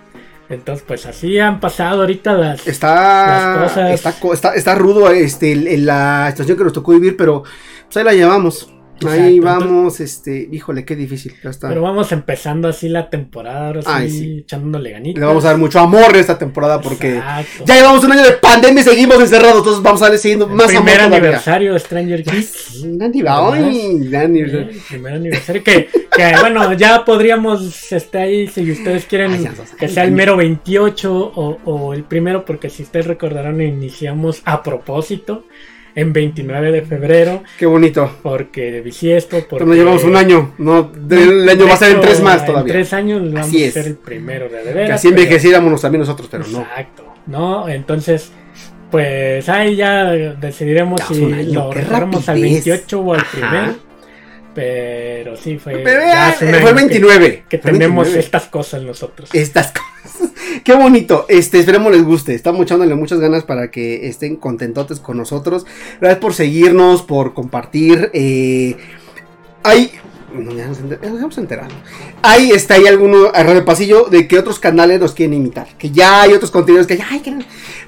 Entonces, 0.50 0.85
pues 0.87 1.07
así 1.07 1.38
han 1.38 1.59
pasado 1.59 2.02
ahorita 2.02 2.35
las. 2.35 2.68
Está, 2.68 3.57
Las 3.62 3.72
cosas- 3.72 3.90
está, 3.92 4.12
co- 4.20 4.35
está, 4.35 4.54
está 4.54 4.74
rudo 4.74 5.11
este, 5.11 5.52
el- 5.52 5.66
el- 5.68 5.87
la 5.87 6.26
situación 6.33 6.59
que 6.59 6.64
nos 6.64 6.72
tocó 6.74 6.92
vivir, 6.92 7.16
pero 7.16 7.44
pues 7.87 7.96
ahí 7.96 8.04
la 8.04 8.12
llevamos. 8.12 8.70
Ahí 9.09 9.40
vamos, 9.40 10.00
este, 10.00 10.48
híjole, 10.50 10.85
qué 10.85 10.96
difícil. 10.96 11.35
Ya 11.42 11.50
está. 11.50 11.68
Pero 11.68 11.83
vamos 11.83 12.12
empezando 12.12 12.68
así 12.68 12.88
la 12.88 13.11
temporada, 13.11 13.66
ahora 13.66 13.80
Ay, 13.87 14.11
sí. 14.11 14.38
echándole 14.38 14.90
ganitas. 14.90 15.20
Le 15.20 15.26
vamos 15.26 15.44
a 15.44 15.48
dar 15.48 15.59
mucho 15.59 15.80
amor 15.80 16.16
esta 16.16 16.38
temporada 16.38 16.80
porque 16.80 17.16
Exacto. 17.16 17.64
ya 17.66 17.74
llevamos 17.74 18.04
un 18.04 18.12
año 18.12 18.22
de 18.22 18.33
pandemia 18.33 18.80
y 18.80 18.85
seguimos 18.85 19.20
encerrados, 19.20 19.59
entonces 19.59 19.83
vamos 19.83 20.00
a 20.00 20.07
darle 20.07 20.18
siguiendo 20.18 20.46
más 20.48 20.70
amor 20.70 20.85
primer 20.85 21.00
aniversario 21.00 21.72
de 21.74 21.80
Stranger 21.80 22.22
Things. 22.22 22.85
primer 24.88 25.12
aniversario 25.14 25.62
que, 25.64 25.88
que 26.16 26.33
bueno, 26.40 26.72
ya 26.74 27.04
podríamos 27.04 27.92
este 27.92 28.18
ahí 28.18 28.46
si 28.48 28.70
ustedes 28.70 29.04
quieren 29.07 29.33
Ay, 29.33 29.44
ya 29.44 29.52
que 29.76 29.88
sea 29.88 30.04
el 30.04 30.12
mero 30.12 30.37
28 30.37 31.14
o, 31.35 31.59
o 31.64 31.94
el 31.94 32.04
primero, 32.04 32.44
porque 32.44 32.70
si 32.70 32.83
ustedes 32.85 33.07
recordarán, 33.07 33.61
iniciamos 33.61 34.40
a 34.44 34.62
propósito 34.62 35.44
en 35.96 36.12
29 36.12 36.72
de 36.72 36.83
febrero, 36.83 37.42
Qué 37.59 37.66
bonito. 37.66 38.11
porque 38.22 38.80
bisiesto, 38.80 39.37
porque 39.38 39.50
Pero 39.50 39.66
nos 39.66 39.76
llevamos 39.76 40.04
un 40.04 40.16
año. 40.16 40.54
No, 40.59 40.90
el 41.11 41.48
año 41.48 41.66
va 41.68 41.74
a 41.74 41.76
ser 41.76 41.92
en 41.92 42.00
tres 42.00 42.20
más 42.20 42.40
En 42.40 42.46
todavía. 42.46 42.72
tres 42.72 42.92
años 42.92 43.22
vamos 43.33 43.48
Así 43.48 43.62
a 43.62 43.66
es. 43.68 43.74
ser 43.74 43.87
el 43.87 43.94
primero 43.96 44.48
de, 44.48 44.59
de 44.59 44.64
Que 44.64 44.72
veras, 44.74 45.00
así 45.00 45.09
pero- 45.09 45.22
envejeciéramos 45.22 45.80
también 45.80 46.00
nosotros, 46.00 46.28
pero 46.30 46.44
no. 46.48 46.62
Exacto, 46.62 47.14
¿no? 47.26 47.68
Entonces, 47.68 48.33
pues 48.90 49.48
ahí 49.48 49.76
ya 49.76 50.04
decidiremos 50.12 51.00
Ya, 51.00 51.07
si 51.14 51.24
año, 51.33 51.52
lo 51.64 51.72
recorremos 51.72 52.28
al 52.28 52.37
rapidez. 52.37 52.64
28 52.64 53.00
o 53.00 53.14
al 53.14 53.20
Ajá. 53.20 53.30
primero. 53.33 53.74
Pero 54.54 55.37
sí, 55.37 55.59
fue. 55.59 55.78
Pero, 55.78 56.00
ya 56.02 56.28
hace 56.28 56.46
fue 56.46 56.59
año 56.59 56.68
el 56.68 56.74
que- 56.74 56.80
29. 56.80 57.44
Que, 57.48 57.59
fue 57.59 57.72
tenemos 57.72 58.04
29. 58.04 58.20
estas 58.24 58.44
cosas 58.46 58.83
nosotros. 58.83 59.28
estas 59.33 59.72
cosas. 59.72 60.30
Qué 60.62 60.74
bonito. 60.74 61.26
Este, 61.28 61.58
esperemos 61.58 61.90
les 61.92 62.04
guste. 62.04 62.34
Estamos 62.34 62.62
echándole 62.62 62.94
muchas 62.94 63.18
ganas 63.20 63.44
para 63.44 63.70
que 63.70 64.08
estén 64.08 64.36
contentotes 64.36 65.00
con 65.00 65.16
nosotros. 65.16 65.66
Gracias 66.00 66.20
por 66.20 66.34
seguirnos, 66.34 67.02
por 67.02 67.34
compartir. 67.34 68.10
Eh, 68.12 68.76
hay. 69.62 69.90
ya 70.56 70.66
nos, 70.66 70.78
enter- 70.80 71.00
ya 71.02 71.10
nos 71.10 71.20
hemos 71.20 71.38
enterado. 71.38 71.68
Ahí 72.22 72.50
está, 72.50 72.74
hay 72.74 72.86
alguno 72.86 73.28
a 73.34 73.42
Radio 73.42 73.64
Pasillo 73.64 74.04
de 74.10 74.26
que 74.26 74.38
otros 74.38 74.58
canales 74.58 74.98
nos 75.00 75.12
quieren 75.12 75.34
imitar. 75.34 75.68
Que 75.78 75.90
ya 75.90 76.22
hay 76.22 76.32
otros 76.32 76.50
contenidos 76.50 76.86
que 76.86 76.96
ya 76.96 77.06
hay. 77.10 77.20
que- 77.20 77.34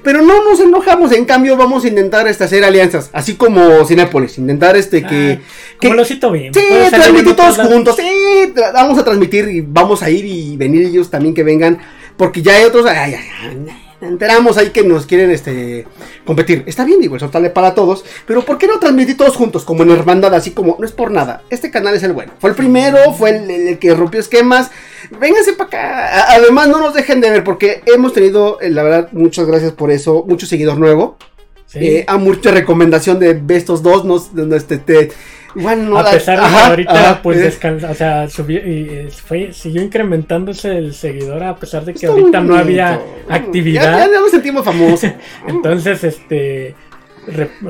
Pero 0.03 0.21
no 0.21 0.43
nos 0.43 0.59
enojamos. 0.59 1.11
En 1.11 1.25
cambio, 1.25 1.57
vamos 1.57 1.83
a 1.83 1.87
intentar 1.87 2.27
este, 2.27 2.43
hacer 2.43 2.63
alianzas. 2.63 3.09
Así 3.13 3.35
como 3.35 3.83
Cinépolis. 3.85 4.37
Intentar 4.37 4.75
este 4.77 5.01
que. 5.03 5.39
Ah, 5.41 5.75
que 5.79 5.87
como 5.87 5.95
lo 5.95 6.05
cito 6.05 6.31
bien. 6.31 6.53
Sí, 6.53 6.61
transmitir 6.89 7.35
todos 7.35 7.57
juntos. 7.57 7.95
Sí, 7.97 8.53
vamos 8.73 8.97
a 8.97 9.03
transmitir 9.03 9.47
y 9.49 9.61
vamos 9.61 10.01
a 10.03 10.09
ir 10.09 10.25
y 10.25 10.55
venir 10.57 10.83
ellos 10.85 11.09
también 11.09 11.33
que 11.35 11.43
vengan. 11.43 11.79
Porque 12.17 12.41
ya 12.41 12.55
hay 12.55 12.63
otros. 12.65 12.85
Ay, 12.85 13.13
ay, 13.13 13.25
ay, 13.41 13.67
enteramos 14.01 14.57
ahí 14.57 14.69
que 14.69 14.83
nos 14.83 15.05
quieren 15.05 15.31
este 15.31 15.87
competir. 16.25 16.63
Está 16.67 16.83
bien, 16.85 16.99
digo, 16.99 17.15
el 17.15 17.19
soltarle 17.21 17.49
para 17.49 17.73
todos. 17.73 18.03
Pero 18.25 18.43
¿por 18.43 18.57
qué 18.57 18.67
no 18.67 18.79
transmitir 18.79 19.17
todos 19.17 19.35
juntos? 19.35 19.63
Como 19.63 19.83
en 19.83 19.91
hermandad, 19.91 20.33
así 20.35 20.51
como, 20.51 20.77
no 20.79 20.85
es 20.85 20.91
por 20.91 21.11
nada. 21.11 21.43
Este 21.49 21.71
canal 21.71 21.95
es 21.95 22.03
el 22.03 22.13
bueno. 22.13 22.33
Fue 22.39 22.49
el 22.49 22.55
primero, 22.55 23.13
fue 23.13 23.31
el, 23.31 23.49
el 23.49 23.79
que 23.79 23.93
rompió 23.95 24.19
esquemas. 24.19 24.71
Vénganse 25.19 25.53
para 25.53 25.67
acá. 25.67 26.33
Además, 26.33 26.67
no 26.67 26.79
nos 26.79 26.93
dejen 26.93 27.21
de 27.21 27.29
ver 27.29 27.43
porque 27.43 27.81
hemos 27.85 28.13
tenido, 28.13 28.59
eh, 28.61 28.69
la 28.69 28.83
verdad, 28.83 29.09
muchas 29.13 29.45
gracias 29.47 29.71
por 29.71 29.91
eso. 29.91 30.25
Mucho 30.27 30.45
seguidor 30.45 30.77
nuevo. 30.77 31.17
Sí. 31.65 31.79
Eh, 31.81 32.05
a 32.07 32.17
mucha 32.17 32.51
recomendación 32.51 33.19
de 33.19 33.41
estos 33.55 33.83
dos. 33.83 34.05
No, 34.05 34.23
no, 34.33 34.55
este, 34.55 34.77
te- 34.77 35.11
no 35.57 35.97
a 35.97 36.11
pesar 36.11 36.39
de 36.41 36.47
que 36.47 36.61
ahorita 36.61 36.91
ajá, 36.91 37.21
pues 37.21 37.39
descansa, 37.39 37.89
o 37.89 37.95
sea, 37.95 38.29
subió 38.29 38.59
y 38.59 38.87
eh, 38.89 39.09
fue, 39.11 39.51
siguió 39.53 39.81
incrementándose 39.81 40.77
el 40.77 40.93
seguidor 40.93 41.43
a 41.43 41.55
pesar 41.55 41.83
de 41.83 41.93
que 41.93 42.05
está 42.05 42.11
ahorita 42.11 42.41
no 42.41 42.55
había 42.55 43.01
actividad. 43.29 43.97
Ya, 43.97 44.11
ya 44.11 44.19
nos 44.19 44.31
sentimos 44.31 44.63
famosos. 44.63 45.11
Entonces, 45.47 46.03
este, 46.03 46.75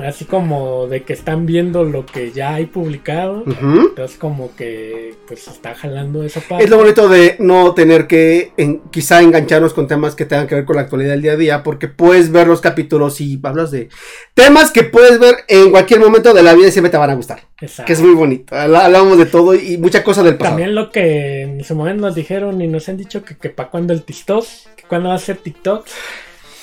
así 0.06 0.26
como 0.26 0.88
de 0.88 1.04
que 1.04 1.14
están 1.14 1.46
viendo 1.46 1.84
lo 1.84 2.06
que 2.06 2.32
ya 2.32 2.54
hay 2.56 2.66
publicado, 2.66 3.44
entonces 3.46 4.18
como 4.18 4.56
que 4.56 5.16
pues 5.28 5.48
está 5.48 5.74
jalando 5.76 6.24
esa 6.24 6.40
parte. 6.42 6.64
Es 6.64 6.70
lo 6.70 6.78
bonito 6.78 7.08
de 7.10 7.36
no 7.40 7.74
tener 7.74 8.08
que 8.08 8.52
en- 8.58 8.80
quizá 8.92 9.22
engancharnos 9.22 9.74
con 9.74 9.88
temas 9.88 10.16
que 10.16 10.26
tengan 10.26 10.48
que 10.48 10.56
ver 10.56 10.66
con 10.66 10.76
la 10.76 10.84
actualidad 10.84 11.12
del 11.12 11.22
día 11.22 11.34
a 11.34 11.38
día, 11.38 11.64
porque 11.64 11.88
puedes 11.88 12.32
ver 12.32 12.48
los 12.48 12.62
capítulos 12.62 13.20
y 13.22 13.40
hablas 13.44 13.72
de 13.72 13.90
temas 14.34 14.72
que 14.72 14.84
puedes 14.84 15.20
ver 15.20 15.36
en 15.48 15.72
cualquier 15.72 16.00
momento 16.00 16.34
de 16.34 16.44
la 16.44 16.54
vida 16.54 16.68
y 16.68 16.72
siempre 16.72 16.92
te 16.92 16.98
van 16.98 17.10
a 17.10 17.16
gustar. 17.16 17.40
Exacto. 17.60 17.88
Que 17.88 17.94
es 17.94 18.02
muy 18.02 18.14
bonito. 18.16 18.56
Habla- 18.56 18.86
Hablamos 18.86 19.18
de 19.18 19.26
todo 19.26 19.56
y, 19.56 19.74
y 19.74 19.78
mucha 19.78 20.04
cosa 20.04 20.24
del 20.24 20.36
pasado. 20.36 20.56
También 20.58 20.76
lo 20.76 20.92
que 20.92 21.42
en 21.42 21.64
su 21.64 21.76
momento 21.76 22.02
nos 22.06 22.16
dijeron 22.16 22.62
y 22.62 22.68
nos 22.68 22.88
han 22.90 22.98
dicho 22.98 23.24
que, 23.26 23.36
que 23.38 23.50
para 23.50 23.70
cuándo 23.70 23.94
el 23.94 24.04
TikTok, 24.04 24.46
que 24.76 24.84
cuándo 24.88 25.10
va 25.10 25.16
a 25.16 25.20
ser 25.20 25.38
TikTok, 25.38 25.86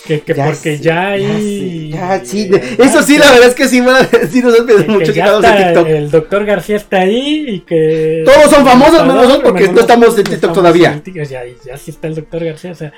que, 0.06 0.20
que 0.20 0.34
Ya 0.34 0.44
porque 0.46 0.78
ya 0.78 1.08
hay... 1.08 1.90
Ya, 1.90 2.24
sí. 2.24 2.50
Eso 2.78 3.02
sí, 3.02 3.16
la 3.18 3.30
verdad 3.30 3.48
es 3.48 3.54
que 3.54 3.68
sí, 3.68 3.80
bueno, 3.80 3.98
sí 4.30 4.40
nos 4.42 4.58
han 4.60 4.66
pedido 4.66 4.84
que- 4.86 4.90
mucho 4.92 5.06
que 5.06 5.12
que 5.12 5.18
ya 5.18 5.24
hagamos 5.26 5.44
en 5.44 5.64
TikTok. 5.64 5.86
el 5.88 6.10
doctor 6.10 6.44
García 6.44 6.76
está 6.76 7.00
ahí 7.00 7.44
y 7.48 7.60
que... 7.60 8.22
Todos 8.24 8.50
son 8.50 8.64
famosos, 8.66 9.00
menos 9.06 9.26
nosotros, 9.26 9.42
porque 9.52 9.68
no 9.68 9.80
estamos 9.80 10.18
en 10.18 10.24
TikTok 10.24 10.52
todavía. 10.52 11.00
en 11.04 11.14
Ya, 11.24 11.42
ya 11.64 11.76
sí 11.78 11.90
está 11.90 12.06
el 12.08 12.14
doctor 12.16 12.44
García, 12.44 12.72
o 12.72 12.74
sea, 12.74 12.92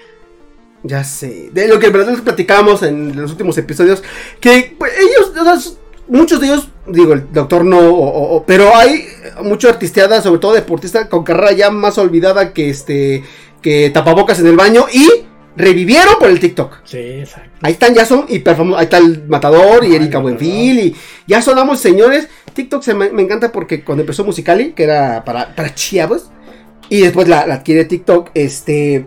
Ya 0.83 1.05
sé. 1.05 1.51
De 1.53 1.69
lo 1.69 1.79
que 1.79 1.87
en 1.87 1.92
verdad 1.92 2.12
les 2.12 2.21
platicábamos 2.23 2.83
en 2.83 3.21
los 3.21 3.31
últimos 3.31 3.57
episodios. 3.59 4.03
Que 4.40 4.75
pues, 4.79 4.92
ellos, 4.99 5.33
o 5.38 5.45
sea, 5.45 5.73
muchos 6.09 6.40
de 6.40 6.47
ellos, 6.49 6.69
digo, 6.87 7.12
el 7.12 7.33
doctor 7.33 7.64
no, 7.64 7.79
o- 7.79 8.37
o- 8.37 8.45
pero 8.45 8.75
hay 8.77 9.07
mucho 9.42 9.69
artisteada, 9.69 10.21
sobre 10.23 10.40
todo 10.40 10.55
deportista, 10.55 11.09
con 11.09 11.23
carrera 11.25 11.53
ya 11.53 11.71
más 11.71 11.99
olvidada 11.99 12.53
que 12.53 12.69
este, 12.71 13.23
que 13.62 13.90
tapabocas 13.90 14.38
en 14.40 14.47
el 14.49 14.57
baño 14.57 14.87
y 14.92 15.09
revivieron 15.57 16.14
por 16.19 16.29
el 16.29 16.38
TikTok. 16.38 16.79
sí, 16.85 16.99
exacto. 16.99 17.51
Ahí 17.62 17.73
están, 17.73 17.95
ya 17.95 18.05
son 18.05 18.27
hiper 18.29 18.57
famosos. 18.57 18.79
Ahí 18.79 18.85
está 18.85 18.99
el 18.99 19.27
Matador 19.27 19.85
y 19.85 19.95
Erika. 19.95 20.19
Buenfil. 20.19 20.79
Y 20.79 20.97
ya 21.27 21.42
sonamos 21.42 21.81
señores. 21.81 22.29
TikTok 22.53 22.83
se 22.83 22.95
me, 22.95 23.11
me 23.11 23.23
encanta 23.23 23.53
porque 23.53 23.83
cuando 23.85 24.03
empezó 24.03 24.25
Musicali, 24.25 24.73
que 24.73 24.85
era 24.85 25.25
para, 25.25 25.55
para 25.55 25.75
chavos, 25.75 26.31
y 26.88 27.01
después 27.01 27.29
la, 27.29 27.47
la 27.47 27.55
adquiere 27.55 27.85
TikTok, 27.85 28.31
este. 28.35 29.07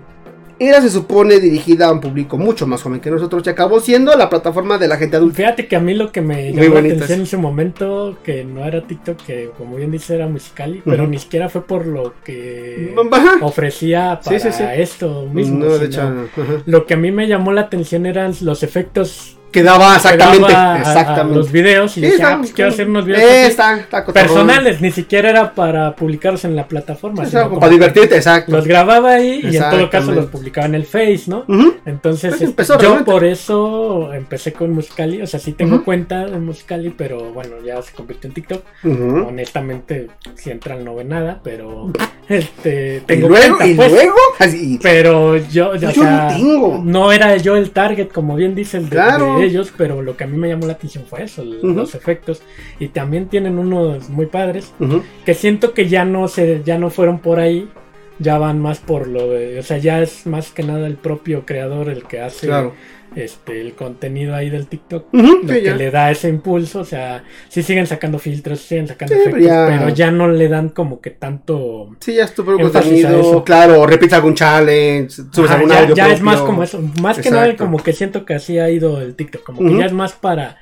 Era, 0.60 0.82
se 0.82 0.90
supone, 0.90 1.40
dirigida 1.40 1.88
a 1.88 1.92
un 1.92 2.02
público 2.02 2.38
mucho 2.38 2.68
más 2.68 2.82
joven 2.82 3.00
que 3.00 3.10
nosotros. 3.10 3.44
Y 3.46 3.50
acabó 3.50 3.80
siendo 3.80 4.16
la 4.16 4.30
plataforma 4.30 4.78
de 4.78 4.88
la 4.88 4.98
gente 4.98 5.16
adulta. 5.16 5.38
Fíjate 5.38 5.68
que 5.68 5.76
a 5.76 5.80
mí 5.80 5.94
lo 5.94 6.12
que 6.12 6.22
me 6.22 6.52
Muy 6.52 6.64
llamó 6.64 6.76
la 6.76 6.80
atención 6.80 7.20
en 7.20 7.22
ese 7.24 7.38
momento, 7.38 8.18
que 8.24 8.44
no 8.44 8.66
era 8.66 8.86
TikTok, 8.86 9.18
que 9.26 9.52
como 9.58 9.78
bien 9.78 9.92
dice 9.92 10.16
era 10.16 10.28
musical, 10.28 10.82
pero 10.84 11.08
ni 11.08 11.18
siquiera 11.18 11.50
fue 11.50 11.66
por 11.66 11.86
lo 11.86 12.14
que 12.24 12.94
Ajá. 13.12 13.38
ofrecía 13.42 14.20
para 14.24 14.40
sí, 14.40 14.52
sí. 14.52 14.64
esto 14.76 15.28
mismo. 15.34 15.60
No, 15.60 15.66
de 15.66 15.74
sino 15.74 15.86
hecho, 15.86 16.02
ajá. 16.02 16.64
Lo 16.66 16.86
que 16.86 16.94
a 16.94 16.98
mí 16.98 17.12
me 17.12 17.28
llamó 17.28 17.52
la 17.54 17.62
atención 17.62 18.06
eran 18.06 18.34
los 18.42 18.64
efectos. 18.64 19.39
Que 19.52 19.64
daba 19.64 19.94
a 19.94 19.98
exactamente. 19.98 21.36
los 21.36 21.52
videos 21.52 21.98
y 21.98 22.02
Sí, 22.02 22.06
está- 22.08 22.34
ah, 22.34 22.38
pues 22.40 22.54
quiero 22.54 22.72
hacer 22.72 22.88
unos 22.88 23.06
videos 23.06 23.24
Eh, 23.24 23.48
está, 23.48 23.78
está 23.80 24.06
personales, 24.06 24.80
ni 24.82 24.92
siquiera 24.92 25.30
era 25.30 25.54
para 25.56 25.96
publicarlos 25.96 26.46
en 26.46 26.56
la 26.56 26.68
plataforma. 26.68 27.24
Sí, 27.26 27.32
sino 27.32 27.40
está, 27.42 27.50
como 27.50 27.60
para 27.60 27.72
divertirte, 27.72 28.16
exacto. 28.18 28.52
Los 28.52 28.68
grababa 28.68 29.14
ahí 29.14 29.42
y 29.44 29.58
en 29.58 29.70
todo 29.70 29.90
caso 29.90 30.12
los 30.12 30.26
publicaba 30.28 30.68
en 30.68 30.76
el 30.76 30.86
Face, 30.86 31.24
¿no? 31.28 31.46
Entonces, 31.86 32.36
Pues 32.56 32.70
este, 32.70 32.84
yo 32.84 33.04
por 33.04 33.24
eso 33.24 34.14
empecé 34.14 34.54
con 34.54 34.72
Musicali. 34.72 35.22
O 35.22 35.28
sea, 35.28 35.40
sí 35.40 35.54
tengo 35.54 35.84
cuenta 35.84 36.26
de 36.26 36.38
Musicali, 36.40 36.90
pero 36.90 37.32
bueno, 37.34 37.56
ya 37.66 37.82
se 37.82 37.92
convirtió 37.94 38.28
en 38.28 38.34
TikTok. 38.34 38.64
Honestamente, 39.28 40.08
si 40.36 40.52
entran 40.52 40.84
no 40.84 40.96
ve 40.96 41.04
nada, 41.04 41.40
pero 41.44 41.92
este 42.30 43.04
Y 43.08 43.16
luego, 43.18 43.36
cuenta, 43.58 43.68
y 43.68 43.74
pues. 43.76 43.92
luego, 43.92 44.16
así. 44.40 44.80
Pero 44.82 45.38
yo, 45.38 45.76
Yo 45.76 45.90
o 45.90 45.92
sea, 45.92 46.28
no 46.30 46.34
tengo. 46.36 46.82
no 46.84 47.12
era 47.12 47.36
yo 47.38 47.56
el 47.56 47.72
target, 47.72 48.08
como 48.10 48.36
bien 48.36 48.56
dice 48.56 48.78
el 48.78 48.86
de, 48.86 48.90
Claro. 48.96 49.39
de 49.39 49.39
ellos, 49.44 49.74
pero 49.78 50.02
lo 50.02 50.16
que 50.18 50.24
a 50.24 50.28
mí 50.28 50.38
me 50.38 50.48
llamó 50.48 50.68
la 50.68 50.74
atención 50.74 51.06
fue 51.06 51.24
eso, 51.24 51.44
los 51.44 51.96
efectos. 51.96 52.42
Y 52.80 52.90
también 52.90 53.28
tienen 53.28 53.58
unos 53.60 54.10
muy 54.10 54.26
padres, 54.26 54.74
que 55.26 55.34
siento 55.34 55.74
que 55.74 55.88
ya 55.88 56.06
no 56.06 56.28
se, 56.28 56.62
ya 56.64 56.78
no 56.78 56.90
fueron 56.90 57.20
por 57.20 57.40
ahí, 57.40 57.68
ya 58.20 58.38
van 58.38 58.60
más 58.60 58.80
por 58.80 59.08
lo 59.08 59.30
de, 59.30 59.60
o 59.60 59.64
sea, 59.64 59.78
ya 59.78 60.02
es 60.02 60.26
más 60.28 60.52
que 60.52 60.64
nada 60.64 60.86
el 60.88 60.96
propio 60.96 61.46
creador 61.46 61.90
el 61.90 62.04
que 62.04 62.20
hace 62.22 62.48
Claro. 62.48 62.74
este 63.16 63.60
el 63.62 63.74
contenido 63.74 64.36
ahí 64.36 64.50
del 64.50 64.68
TikTok. 64.68 65.08
Lo 65.14 65.24
sí, 65.42 65.48
que 65.48 65.64
ya. 65.64 65.76
le 65.76 65.90
da 65.90 66.12
ese 66.12 66.30
impulso, 66.30 66.82
o 66.82 66.86
sea, 66.86 67.24
sí 67.48 67.64
siguen 67.64 67.88
sacando 67.88 68.20
filtros, 68.20 68.60
siguen 68.60 68.88
sacando 68.88 69.16
Sí, 69.16 69.22
efectos, 69.22 69.44
ya. 69.46 69.66
pero 69.68 69.90
ya 69.90 70.12
no 70.12 70.28
le 70.28 70.48
dan 70.48 70.70
como 70.70 71.02
que 71.02 71.10
tanto 71.12 71.96
Sí, 72.02 72.14
ya 72.16 72.26
el 72.26 72.60
Énfasis 72.62 73.06
a 73.06 73.10
contenido, 73.10 73.44
claro, 73.44 73.86
repites 73.88 74.14
algún 74.14 74.36
challenge, 74.36 75.10
subes 75.32 75.50
Ajá, 75.50 75.56
algún 75.56 75.70
ya, 75.72 75.80
audio 75.80 75.96
ya 75.96 76.04
es 76.08 76.20
propio. 76.20 76.26
más 76.26 76.42
como 76.42 76.64
eso, 76.64 76.82
más 77.02 77.18
que 77.20 77.32
nada 77.32 77.56
como 77.56 77.82
que 77.82 77.94
siento 77.94 78.26
que 78.26 78.34
así 78.36 78.60
ha 78.60 78.70
ido 78.70 79.02
el 79.02 79.16
TikTok, 79.16 79.44
como 79.44 79.60
que 79.62 79.78
ya 79.80 79.86
es 79.86 79.94
más 79.94 80.14
para 80.14 80.58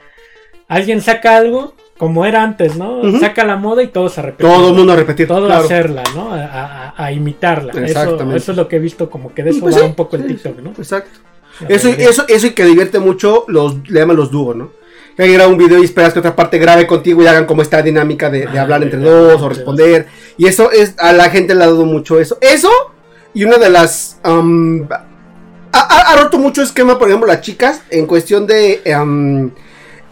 alguien 0.70 1.02
saca 1.02 1.38
algo 1.38 1.76
como 1.98 2.26
era 2.26 2.44
antes, 2.44 2.76
¿no? 2.76 3.02
Saca 3.20 3.44
la 3.44 3.56
moda 3.56 3.82
y 3.84 3.88
todos 3.88 4.18
a 4.18 4.22
repetir. 4.22 4.46
Todo 4.52 4.70
el 4.70 4.76
mundo 4.76 4.94
a 4.94 4.96
repetir, 4.96 5.28
todo 5.28 5.46
a 5.46 5.48
claro. 5.48 5.64
hacerla, 5.66 6.04
¿no? 6.16 6.32
A, 6.32 6.44
a- 6.44 6.94
a 7.06 7.12
imitarla. 7.12 7.72
Eso, 7.74 7.82
Exactamente. 7.84 8.38
eso 8.38 8.52
es 8.52 8.58
lo 8.58 8.68
que 8.68 8.76
he 8.76 8.80
visto 8.80 9.10
como 9.10 9.34
que 9.34 9.44
de 9.44 9.50
eso 9.52 9.62
Pues 9.62 9.76
va 9.76 9.80
sí, 9.80 9.86
un 9.86 9.96
poco 9.96 10.16
el 10.16 10.24
sí, 10.24 10.28
TikTok, 10.30 10.60
¿no? 10.60 10.70
Exacto. 10.78 11.20
Eso, 11.68 11.90
eso, 11.90 12.24
eso 12.28 12.48
y 12.48 12.52
que 12.52 12.66
divierte 12.66 13.00
mucho, 13.00 13.46
los, 13.48 13.78
le 13.90 14.00
llaman 14.00 14.16
los 14.16 14.30
dúos, 14.30 14.56
¿no? 14.56 14.70
Que 15.16 15.24
alguien 15.24 15.40
graba 15.40 15.52
un 15.52 15.58
video 15.58 15.80
y 15.82 15.86
esperas 15.86 16.14
que 16.14 16.20
otra 16.20 16.36
parte 16.36 16.60
grabe 16.60 16.86
contigo 16.86 17.24
y 17.24 17.26
hagan 17.28 17.46
como 17.48 17.64
esta 17.64 17.82
dinámica 17.82 18.30
de, 18.30 18.46
de 18.46 18.60
Ah, 18.60 18.62
hablar 18.62 18.84
entre 18.84 19.00
dos 19.00 19.42
o 19.42 19.50
de- 19.50 19.56
responder. 19.56 20.06
Y 20.38 20.46
eso 20.46 20.70
es, 20.72 20.94
a 21.00 21.14
la 21.14 21.32
gente 21.32 21.56
le 21.56 21.64
ha 21.64 21.68
dado 21.68 21.86
mucho 21.86 22.20
eso. 22.20 22.38
Eso, 22.42 22.70
y 23.34 23.44
una 23.44 23.58
de 23.58 23.72
las... 23.72 24.20
am, 24.22 24.88
ha, 25.74 26.16
roto 26.22 26.38
mucho 26.38 26.62
esquema, 26.62 26.98
por 27.00 27.08
ejemplo, 27.08 27.28
las 27.28 27.42
chicas, 27.42 27.82
en 27.90 28.06
cuestión 28.06 28.46
de... 28.46 28.82
am, 28.94 29.50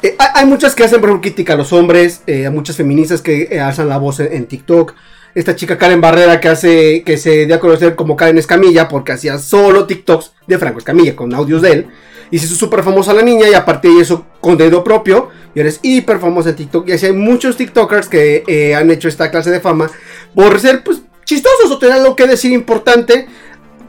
eh, 0.01 0.15
hay 0.19 0.45
hay 0.45 0.45
muchas 0.45 0.75
que 0.75 0.83
hacen, 0.83 1.01
por 1.01 1.21
crítica 1.21 1.53
a 1.53 1.55
los 1.55 1.73
hombres, 1.73 2.21
eh, 2.27 2.45
a 2.45 2.51
muchas 2.51 2.75
feministas 2.75 3.21
que 3.21 3.47
eh, 3.49 3.59
alzan 3.59 3.89
la 3.89 3.97
voz 3.97 4.19
en, 4.19 4.45
TikTok. 4.45 4.93
Esta 5.33 5.55
chica 5.55 5.77
Karen 5.77 5.99
Barrera 5.99 6.39
que 6.39 6.49
hace, 6.49 7.03
que 7.03 7.17
se 7.17 7.45
dio 7.45 7.55
a 7.55 7.59
conocer 7.59 7.95
como 7.95 8.15
Karen 8.15 8.37
Escamilla 8.37 8.87
porque 8.87 9.11
hacía 9.11 9.39
solo 9.39 9.87
TikToks 9.87 10.33
de 10.47 10.59
Franco 10.59 10.79
Escamilla 10.79 11.15
con 11.15 11.33
audios 11.33 11.61
de 11.61 11.71
él. 11.71 11.87
Y 12.31 12.39
se 12.39 12.45
hizo 12.45 12.55
súper 12.55 12.83
famosa 12.83 13.13
la 13.13 13.21
niña 13.21 13.49
y 13.49 13.53
a 13.53 13.65
partir 13.65 13.91
de 13.91 14.01
eso 14.01 14.25
contenido 14.39 14.83
propio. 14.83 15.29
Y 15.55 15.61
eres 15.61 15.79
hiper 15.81 16.19
famosa 16.19 16.49
en 16.49 16.57
TikTok. 16.57 16.87
Y 16.89 16.91
así 16.91 17.07
hay 17.07 17.13
muchos 17.13 17.57
TikTokers 17.57 18.07
que 18.07 18.43
eh, 18.47 18.75
han 18.75 18.91
hecho 18.91 19.07
esta 19.07 19.31
clase 19.31 19.51
de 19.51 19.59
fama. 19.59 19.89
por 20.35 20.59
ser 20.59 20.83
pues 20.83 21.01
chistosos 21.25 21.71
o 21.71 21.79
tener 21.79 21.95
algo 21.95 22.15
que 22.15 22.27
decir 22.27 22.51
importante 22.51 23.27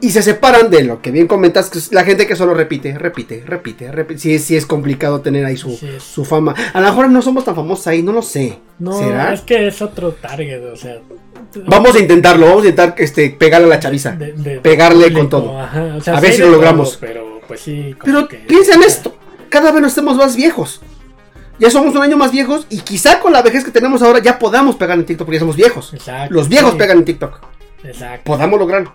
y 0.01 0.11
se 0.11 0.21
separan 0.21 0.69
de 0.69 0.83
lo 0.83 1.01
que 1.01 1.11
bien 1.11 1.27
comentas, 1.27 1.69
que 1.69 1.79
es 1.79 1.91
la 1.91 2.03
gente 2.03 2.27
que 2.27 2.35
solo 2.35 2.53
repite, 2.53 2.97
repite, 2.97 3.43
repite, 3.45 3.91
repite. 3.91 4.19
Sí, 4.19 4.39
sí 4.39 4.55
es 4.55 4.65
complicado 4.65 5.21
tener 5.21 5.45
ahí 5.45 5.57
su, 5.57 5.71
Sí, 5.75 5.89
su 5.99 6.23
fama. 6.25 6.53
A 6.73 6.79
lo 6.81 6.87
mejor 6.87 7.09
no 7.09 7.21
somos 7.21 7.43
tan 7.45 7.55
famosos 7.55 7.87
ahí, 7.87 8.03
no 8.03 8.11
lo 8.11 8.21
sé. 8.21 8.59
No, 8.79 8.97
¿Será? 8.97 9.33
es 9.33 9.41
que 9.41 9.67
es 9.67 9.81
otro 9.81 10.11
target, 10.13 10.63
o 10.71 10.75
sea. 10.75 10.97
Vamos 11.65 11.95
a 11.95 11.99
intentarlo, 11.99 12.45
vamos 12.47 12.63
a 12.65 12.69
intentar 12.69 12.95
este, 12.97 13.29
pegarle 13.31 13.67
a 13.67 13.69
la 13.69 13.79
chaviza. 13.79 14.11
de- 14.11 14.33
de- 14.33 14.59
pegarle 14.59 15.03
público, 15.05 15.19
con 15.21 15.29
todo. 15.29 15.59
ajá, 15.59 15.95
o 15.97 16.01
sea, 16.01 16.17
A 16.17 16.19
ver 16.19 16.33
si 16.33 16.41
lo 16.41 16.49
logramos. 16.49 16.91
todo, 16.91 16.99
pero 17.01 17.39
pues 17.47 17.61
sí. 17.61 17.95
Pero 18.03 18.27
que- 18.27 18.37
piensa 18.37 18.73
en 18.75 18.83
esto, 18.83 19.15
cada 19.49 19.71
vez 19.71 19.81
nos 19.81 19.91
estamos 19.91 20.17
más 20.17 20.35
viejos. 20.35 20.81
Ya 21.59 21.71
somos 21.71 21.95
un 21.95 22.03
año 22.03 22.17
más 22.17 22.31
viejos 22.31 22.67
y 22.69 22.81
quizá 22.81 23.19
con 23.19 23.33
la 23.33 23.41
vejez 23.41 23.63
que 23.65 23.71
tenemos 23.71 24.03
ahora 24.03 24.19
ya 24.19 24.37
podamos 24.37 24.75
pegar 24.75 24.95
en 24.99 25.05
TikTok 25.05 25.25
porque 25.25 25.37
ya 25.37 25.39
somos 25.39 25.55
viejos. 25.55 25.91
Exacto, 25.93 26.31
Los 26.35 26.49
viejos 26.49 26.73
sí, 26.73 26.77
pegan 26.77 26.97
en 26.99 27.05
TikTok. 27.05 27.39
Exacto. 27.83 28.21
Podamos 28.25 28.59
lograrlo. 28.59 28.93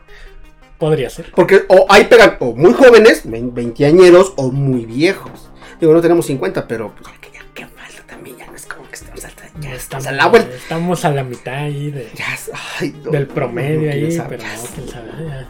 Podría 0.82 1.08
ser. 1.10 1.30
Porque 1.36 1.62
o 1.68 1.86
hay 1.88 2.04
pegan 2.06 2.38
o 2.40 2.54
muy 2.56 2.72
jóvenes, 2.72 3.22
vein- 3.24 3.54
veinteañeros, 3.54 4.32
o 4.34 4.50
muy 4.50 4.84
viejos. 4.84 5.48
Digo, 5.80 5.92
no 5.94 6.00
tenemos 6.00 6.26
50, 6.26 6.66
pero 6.66 6.92
pues, 7.00 7.08
que 7.20 7.30
ya 7.32 7.40
que 7.54 7.66
falta 7.66 8.02
también, 8.08 8.36
ya 8.36 8.46
no 8.48 8.56
es 8.56 8.66
como 8.66 8.88
que 8.88 8.94
estamos, 8.96 9.24
hasta- 9.24 9.44
ya 9.60 9.74
estamos 9.74 10.06
a 10.08 10.10
la 10.12 10.26
vuelta. 10.26 10.52
Estamos 10.56 11.04
a 11.04 11.10
la 11.12 11.22
mitad 11.22 11.54
ahí 11.54 11.92
de- 11.92 12.10
Ya, 12.16 12.34
es- 12.34 12.50
ay, 12.80 12.96
no, 13.04 13.12
del 13.12 13.28
promedio 13.28 13.82
no, 13.82 13.92
ahí, 13.92 14.22
pero 14.28 14.42
ya 14.42 14.56
no, 14.56 14.62
quién 14.74 14.88
sabe. 14.88 15.08
ya. 15.28 15.48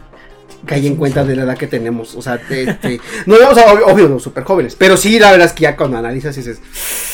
caí 0.67 0.85
en 0.87 0.95
cuenta 0.97 1.23
de 1.25 1.35
la 1.35 1.43
edad 1.43 1.57
que 1.57 1.65
tenemos. 1.67 2.13
O 2.15 2.21
sea, 2.21 2.37
te- 2.37 2.71
te- 2.75 3.01
no, 3.25 3.35
o 3.49 3.55
sea, 3.55 3.73
obvio, 3.87 4.07
no, 4.07 4.19
súper 4.19 4.43
jóvenes. 4.43 4.75
Pero 4.75 4.97
sí, 4.97 5.17
la 5.19 5.31
verdad 5.31 5.47
es 5.47 5.53
que 5.53 5.63
ya 5.63 5.75
cuando 5.75 5.97
analizas 5.97 6.35
dices, 6.35 6.61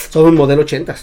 son 0.09 0.25
un 0.25 0.35
modelo 0.35 0.63
80. 0.63 0.93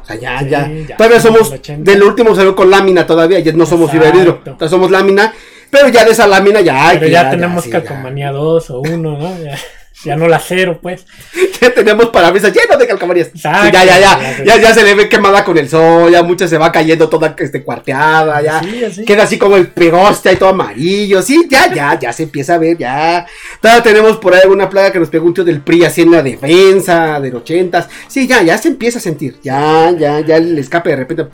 O 0.00 0.04
sea, 0.04 0.16
ya, 0.16 0.38
Sí, 0.40 0.48
ya. 0.50 0.68
ya 0.68 0.96
Todavía 0.96 1.20
somos 1.20 1.48
somos, 1.48 1.52
80. 1.60 1.90
del 1.90 2.02
último 2.02 2.34
salió 2.34 2.54
con 2.54 2.68
lámina 2.70 3.06
todavía, 3.06 3.40
ya 3.40 3.52
no 3.52 3.64
somos 3.66 3.90
fibra 3.90 4.06
de 4.08 4.12
vidrio. 4.12 4.40
Somos 4.68 4.90
lámina, 4.90 5.32
pero 5.70 5.88
ya 5.88 6.04
de 6.04 6.12
esa 6.12 6.26
lámina 6.26 6.60
ya 6.60 6.88
hay. 6.88 6.98
Pero 6.98 7.06
que 7.06 7.12
ya, 7.12 7.30
tenemos 7.30 7.64
sí, 7.64 7.70
ya. 7.70 7.80
calcomanía 7.80 8.30
2 8.32 8.70
o 8.70 8.80
1, 8.80 8.96
¿no? 8.96 9.42
Ya, 9.42 9.56
ya 10.04 10.16
no 10.16 10.28
la 10.28 10.38
cero, 10.38 10.78
pues. 10.80 11.06
Ya 11.60 11.74
tenemos 11.74 12.06
parabrisas 12.06 12.54
llenos 12.54 12.78
de 12.78 12.86
calcomanías. 12.86 13.28
Exacto. 13.28 13.70
ya, 13.70 13.84
ya, 13.84 14.00
ya, 14.00 14.38
Ya, 14.38 14.44
ya, 14.44 14.56
ya 14.56 14.74
se 14.74 14.82
le 14.82 14.94
ve 14.94 15.10
quemada 15.10 15.44
con 15.44 15.58
el 15.58 15.68
sol, 15.68 16.10
ya 16.10 16.22
mucha 16.22 16.48
se 16.48 16.56
va 16.56 16.72
cayendo 16.72 17.06
toda 17.10 17.34
este, 17.36 17.62
cuarteada, 17.62 18.40
ya. 18.40 18.62
Sí, 18.62 18.82
así. 18.82 19.04
Queda 19.04 19.24
así 19.24 19.36
como 19.36 19.56
el 19.56 19.68
pegoste 19.68 20.32
y 20.32 20.36
todo 20.36 20.48
amarillo. 20.48 21.20
Sí, 21.20 21.46
ya, 21.50 21.70
ya, 21.72 21.98
ya 21.98 22.14
se 22.14 22.22
empieza 22.22 22.54
a 22.54 22.58
ver, 22.58 22.78
ya. 22.78 23.26
Todavía 23.60 23.82
tenemos 23.82 24.16
por 24.16 24.32
ahí 24.32 24.40
alguna 24.42 24.70
plaga 24.70 24.90
que 24.90 24.98
nos 24.98 25.10
pegó 25.10 25.26
un 25.26 25.34
tío 25.34 25.44
del 25.44 25.60
PRI 25.60 25.84
así 25.84 26.00
en 26.00 26.12
la 26.12 26.22
defensa, 26.22 27.20
del 27.20 27.36
ochentas. 27.36 27.88
Sí, 28.08 28.26
ya, 28.26 28.42
ya 28.42 28.56
se 28.56 28.68
empieza 28.68 28.98
a 28.98 29.02
sentir. 29.02 29.36
Ya, 29.42 29.92
ya, 29.98 30.20
ya 30.20 30.36
el 30.36 30.58
escape 30.58 30.90
de 30.90 30.96
repente. 30.96 31.26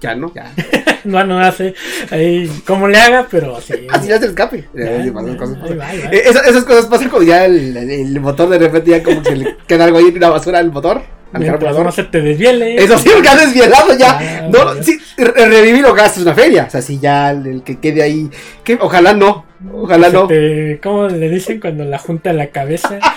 Ya, 0.00 0.16
¿no? 0.16 0.32
Ya. 0.34 0.52
No, 1.12 1.24
no 1.24 1.40
hace 1.40 1.74
ahí 2.10 2.50
como 2.66 2.86
le 2.88 2.98
haga, 2.98 3.26
pero 3.30 3.60
sí. 3.60 3.74
Así 3.90 4.10
es 4.10 4.22
el 4.22 4.30
escape. 4.30 4.68
Eh, 4.74 6.22
esas, 6.24 6.64
cosas 6.64 6.86
pasan 6.86 7.08
cuando 7.08 7.26
ya 7.28 7.44
el, 7.44 7.76
el 7.76 8.20
motor 8.20 8.48
de 8.48 8.58
repente 8.58 8.90
ya 8.90 9.02
como 9.02 9.22
que 9.22 9.36
le 9.36 9.56
queda 9.66 9.84
algo 9.84 9.98
ahí, 9.98 10.12
una 10.14 10.28
basura 10.28 10.58
al 10.58 10.70
motor, 10.70 11.02
al 11.32 11.84
no 11.84 11.92
se 11.92 12.04
te 12.04 12.20
desviele. 12.22 12.76
Eso 12.82 12.98
sí, 12.98 13.10
porque 13.12 13.28
has 13.28 13.40
desvielado 13.40 13.96
ya. 13.96 14.18
Ah, 14.18 14.48
no, 14.50 14.82
sí, 14.82 14.98
re- 15.16 15.46
revivir 15.46 15.84
o 15.84 15.92
gastos 15.94 16.22
una 16.22 16.34
feria. 16.34 16.64
O 16.66 16.70
sea, 16.70 16.80
si 16.80 16.98
ya 16.98 17.30
el, 17.30 17.46
el 17.46 17.62
que 17.62 17.78
quede 17.78 18.02
ahí. 18.02 18.30
Que, 18.64 18.78
ojalá 18.80 19.12
no. 19.12 19.44
Ojalá 19.72 20.08
no. 20.08 20.26
te- 20.26 20.80
¿Cómo 20.82 21.08
le 21.08 21.28
dicen 21.28 21.60
cuando 21.60 21.84
la 21.84 21.98
junta 21.98 22.32
la 22.32 22.48
cabeza? 22.48 22.98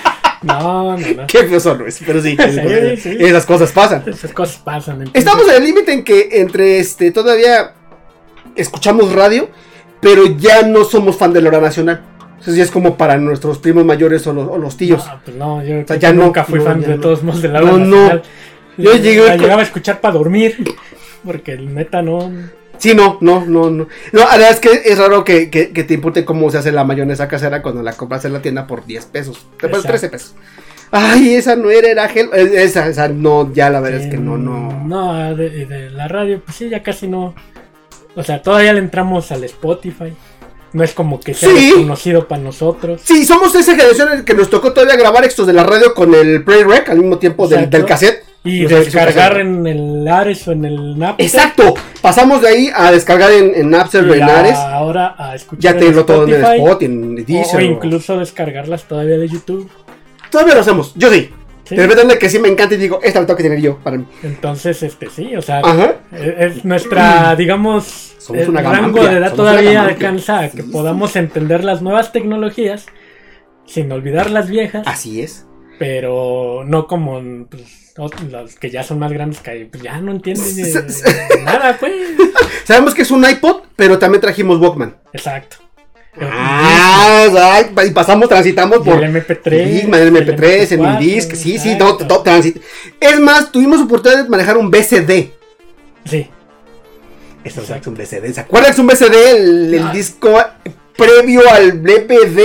No, 0.43 0.97
no, 0.97 0.97
no. 0.97 1.27
Qué 1.27 1.43
feo 1.45 1.59
solo 1.59 1.85
es, 1.85 2.01
pero 2.03 2.19
sí. 2.19 2.35
Sí, 2.35 2.97
sí. 2.97 3.17
Esas 3.19 3.45
cosas 3.45 3.71
pasan. 3.71 4.01
Esas 4.07 4.33
cosas 4.33 4.57
pasan. 4.57 4.95
entonces- 4.95 5.19
Estamos 5.23 5.47
en 5.47 5.55
el 5.57 5.63
límite 5.63 5.93
en 5.93 6.03
que 6.03 6.29
entre 6.31 6.79
este 6.79 7.11
todavía 7.11 7.73
escuchamos 8.55 9.13
radio, 9.13 9.49
pero 9.99 10.25
ya 10.37 10.63
no 10.63 10.83
somos 10.83 11.17
fan 11.17 11.33
de 11.33 11.41
la 11.41 11.49
hora 11.49 11.61
nacional. 11.61 12.01
Eso 12.41 12.51
ya 12.53 12.63
es 12.63 12.71
como 12.71 12.97
para 12.97 13.17
nuestros 13.17 13.59
primos 13.59 13.85
mayores 13.85 14.25
o 14.25 14.33
los, 14.33 14.47
o 14.47 14.57
los 14.57 14.75
tíos. 14.75 15.05
No, 15.05 15.21
pues 15.23 15.37
no, 15.37 15.63
yo 15.63 15.85
sea, 15.85 15.95
ya 15.97 16.11
no, 16.11 16.25
nunca 16.25 16.43
fui 16.43 16.59
no, 16.59 16.65
fan 16.65 16.81
de 16.81 16.97
todos 16.97 17.21
modos 17.23 17.41
de 17.41 17.49
la 17.49 17.61
hora 17.61 17.71
no. 17.73 17.77
nacional. 17.77 18.23
Yo 18.77 18.95
llegué 18.95 19.27
La 19.27 19.37
llegaba 19.37 19.61
a 19.61 19.65
escuchar 19.65 20.01
para 20.01 20.15
dormir. 20.15 20.57
Porque 21.23 21.51
el 21.53 21.73
neta 21.75 22.01
no. 22.01 22.31
Sí, 22.79 22.95
no, 22.95 23.19
no, 23.21 23.45
no, 23.45 23.69
no. 23.69 23.87
No, 24.11 24.19
la 24.19 24.31
verdad 24.37 24.49
es 24.49 24.59
que 24.59 24.69
es 24.85 24.97
raro 24.97 25.23
que, 25.23 25.51
que, 25.51 25.69
que 25.71 25.83
te 25.83 25.93
impute 25.93 26.25
cómo 26.25 26.49
se 26.49 26.57
hace 26.57 26.71
la 26.71 26.83
mayonesa 26.83 27.27
casera 27.27 27.61
cuando 27.61 27.83
la 27.83 27.93
compras 27.93 28.25
en 28.25 28.33
la 28.33 28.41
tienda 28.41 28.65
por 28.65 28.85
10 28.87 29.05
pesos. 29.05 29.45
Te 29.59 29.67
pones 29.69 29.85
Exacto. 29.85 29.87
13 29.89 30.09
pesos. 30.09 30.35
Ay, 30.89 31.35
esa 31.35 31.55
no 31.55 31.69
era, 31.69 31.89
era 31.89 32.09
gel. 32.09 32.29
eh, 32.33 32.63
Esa, 32.63 32.87
esa 32.87 33.07
no, 33.07 33.53
ya 33.53 33.69
la 33.69 33.81
verdad 33.81 33.99
Sí, 33.99 34.05
es 34.05 34.09
que 34.09 34.17
no, 34.17 34.35
no. 34.37 34.83
No, 34.83 35.35
de, 35.35 35.65
de 35.67 35.89
la 35.91 36.07
radio, 36.07 36.41
pues 36.43 36.57
sí, 36.57 36.69
ya 36.69 36.81
casi 36.81 37.07
no. 37.07 37.35
O 38.15 38.23
sea, 38.23 38.41
todavía 38.41 38.73
le 38.73 38.79
entramos 38.79 39.31
al 39.31 39.43
Spotify. 39.45 40.13
No 40.73 40.83
es 40.85 40.93
como 40.93 41.19
que 41.19 41.33
sea 41.33 41.49
Sí. 41.49 41.73
conocido 41.75 42.27
para 42.27 42.41
nosotros. 42.41 43.01
Sí, 43.03 43.25
somos 43.25 43.53
esa 43.55 43.75
generación 43.75 44.13
en 44.13 44.25
que 44.25 44.33
nos 44.33 44.49
tocó 44.49 44.71
todavía 44.71 44.95
grabar 44.95 45.25
estos 45.25 45.45
de 45.45 45.51
la 45.53 45.63
radio 45.63 45.93
con 45.93 46.13
el 46.15 46.43
Play 46.45 46.63
Rec 46.63 46.89
al 46.89 46.97
mismo 46.99 47.17
tiempo 47.17 47.47
del, 47.47 47.69
del 47.69 47.85
cassette. 47.85 48.23
Y 48.43 48.65
descargar 48.65 49.39
en 49.39 49.67
el 49.67 50.07
Ares 50.07 50.47
o 50.47 50.51
en 50.53 50.65
el 50.65 50.97
Napster. 50.97 51.25
Exacto. 51.25 51.73
Pasamos 52.01 52.41
de 52.41 52.47
ahí 52.47 52.69
a 52.73 52.91
descargar 52.91 53.31
en, 53.33 53.53
en 53.53 53.69
Napster 53.69 54.03
o 54.09 54.13
en 54.15 54.23
Ares. 54.23 54.55
ahora 54.57 55.13
a 55.17 55.35
escuchar 55.35 55.61
Ya 55.61 55.69
en 55.71 55.79
tenerlo 55.79 56.05
todo 56.05 56.23
en 56.23 56.29
el 56.29 56.35
Spotify, 56.41 56.63
spot, 56.63 56.81
en 56.83 57.25
o 57.53 57.57
o- 57.57 57.61
incluso 57.61 58.17
descargarlas 58.17 58.83
todavía 58.85 59.17
de 59.17 59.27
YouTube. 59.27 59.69
Todavía 60.31 60.55
lo 60.55 60.61
hacemos. 60.61 60.93
Yo 60.95 61.11
sí. 61.11 61.29
Sí. 61.71 61.77
De 61.77 61.87
repente 61.87 62.19
que 62.19 62.29
sí 62.29 62.37
me 62.37 62.49
encanta 62.49 62.75
y 62.75 62.77
digo, 62.77 62.99
esta 63.01 63.21
la 63.21 63.25
tengo 63.25 63.37
que 63.37 63.43
tener 63.43 63.61
yo 63.61 63.77
para 63.79 63.97
mí. 63.97 64.05
Entonces, 64.23 64.83
este 64.83 65.09
sí, 65.09 65.35
o 65.37 65.41
sea, 65.41 65.59
Ajá. 65.63 65.95
es 66.11 66.57
es 66.57 66.65
nuestra, 66.65 67.33
digamos, 67.35 68.13
Somos 68.19 68.41
el 68.43 68.53
rango 68.53 68.69
amplia, 68.99 69.09
de 69.09 69.17
edad 69.17 69.29
somos 69.29 69.37
todavía 69.37 69.83
alcanza 69.83 70.39
a 70.41 70.49
que 70.49 70.63
Sí, 70.63 70.69
podamos 70.69 71.15
entender 71.15 71.63
las 71.63 71.81
nuevas 71.81 72.11
tecnologías 72.11 72.85
sin 73.65 73.91
olvidar 73.91 74.29
las 74.29 74.49
viejas, 74.49 74.83
Así 74.85 75.21
es. 75.21 75.45
pero 75.79 76.63
no 76.65 76.87
como 76.87 77.47
pues, 77.49 77.93
los 78.29 78.55
que 78.55 78.69
ya 78.69 78.83
son 78.83 78.99
más 78.99 79.11
grandes 79.13 79.39
que 79.39 79.67
pues, 79.71 79.81
ya 79.83 79.99
no 80.01 80.11
entienden 80.11 80.55
de- 80.55 80.63
de 80.81 81.41
nada, 81.43 81.77
pues. 81.79 81.93
Sabemos 82.65 82.93
que 82.93 83.01
es 83.03 83.11
un 83.11 83.23
iPod, 83.27 83.61
pero 83.75 83.97
también 83.97 84.21
trajimos 84.21 84.59
Walkman. 84.59 84.97
Exacto. 85.13 85.57
Ah, 86.19 87.61
y 87.85 87.91
pasamos, 87.91 88.27
transitamos 88.27 88.79
Y 88.81 88.89
por 88.89 89.03
el 89.03 89.13
MP3, 89.15 89.65
Discman, 89.65 90.01
el 90.01 90.13
MP3, 90.13 90.43
el 90.71 90.79
MP4, 90.79 90.99
Minidisc, 90.99 91.31
sí, 91.35 91.57
sí, 91.57 91.71
exacto. 91.71 91.97
todo, 91.97 92.07
todo 92.07 92.23
transit. 92.23 92.57
Es 92.99 93.19
más, 93.19 93.51
tuvimos 93.51 93.79
oportunidad 93.81 94.23
de 94.23 94.29
manejar 94.29 94.57
un 94.57 94.69
BCD. 94.69 95.31
Sí, 96.05 96.27
Esto 97.43 97.61
es 97.61 97.87
un 97.87 97.95
BCD. 97.95 98.33
¿Se 98.33 98.41
acuerdan 98.41 98.71
que 98.71 98.73
es 98.73 98.79
un 98.79 98.87
BCD? 98.87 99.15
El, 99.35 99.73
el 99.73 99.83
Ah. 99.83 99.91
disco 99.93 100.37
previo 100.97 101.41
al 101.49 101.73
BPD, 101.73 102.39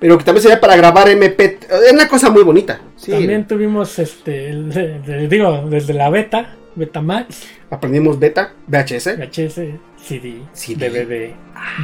pero 0.00 0.18
que 0.18 0.24
también 0.24 0.42
sería 0.42 0.60
para 0.60 0.74
grabar 0.76 1.08
MP. 1.08 1.58
Es 1.86 1.92
una 1.92 2.08
cosa 2.08 2.30
muy 2.30 2.42
bonita. 2.42 2.80
Sí. 2.96 3.10
también 3.12 3.46
tuvimos, 3.46 3.98
este, 3.98 4.48
el- 4.50 5.02
el- 5.06 5.28
digo, 5.28 5.66
desde 5.68 5.92
la 5.94 6.08
beta, 6.10 6.56
Betamax, 6.74 7.42
Aprendimos 7.70 8.18
beta, 8.18 8.52
VHS. 8.66 9.16
VHS, 9.16 9.78
CD, 10.02 10.42
CD. 10.52 10.88
DVD, 10.88 11.34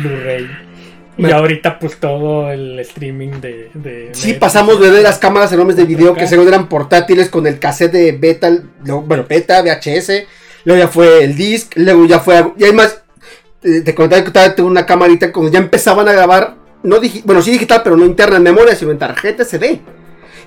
Blu-ray. 0.03 0.47
Y 1.19 1.31
ahorita 1.33 1.79
pues 1.81 1.97
todo 1.97 2.51
el 2.53 2.79
streaming 2.81 3.41
de... 3.41 3.71
de 3.75 4.11
Sí, 4.13 4.35
pasamos 4.35 4.81
de 4.81 5.03
las 5.03 5.19
cámaras 5.19 5.53
enormes 5.53 5.77
de 5.77 5.85
video 5.85 6.13
Acá. 6.13 6.21
que 6.21 6.27
según 6.29 6.47
eran 6.49 6.69
portátiles 6.69 7.29
con 7.29 7.47
el 7.47 7.59
cassette 7.59 7.93
de 7.93 8.13
beta, 8.13 8.51
luego, 8.85 9.03
bueno, 9.03 9.25
beta, 9.29 9.61
VHS, 9.63 10.13
luego 10.65 10.81
ya 10.83 10.89
fue 10.89 11.25
el 11.25 11.35
disc, 11.35 11.73
luego 11.77 12.07
ya 12.07 12.21
fue, 12.21 12.53
y 12.57 12.65
además, 12.65 13.03
te 13.61 13.95
comentaba 13.95 14.23
que 14.25 14.31
todavía 14.31 14.55
tengo 14.55 14.69
una 14.69 14.87
camarita 14.87 15.33
cuando 15.33 15.51
ya 15.51 15.59
empezaban 15.59 16.09
a 16.09 16.13
grabar, 16.13 16.55
no 16.85 17.01
digi- 17.01 17.23
bueno, 17.25 17.43
sí 17.43 17.51
digital, 17.51 17.81
pero 17.83 17.97
no 17.97 18.05
interna 18.07 18.37
en 18.37 18.45
memoria, 18.45 18.77
sino 18.77 18.93
en 18.93 18.99
tarjeta 18.99 19.45
SD. 19.45 19.81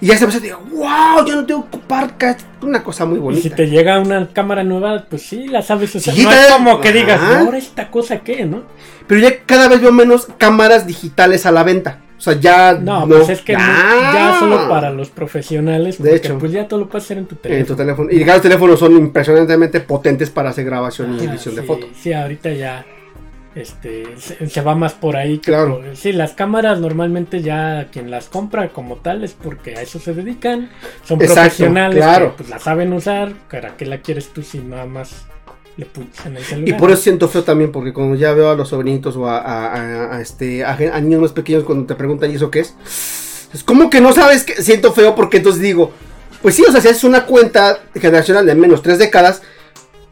Y 0.02 0.08
ya 0.08 0.18
se 0.18 0.24
empezó 0.26 0.40
a 0.40 0.42
decir, 0.42 0.56
wow, 0.74 1.26
yo 1.28 1.36
no 1.36 1.46
tengo 1.46 1.70
que 1.70 1.78
ocupar 1.78 2.18
ca-". 2.18 2.36
una 2.64 2.84
cosa 2.84 3.06
muy 3.06 3.18
Y 3.18 3.22
bonita. 3.22 3.44
si 3.44 3.50
te 3.52 3.68
llega 3.68 4.00
una 4.00 4.28
cámara 4.34 4.64
nueva, 4.64 5.06
pues 5.10 5.22
sí, 5.22 5.48
la 5.48 5.62
sabes 5.62 5.94
usar. 5.96 6.14
Sí, 6.16 6.24
no 6.24 6.30
te- 6.32 6.36
es 6.42 6.48
como 6.48 6.82
que 6.82 6.92
digas, 6.92 7.20
ahora 7.22 7.58
esta 7.58 7.90
cosa 7.92 8.20
qué, 8.20 8.46
¿no? 8.46 8.64
Pero 9.08 9.22
ya 9.22 9.44
cada 9.46 9.68
vez 9.68 9.80
veo 9.82 9.92
menos 9.92 10.28
cámaras 10.38 10.88
digitales 10.88 11.46
a 11.46 11.52
la 11.52 11.64
venta. 11.64 12.00
O 12.18 12.22
sea, 12.24 12.34
ya 12.40 12.74
No, 12.74 13.08
pues 13.08 13.30
es 13.30 13.42
que 13.42 13.54
no- 13.54 13.60
ya, 13.60 14.36
solo 14.40 14.70
para 14.70 14.92
los 14.92 15.10
profesionales, 15.10 16.02
De 16.02 16.16
hecho. 16.16 16.38
pues 16.38 16.52
ya 16.52 16.68
todo 16.68 16.82
lo 16.82 16.88
puedes 16.90 17.06
hacer 17.06 17.18
en 17.18 17.26
tu 17.26 17.36
En 17.36 17.42
teléfono. 17.42 17.66
tu 17.68 17.76
teléfono. 17.76 18.10
Y 18.12 18.24
cada 18.26 18.42
teléfonos 18.42 18.80
son 18.80 18.96
impresionantemente 18.96 19.80
potentes 19.82 20.30
para 20.30 20.50
hacer 20.52 20.66
grabación 20.66 21.16
y 21.20 21.26
edición 21.26 21.56
de 21.56 21.62
sí, 21.62 21.68
foto. 21.68 21.88
Sí, 22.00 22.14
ahorita 22.14 22.52
ya 22.52 22.86
este 23.56 24.06
se, 24.18 24.48
se 24.50 24.62
va 24.62 24.76
más 24.76 24.94
por 24.94 25.16
ahí. 25.18 25.40
que 25.40 25.52
Claro. 25.52 25.82
por- 25.82 25.96
sí, 25.98 26.12
las 26.14 26.34
cámaras 26.34 26.80
normalmente 26.80 27.42
ya 27.42 27.88
quien 27.92 28.10
las 28.12 28.30
compra 28.30 28.70
como 28.70 28.98
tal 28.98 29.24
es 29.24 29.34
porque 29.34 29.76
a 29.78 29.82
eso 29.82 30.00
se 30.00 30.14
dedican. 30.14 30.70
Son 31.06 31.22
Exacto, 31.22 31.42
profesionales 31.42 31.98
claro. 31.98 32.32
que 32.32 32.38
pues, 32.44 32.50
la 32.50 32.60
saben 32.60 32.94
usar. 32.94 33.34
¿Para 33.50 33.76
qué 33.78 33.86
la 33.86 34.00
quieres 34.00 34.30
tú 34.30 34.42
si 34.42 34.60
nada 34.60 34.86
más 34.86 35.26
le 35.78 35.88
en 36.26 36.38
el 36.38 36.44
celular? 36.44 36.70
Y 36.70 36.74
por 36.74 36.92
eso 36.92 37.02
siento 37.02 37.28
feo 37.28 37.44
también, 37.44 37.72
porque 37.72 37.94
cuando 37.94 38.16
ya 38.16 38.34
veo 38.34 38.50
a 38.52 38.56
los 38.56 38.70
sobrinitos 38.70 39.16
o 39.18 39.28
a, 39.28 39.38
a- 39.40 39.74
a- 39.74 40.16
a 40.18 40.22
este, 40.22 40.64
a 40.64 40.76
niños 41.02 41.22
más 41.22 41.32
pequeños 41.34 41.64
cuando 41.64 41.86
te 41.86 41.96
preguntan, 41.96 42.32
¿y 42.32 42.36
eso 42.36 42.50
qué 42.52 42.62
es? 42.62 42.76
Es 43.54 43.64
como 43.66 43.90
que 43.90 44.00
no 44.00 44.14
sabes 44.14 44.44
que 44.44 44.62
siento 44.64 44.94
feo 44.94 45.14
porque 45.14 45.38
entonces 45.38 45.62
digo, 45.62 45.92
pues 46.42 46.56
sí, 46.56 46.64
o 46.68 46.72
sea, 46.72 46.80
si 46.80 46.88
haces 46.88 47.04
una 47.04 47.26
cuenta 47.26 47.80
generacional 48.00 48.46
de 48.46 48.56
menos 48.56 48.82
tres 48.82 48.98
décadas, 48.98 49.42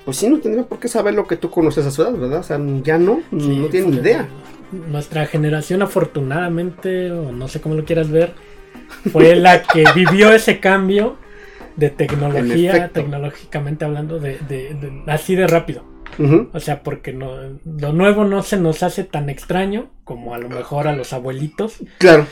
pues 0.06 0.18
sí, 0.18 0.28
no 0.30 0.40
tendría 0.40 0.66
por 0.66 0.80
qué 0.80 0.88
saber 0.88 1.14
lo 1.14 1.28
que 1.28 1.36
tú 1.36 1.50
conoces 1.50 1.86
a 1.86 1.92
su 1.92 2.02
edad, 2.02 2.14
¿verdad? 2.14 2.40
O 2.40 2.44
sea, 2.44 2.60
ya 2.84 2.98
no, 2.98 3.22
Sí, 3.32 3.58
no 3.60 3.68
tiene 3.68 3.88
ni 3.88 3.94
fue- 3.94 4.02
idea. 4.02 4.28
Nuestra 4.72 5.26
generación, 5.26 5.82
afortunadamente, 5.82 7.12
o 7.12 7.32
no 7.32 7.48
sé 7.48 7.60
cómo 7.62 7.76
lo 7.76 7.86
quieras 7.86 8.10
ver, 8.12 8.34
fue 9.12 9.36
la 9.36 9.64
que 9.64 9.84
vivió 9.96 10.32
ese 10.32 10.60
cambio 10.60 11.18
de 11.76 11.90
tecnología, 11.90 12.90
tecnológicamente 12.90 13.86
hablando, 13.86 14.20
de, 14.20 14.38
de- 14.48 14.74
de- 14.76 15.04
así 15.12 15.36
de 15.36 15.48
rápido. 15.48 15.84
O 16.54 16.60
sea, 16.60 16.84
porque 16.84 17.14
no, 17.14 17.32
lo 17.66 17.94
nuevo 17.94 18.26
no 18.26 18.44
se 18.44 18.58
nos 18.58 18.84
hace 18.84 19.06
tan 19.06 19.30
extraño 19.30 19.88
como 20.04 20.34
a 20.36 20.38
lo 20.38 20.50
mejor 20.50 20.88
a 20.90 20.94
los 20.96 21.14
abuelitos. 21.14 21.78
Claro, 21.98 22.26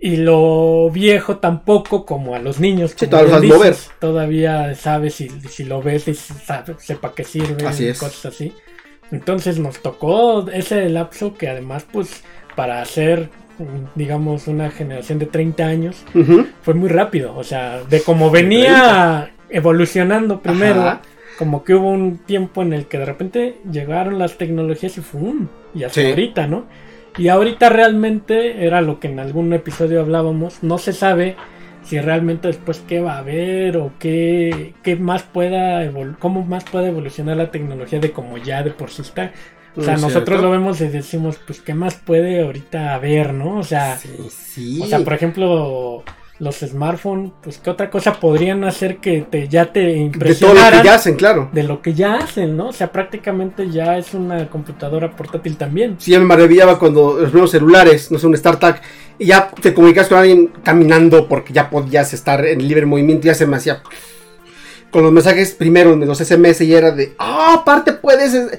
Y 0.00 0.16
lo 0.18 0.90
viejo 0.90 1.38
tampoco 1.38 2.06
como 2.06 2.34
a 2.36 2.38
los 2.38 2.60
niños. 2.60 2.94
Sí, 2.96 3.08
todavía 3.08 3.40
dices, 3.40 3.90
Todavía 3.98 4.74
sabes 4.76 5.14
si, 5.14 5.28
si 5.48 5.64
lo 5.64 5.82
ves 5.82 6.06
y 6.06 6.14
sabe- 6.14 6.76
sepa 6.78 7.12
qué 7.14 7.24
sirve. 7.24 7.66
Así 7.66 7.84
y 7.84 7.88
es. 7.88 7.98
Cosas 7.98 8.26
así. 8.26 8.52
Entonces 9.10 9.58
nos 9.58 9.80
tocó 9.80 10.48
ese 10.50 10.88
lapso 10.88 11.34
que 11.34 11.48
además 11.48 11.84
pues 11.90 12.22
para 12.54 12.80
hacer 12.82 13.30
digamos 13.96 14.46
una 14.46 14.70
generación 14.70 15.18
de 15.18 15.26
30 15.26 15.66
años 15.66 15.96
fue 16.62 16.74
muy 16.74 16.88
rápido. 16.88 17.34
O 17.36 17.42
sea, 17.42 17.82
de 17.82 18.00
como 18.02 18.30
venía 18.30 19.30
evolucionando 19.50 20.40
primero. 20.40 20.80
Ajá. 20.82 21.02
Como 21.38 21.62
que 21.64 21.74
hubo 21.74 21.88
un 21.90 22.18
tiempo 22.18 22.62
en 22.62 22.72
el 22.72 22.86
que 22.86 22.98
de 22.98 23.04
repente 23.04 23.58
llegaron 23.70 24.18
las 24.18 24.36
tecnologías 24.38 24.98
y 24.98 25.00
¡fum! 25.00 25.46
Y 25.74 25.84
hasta 25.84 26.00
Sí. 26.00 26.08
ahorita, 26.08 26.46
¿no? 26.48 26.66
Y 27.18 27.28
ahorita 27.28 27.68
realmente 27.68 28.64
era 28.64 28.80
lo 28.80 29.00
que 29.00 29.08
en 29.08 29.18
algún 29.18 29.52
episodio 29.52 30.00
hablábamos. 30.00 30.62
No 30.62 30.78
se 30.78 30.92
sabe 30.92 31.36
si 31.82 31.98
realmente 32.00 32.48
después 32.48 32.82
qué 32.86 33.00
va 33.00 33.14
a 33.14 33.18
haber 33.18 33.76
o 33.78 33.92
qué, 33.98 34.74
qué 34.82 34.96
más 34.96 35.22
pueda 35.22 35.90
cómo 36.18 36.44
más 36.44 36.64
puede 36.64 36.88
evolucionar 36.88 37.36
la 37.36 37.50
tecnología 37.50 37.98
de 37.98 38.12
como 38.12 38.38
ya 38.38 38.62
de 38.62 38.70
por 38.70 38.90
sí 38.90 39.02
está. 39.02 39.32
O 39.76 39.82
sea, 39.82 39.94
nosotros 39.94 40.24
cierto. 40.24 40.42
lo 40.42 40.50
vemos 40.50 40.80
y 40.80 40.88
decimos, 40.88 41.38
pues, 41.46 41.60
¿qué 41.60 41.72
más 41.74 41.94
puede 41.94 42.42
ahorita 42.42 42.94
haber, 42.94 43.32
no? 43.32 43.58
O 43.58 43.62
sea, 43.62 43.96
Sí, 43.96 44.28
sí. 44.30 44.80
o 44.82 44.86
sea, 44.86 45.00
por 45.00 45.12
ejemplo, 45.14 46.02
los 46.38 46.56
smartphones, 46.56 47.32
pues, 47.42 47.58
¿qué 47.58 47.70
otra 47.70 47.90
cosa 47.90 48.14
podrían 48.14 48.62
hacer 48.64 48.98
que 48.98 49.22
te, 49.22 49.48
ya 49.48 49.72
te 49.72 49.80
de 49.80 49.86
todo 49.86 49.98
lo 49.98 50.04
impresionaran? 50.04 50.82
que 50.82 50.86
ya 50.86 50.94
hacen, 50.94 51.16
claro. 51.16 51.50
de 51.52 51.62
lo 51.64 51.82
que 51.82 51.94
ya 51.94 52.14
hacen, 52.16 52.56
¿no? 52.56 52.68
O 52.68 52.72
sea, 52.72 52.92
prácticamente 52.92 53.70
ya 53.70 53.98
es 53.98 54.14
una 54.14 54.48
computadora 54.48 55.10
portátil 55.10 55.56
también. 55.56 55.96
Sí, 55.98 56.12
ya 56.12 56.18
me 56.18 56.26
maravillaba 56.26 56.78
cuando 56.78 57.18
los 57.18 57.30
primeros 57.30 57.50
celulares, 57.50 58.10
no 58.12 58.18
sé, 58.18 58.26
un 58.26 58.36
StarTag, 58.36 58.80
y 59.18 59.26
ya 59.26 59.50
te 59.60 59.74
comunicas 59.74 60.08
con 60.08 60.18
alguien 60.18 60.52
caminando 60.62 61.26
porque 61.28 61.52
ya 61.52 61.68
podías 61.70 62.14
estar 62.14 62.44
en 62.46 62.66
libre 62.66 62.86
movimiento, 62.86 63.26
ya 63.26 63.34
se 63.34 63.46
me 63.46 63.56
hacía. 63.56 63.82
Con 64.90 65.02
los 65.02 65.12
mensajes 65.12 65.52
primero, 65.52 65.94
de 65.96 66.06
los 66.06 66.18
SMS, 66.18 66.62
y 66.64 66.72
era 66.74 66.90
de, 66.92 67.14
ah, 67.18 67.56
aparte 67.60 67.92
puedes. 67.92 68.32
eh", 68.32 68.58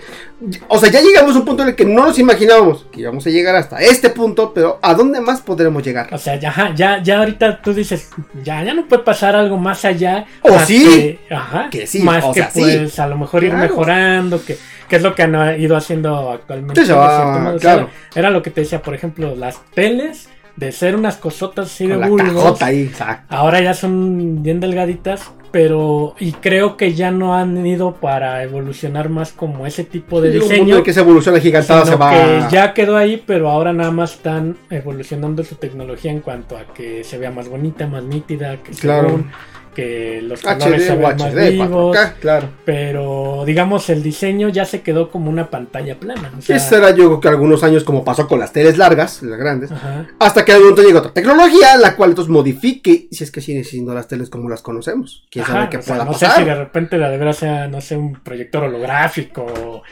O 0.67 0.77
sea, 0.77 0.91
ya 0.91 1.01
llegamos 1.01 1.35
a 1.35 1.39
un 1.39 1.45
punto 1.45 1.63
en 1.63 1.69
el 1.69 1.75
que 1.75 1.85
no 1.85 2.05
nos 2.05 2.19
imaginábamos 2.19 2.85
que 2.91 3.01
íbamos 3.01 3.25
a 3.25 3.31
llegar 3.31 3.55
hasta 3.55 3.77
este 3.79 4.11
punto, 4.11 4.53
pero 4.53 4.77
¿a 4.83 4.93
dónde 4.93 5.21
más 5.21 5.41
podremos 5.41 5.81
llegar? 5.81 6.07
O 6.13 6.19
sea, 6.19 6.35
ya, 6.35 6.71
ya, 6.75 7.01
ya 7.01 7.17
ahorita 7.19 7.61
tú 7.63 7.73
dices, 7.73 8.09
ya, 8.43 8.63
ya 8.63 8.75
no 8.75 8.87
puede 8.87 9.01
pasar 9.01 9.35
algo 9.35 9.57
más 9.57 9.83
allá. 9.85 10.25
¿O 10.43 10.53
más 10.53 10.67
sí? 10.67 10.83
que- 11.27 11.33
ajá. 11.35 11.67
Que 11.71 11.87
sí, 11.87 11.99
Más 12.03 12.23
o 12.23 12.31
que 12.31 12.41
sea, 12.41 12.51
sí. 12.51 12.61
pues 12.61 12.99
a 12.99 13.07
lo 13.07 13.17
mejor 13.17 13.43
ir 13.43 13.49
Claro. 13.49 13.63
mejorando, 13.67 14.45
que, 14.45 14.55
que 14.87 14.95
es 14.97 15.01
lo 15.01 15.15
que 15.15 15.23
han 15.23 15.33
eh, 15.35 15.57
ido 15.59 15.75
haciendo 15.75 16.29
actualmente. 16.31 16.83
De 16.85 16.93
modo. 16.93 17.05
O 17.05 17.09
sea, 17.09 17.57
claro. 17.59 17.89
Era 18.13 18.29
lo 18.29 18.43
que 18.43 18.51
te 18.51 18.61
decía, 18.61 18.83
por 18.83 18.93
ejemplo, 18.93 19.35
las 19.35 19.59
teles, 19.73 20.29
de 20.55 20.71
ser 20.73 20.95
unas 20.95 21.17
cosotas 21.17 21.67
así 21.67 21.87
de 21.87 21.93
Con 21.93 22.01
la 22.01 22.07
bulbos, 22.07 22.61
ahí. 22.61 22.91
Ahora 23.29 23.61
ya 23.61 23.73
son 23.73 24.43
bien 24.43 24.59
delgaditas, 24.59 25.31
pero 25.51 26.15
y 26.19 26.31
creo 26.33 26.77
que 26.77 26.93
ya 26.93 27.11
no 27.11 27.33
han 27.35 27.65
ido 27.65 27.93
para 27.95 28.43
evolucionar 28.43 29.09
más 29.09 29.31
como 29.31 29.65
ese 29.65 29.83
tipo 29.83 30.21
de 30.21 30.29
un 30.29 30.39
diseño. 30.39 30.77
en 30.77 30.83
que 30.83 30.91
esa 30.91 31.01
evolución 31.01 31.39
gigantada 31.39 31.85
se 31.85 31.95
va. 31.95 32.11
que 32.11 32.43
ya 32.51 32.73
quedó 32.73 32.97
ahí, 32.97 33.21
pero 33.25 33.49
ahora 33.49 33.73
nada 33.73 33.91
más 33.91 34.13
están 34.13 34.57
evolucionando 34.69 35.43
su 35.43 35.55
tecnología 35.55 36.11
en 36.11 36.19
cuanto 36.21 36.57
a 36.57 36.65
que 36.73 37.03
se 37.03 37.17
vea 37.17 37.31
más 37.31 37.47
bonita, 37.49 37.87
más 37.87 38.03
nítida, 38.03 38.57
que, 38.57 38.71
Claro. 38.71 39.09
según, 39.09 39.31
que 39.73 40.21
los 40.21 40.41
colores 40.41 40.85
se 40.85 40.91
HD 40.93 40.97
vean 40.99 41.17
más 41.17 41.33
HD, 41.33 41.49
vivos, 41.51 41.95
4K, 41.97 42.13
claro. 42.19 42.49
pero 42.65 43.43
digamos 43.45 43.89
el 43.89 44.03
diseño 44.03 44.49
ya 44.49 44.65
se 44.65 44.81
quedó 44.81 45.09
como 45.11 45.29
una 45.29 45.49
pantalla 45.49 45.99
plana. 45.99 46.31
o 46.37 46.41
sea, 46.41 46.55
Ese 46.57 46.77
era 46.77 46.89
yo 46.91 47.05
creo 47.07 47.19
que 47.19 47.27
algunos 47.29 47.63
años 47.63 47.83
como 47.83 48.03
pasó 48.03 48.27
con 48.27 48.39
las 48.39 48.51
teles 48.51 48.77
largas, 48.77 49.21
las 49.23 49.39
grandes. 49.39 49.71
ajá. 49.71 50.07
Hasta 50.19 50.43
que 50.45 50.53
de 50.53 50.59
momento 50.59 50.81
llega 50.81 50.99
otra 50.99 51.13
tecnología, 51.13 51.77
la 51.77 51.95
cual 51.95 52.11
entonces 52.11 52.31
modifique, 52.31 53.07
si 53.11 53.23
es 53.23 53.31
que 53.31 53.41
siguen 53.41 53.63
siendo 53.63 53.93
las 53.93 54.07
teles 54.07 54.29
como 54.29 54.49
las 54.49 54.61
conocemos. 54.61 55.25
Quién 55.31 55.45
sabe 55.45 55.69
qué 55.69 55.77
o 55.77 55.81
sea, 55.81 55.93
pueda 55.95 56.05
no 56.05 56.11
pasar. 56.11 56.31
sé 56.31 56.37
si 56.39 56.45
de 56.45 56.55
repente 56.55 56.97
la 56.97 57.09
de 57.09 57.17
veras 57.17 57.37
sea, 57.37 57.67
no 57.67 57.81
sé, 57.81 57.95
un 57.97 58.13
proyector 58.13 58.63
holográfico 58.63 59.83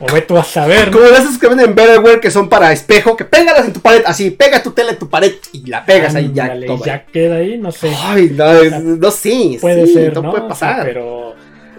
o, 0.00 0.12
ve 0.12 0.22
tú 0.22 0.36
a 0.36 0.44
saber. 0.44 0.90
Como 0.90 1.04
las 1.06 1.20
esas 1.20 1.38
que 1.38 1.48
venden 1.48 1.70
en 1.70 1.74
Betterware 1.74 2.20
que 2.20 2.30
son 2.30 2.48
para 2.48 2.72
espejo, 2.72 3.16
que 3.16 3.24
pégalas 3.24 3.66
en 3.66 3.72
tu 3.72 3.80
pared, 3.80 4.02
así, 4.06 4.30
pega 4.30 4.62
tu 4.62 4.72
tele 4.72 4.90
en 4.90 4.98
tu 4.98 5.08
pared 5.08 5.32
y 5.52 5.66
la 5.66 5.84
pegas 5.84 6.14
ahí 6.14 6.30
ya. 6.34 6.54
Todo 6.66 6.84
ya 6.84 7.04
queda 7.06 7.36
ahí, 7.36 7.58
no 7.58 7.72
sé. 7.72 7.90
Ay, 8.02 8.30
no, 8.34 8.62
no, 8.80 9.10
sí, 9.10 9.58
puede 9.60 9.86
sí, 9.86 9.94
ser, 9.94 10.14
no 10.14 10.22
¿no? 10.22 10.30
puede 10.30 10.44
O 10.44 10.54
sea, 10.54 10.68
pasar. 10.68 10.86
pero 10.86 11.34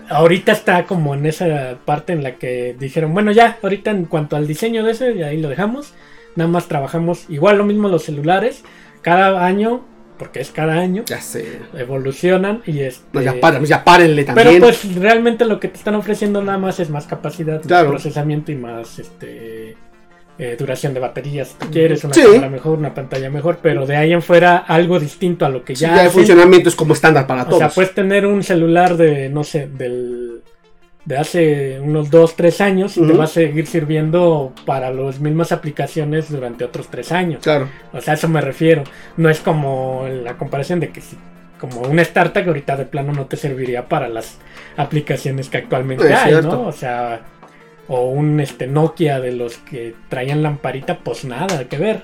ahorita 0.10 0.51
está 0.51 0.86
como 0.86 1.14
en 1.14 1.26
esa 1.26 1.78
parte 1.86 2.14
en 2.14 2.24
la 2.24 2.36
que 2.36 2.76
dijeron, 2.80 3.14
bueno, 3.14 3.32
ya, 3.32 3.58
ahorita 3.62 3.91
en 3.91 4.05
cuanto 4.05 4.36
al 4.36 4.47
diseño 4.47 4.84
de 4.84 4.91
ese, 4.91 5.12
y 5.14 5.24
ahí 5.24 5.38
lo 5.38 5.49
dejamos. 5.49 5.93
Nada 6.36 6.49
más 6.49 6.68
trabajamos 6.68 7.26
igual 7.30 7.58
lo 7.58 7.66
mismo 7.66 7.89
los 7.89 8.03
celulares. 8.03 8.64
Cada 9.01 9.45
año, 9.45 9.86
porque 10.18 10.39
es 10.39 10.51
cada 10.51 10.74
año, 10.74 11.03
Ya 11.05 11.22
sé. 11.22 11.59
evolucionan 11.76 12.61
y 12.65 12.80
este, 12.80 13.05
No, 13.13 13.22
ya, 13.22 13.39
paren, 13.39 13.63
ya 13.65 13.84
párenle 13.84 14.24
pero 14.26 14.36
también. 14.36 14.61
pues 14.61 14.95
realmente 14.95 15.45
lo 15.45 15.59
que 15.59 15.68
te 15.68 15.78
están 15.78 15.95
ofreciendo 15.95 16.41
nada 16.43 16.57
más 16.57 16.80
es 16.80 16.89
más 16.89 17.05
capacidad 17.07 17.61
de 17.61 17.68
Claro. 17.68 17.89
procesamiento 17.89 18.51
y 18.51 18.55
más 18.55 18.99
este 18.99 19.76
eh, 20.39 20.55
duración 20.59 20.93
de 20.93 20.99
baterías. 20.99 21.47
Si 21.47 21.55
tú 21.55 21.72
quieres 21.72 22.03
una 22.03 22.13
Sí. 22.13 22.22
cámara 22.22 22.47
mejor, 22.49 22.78
una 22.78 22.93
pantalla 22.93 23.28
mejor, 23.32 23.57
pero 23.59 23.88
de 23.88 23.95
ahí 23.95 24.13
en 24.13 24.22
fuera 24.22 24.57
algo 24.57 24.99
distinto 24.99 25.47
a 25.47 25.49
lo 25.49 25.63
que 25.65 25.76
Sí, 25.76 25.82
ya, 25.82 25.95
ya 25.95 26.03
el 26.05 26.09
funcionamiento 26.11 26.70
es 26.70 26.76
como 26.76 26.93
estándar 26.93 27.26
para 27.26 27.41
O 27.41 27.45
todos. 27.45 27.57
sea, 27.57 27.70
puedes 27.70 27.95
tener 27.95 28.24
un 28.28 28.43
celular 28.43 28.97
de, 28.97 29.30
no 29.30 29.43
sé, 29.43 29.68
del 29.68 30.43
de 31.08 31.18
hace 31.18 31.80
unos 31.80 32.10
2, 32.10 32.36
3 32.36 32.62
años 32.62 32.97
y 32.97 33.08
te 33.08 33.14
va 33.14 33.24
a 33.24 33.28
seguir 33.28 33.66
sirviendo 33.66 34.51
para 34.66 34.91
las 34.91 35.22
mismas 35.22 35.53
aplicaciones 35.53 36.30
durante 36.30 36.66
otros 36.66 36.89
3 36.89 37.12
años. 37.14 37.43
Claro. 37.43 37.70
O 37.93 38.01
sea, 38.01 38.14
a 38.14 38.18
eso 38.18 38.28
me 38.28 38.41
refiero. 38.41 38.84
No 39.16 39.30
es 39.30 39.39
como 39.39 40.05
la 40.10 40.38
comparación 40.38 40.82
de 40.82 40.89
que 40.89 40.99
si 40.99 41.18
como 41.62 41.80
una 41.82 42.01
startup 42.01 42.43
que 42.43 42.49
ahorita 42.49 42.76
de 42.76 42.84
plano 42.84 43.14
no 43.14 43.26
te 43.26 43.38
serviría 43.38 43.88
para 43.88 44.10
las 44.10 44.38
aplicaciones 44.76 45.47
que 45.47 45.58
actualmente 45.58 46.05
Es 46.05 46.20
hay, 46.20 46.30
cierto. 46.32 46.51
¿no? 46.51 46.68
O 46.68 46.74
sea, 46.74 47.22
o 47.88 48.10
un 48.10 48.41
este 48.41 48.68
Nokia 48.68 49.22
de 49.22 49.32
los 49.32 49.58
que 49.60 49.95
traían 50.10 50.43
lamparita, 50.43 50.99
pues 50.99 51.24
nada 51.24 51.64
que 51.70 51.78
ver. 51.78 52.03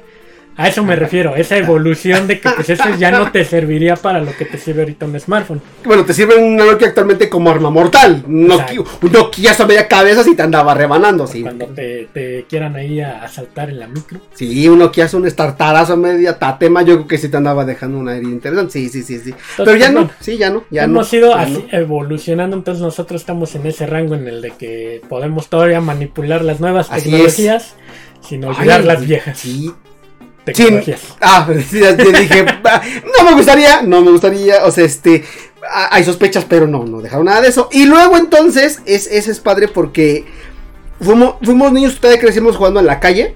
A 0.56 0.68
eso 0.68 0.84
me 0.84 0.96
refiero, 0.96 1.36
esa 1.36 1.58
evolución 1.58 2.28
de 2.28 2.40
que 2.40 2.50
pues 2.52 2.70
eso 2.70 2.84
ya 3.00 3.10
no 3.10 3.32
te 3.32 3.44
serviría 3.44 3.96
para 3.96 4.20
lo 4.20 4.36
que 4.38 4.46
te 4.46 4.58
sirve 4.60 4.82
ahorita 4.84 5.06
un 5.08 5.20
smartphone. 5.20 5.62
Bueno, 5.84 6.06
te 6.06 6.14
sirve 6.14 6.36
un 6.36 6.56
Nokia 6.56 6.90
actualmente 6.90 7.28
como 7.28 7.50
arma 7.50 7.72
mortal. 7.72 8.24
Un 8.28 8.48
Nokia, 8.48 8.76
Exacto. 8.76 9.00
un 9.08 9.12
Nokia 9.12 9.52
a 9.58 9.66
media 9.66 9.88
cabeza 9.88 10.24
si 10.24 10.36
te 10.36 10.44
andaba 10.44 10.74
rebanando. 10.76 11.26
Sí, 11.26 11.42
Cuando 11.42 11.66
te, 11.68 12.08
te 12.14 12.46
quieran 12.48 12.76
ahí 12.76 13.02
a 13.02 13.24
asaltar 13.24 13.70
en 13.72 13.80
la 13.80 13.88
micro. 13.88 14.20
sí 14.34 14.68
un 14.68 14.78
Nokia 14.80 15.06
es 15.06 15.14
un 15.16 15.28
startarazo 15.30 15.94
a 15.94 15.98
media 15.98 16.38
tatema. 16.38 16.84
Yo 16.84 16.96
creo 16.98 17.08
que 17.08 17.18
sí 17.18 17.30
te 17.30 17.38
andaba 17.38 17.66
dejando 17.66 17.98
una 17.98 18.16
herida 18.16 18.30
interesante. 18.32 18.74
Sí, 18.74 18.90
sí, 18.90 19.02
sí, 19.02 19.20
sí. 19.20 19.34
Pero 19.58 19.76
ya 19.76 19.90
no, 19.92 20.10
sí, 20.20 20.38
ya 20.38 20.52
no. 20.52 20.64
Ya 20.70 20.84
hemos 20.84 21.12
no, 21.12 21.18
ido 21.18 21.30
ya 21.32 21.42
así 21.42 21.66
no. 21.72 21.78
evolucionando, 21.80 22.56
entonces 22.56 22.82
nosotros 22.84 23.22
estamos 23.22 23.56
en 23.56 23.66
ese 23.66 23.88
rango 23.88 24.14
en 24.14 24.28
el 24.28 24.42
de 24.42 24.52
que 24.52 25.02
podemos 25.10 25.48
todavía 25.50 25.82
manipular 25.82 26.44
las 26.44 26.60
nuevas 26.60 26.92
Así 26.92 27.10
tecnologías 27.10 27.76
sin 28.22 28.44
olvidar 28.46 28.82
Ay, 28.82 28.86
las 28.88 29.06
viejas 29.06 29.38
Sí. 29.40 29.72
Tecnologías. 30.46 31.02
Ah, 31.22 31.48
ya 31.72 31.96
te 31.98 32.12
dije, 32.12 32.46
ah, 32.66 32.82
no 33.18 33.30
me 33.30 33.36
gustaría, 33.36 33.82
no 33.82 34.02
me 34.02 34.12
gustaría, 34.12 34.66
o 34.66 34.72
sea, 34.72 34.84
este, 34.86 35.24
ah, 35.70 35.90
hay 35.92 36.04
sospechas, 36.04 36.46
pero 36.46 36.68
no, 36.68 36.84
no 36.86 37.02
dejaron 37.02 37.26
nada 37.26 37.42
de 37.42 37.48
eso. 37.50 37.70
Y 37.72 37.86
luego 37.86 38.18
entonces, 38.18 38.82
es, 38.86 39.08
ese 39.08 39.32
es 39.32 39.40
padre 39.40 39.68
porque 39.68 40.26
fuimos, 41.02 41.36
fuimos 41.42 41.72
niños, 41.72 42.00
todavía 42.00 42.22
crecimos 42.22 42.56
jugando 42.58 42.80
en 42.80 42.86
la 42.86 43.00
calle, 43.00 43.36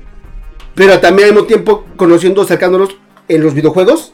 pero 0.76 1.00
también 1.00 1.30
al 1.30 1.34
mismo 1.36 1.48
tiempo 1.48 1.86
conociendo, 1.96 2.42
acercándonos 2.42 2.98
en 3.28 3.44
los 3.44 3.54
videojuegos, 3.54 4.14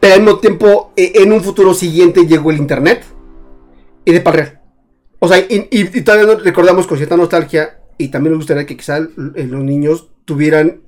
pero 0.00 0.14
al 0.14 0.22
mismo 0.22 0.38
tiempo, 0.40 0.92
eh, 0.96 1.12
en 1.16 1.32
un 1.32 1.42
futuro 1.42 1.74
siguiente 1.74 2.26
llegó 2.26 2.50
el 2.50 2.58
internet 2.58 3.04
y 4.04 4.12
de 4.12 4.20
parrear. 4.20 4.60
O 5.20 5.28
sea, 5.28 5.38
y, 5.38 5.68
y- 5.70 5.98
y 5.98 6.02
todavía 6.02 6.34
recordamos 6.42 6.86
con 6.88 6.96
cierta 6.98 7.16
nostalgia, 7.16 7.78
y 7.98 8.08
también 8.08 8.32
nos 8.32 8.40
gustaría 8.40 8.66
que 8.66 8.76
quizá 8.76 8.98
eh, 8.98 9.46
los 9.48 9.62
niños 9.62 10.08
tuvieran 10.24 10.80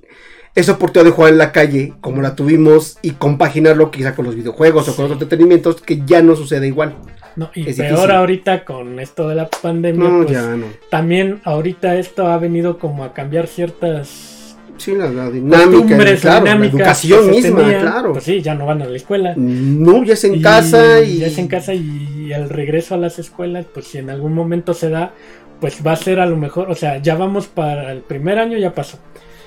esa 0.55 0.73
oportunidad 0.73 1.11
de 1.11 1.17
jugar 1.17 1.33
en 1.33 1.39
la 1.39 1.53
calle 1.53 1.93
como 2.01 2.23
la 2.23 2.37
tuvimos 2.37 2.99
y 3.03 3.13
compaginarlo 3.13 3.91
quizá 3.91 4.15
con 4.15 4.25
los 4.25 4.35
videojuegos 4.37 4.89
o 4.89 4.95
con 4.97 5.07
otros 5.07 5.21
entretenimientos 5.21 5.81
que 5.81 6.03
ya 6.07 6.23
no 6.23 6.37
sucede 6.37 6.67
igual. 6.69 6.95
No, 7.37 7.51
y 7.55 7.69
Es 7.69 7.77
peor 7.77 7.91
difícil. 7.91 8.11
ahorita 8.13 8.65
con 8.65 9.01
esto 9.01 9.29
de 9.29 9.35
la 9.35 9.49
pandemia, 9.49 10.09
No, 10.09 10.19
pues, 10.25 10.31
ya 10.31 10.43
no. 10.55 10.67
también 10.89 11.41
ahorita 11.45 11.97
esto 11.97 12.29
ha 12.29 12.39
venido 12.39 12.79
como 12.79 13.03
a 13.03 13.13
cambiar 13.13 13.49
ciertas 13.49 14.57
Sí, 14.77 14.93
la, 14.95 15.09
la 15.09 15.31
dinámica, 15.31 15.97
claro, 16.21 16.45
la 16.47 16.67
educación 16.67 17.31
misma, 17.31 17.61
tenían, 17.61 17.81
claro. 17.81 18.13
Pues 18.13 18.25
sí, 18.25 18.43
ya 18.43 18.57
no 18.57 18.67
van 18.67 18.83
a 18.83 18.87
la 18.87 18.97
escuela. 18.97 19.33
No, 19.37 20.03
ya 20.03 20.15
es 20.15 20.25
en 20.25 20.43
casa 20.43 21.01
y... 21.01 21.19
Ya 21.19 21.29
es 21.29 21.39
en 21.39 21.47
casa 21.47 21.75
y 21.75 22.33
el 22.33 22.49
regreso 22.49 22.95
a 22.95 22.99
las 22.99 23.21
escuelas, 23.21 23.67
pues 23.73 23.87
si 23.87 23.99
en 23.99 24.11
algún 24.11 24.35
momento 24.35 24.75
se 24.75 24.91
da, 24.91 25.13
pues 25.61 25.79
va 25.87 25.93
a 25.93 25.97
ser 25.97 26.19
a 26.19 26.27
lo 26.27 26.37
mejor, 26.37 26.71
o 26.73 26.75
sea, 26.75 26.99
ya 26.99 27.15
vamos 27.15 27.47
para 27.47 27.93
el 27.93 28.01
primer 28.01 28.39
año, 28.41 28.59
ya 28.59 28.75
pasó. 28.75 28.99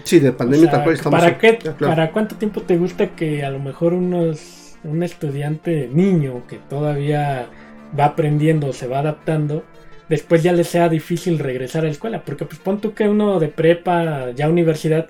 Sí, 0.08 0.20
de 0.20 0.32
pandemia 0.32 0.68
O 0.68 0.70
sea, 0.70 0.72
tal 0.72 0.84
cual 0.84 0.96
estamos... 0.96 1.20
¿para, 1.20 1.38
qué, 1.38 1.58
claro. 1.58 1.78
¿Para 1.80 2.12
cuánto 2.12 2.36
tiempo 2.38 2.62
te 2.62 2.78
gusta 2.78 3.10
que 3.10 3.44
a 3.44 3.50
lo 3.50 3.60
mejor 3.60 3.94
unos, 3.94 4.78
un 4.86 5.04
estudiante 5.04 5.90
niño 5.92 6.48
que 6.48 6.58
todavía 6.70 7.48
va 7.98 8.06
aprendiendo, 8.06 8.72
se 8.72 8.88
va 8.88 9.00
adaptando, 9.00 9.64
después 10.08 10.44
ya 10.44 10.54
le 10.54 10.64
sea 10.64 10.88
difícil 10.88 11.40
regresar 11.40 11.82
a 11.82 11.88
la 11.88 11.92
escuela? 11.92 12.24
Porque 12.24 12.46
pues 12.46 12.60
pon 12.60 12.80
tú 12.80 12.94
que 12.94 13.10
uno 13.10 13.40
de 13.40 13.50
prepa, 13.50 14.32
ya 14.32 14.48
universidad, 14.48 15.10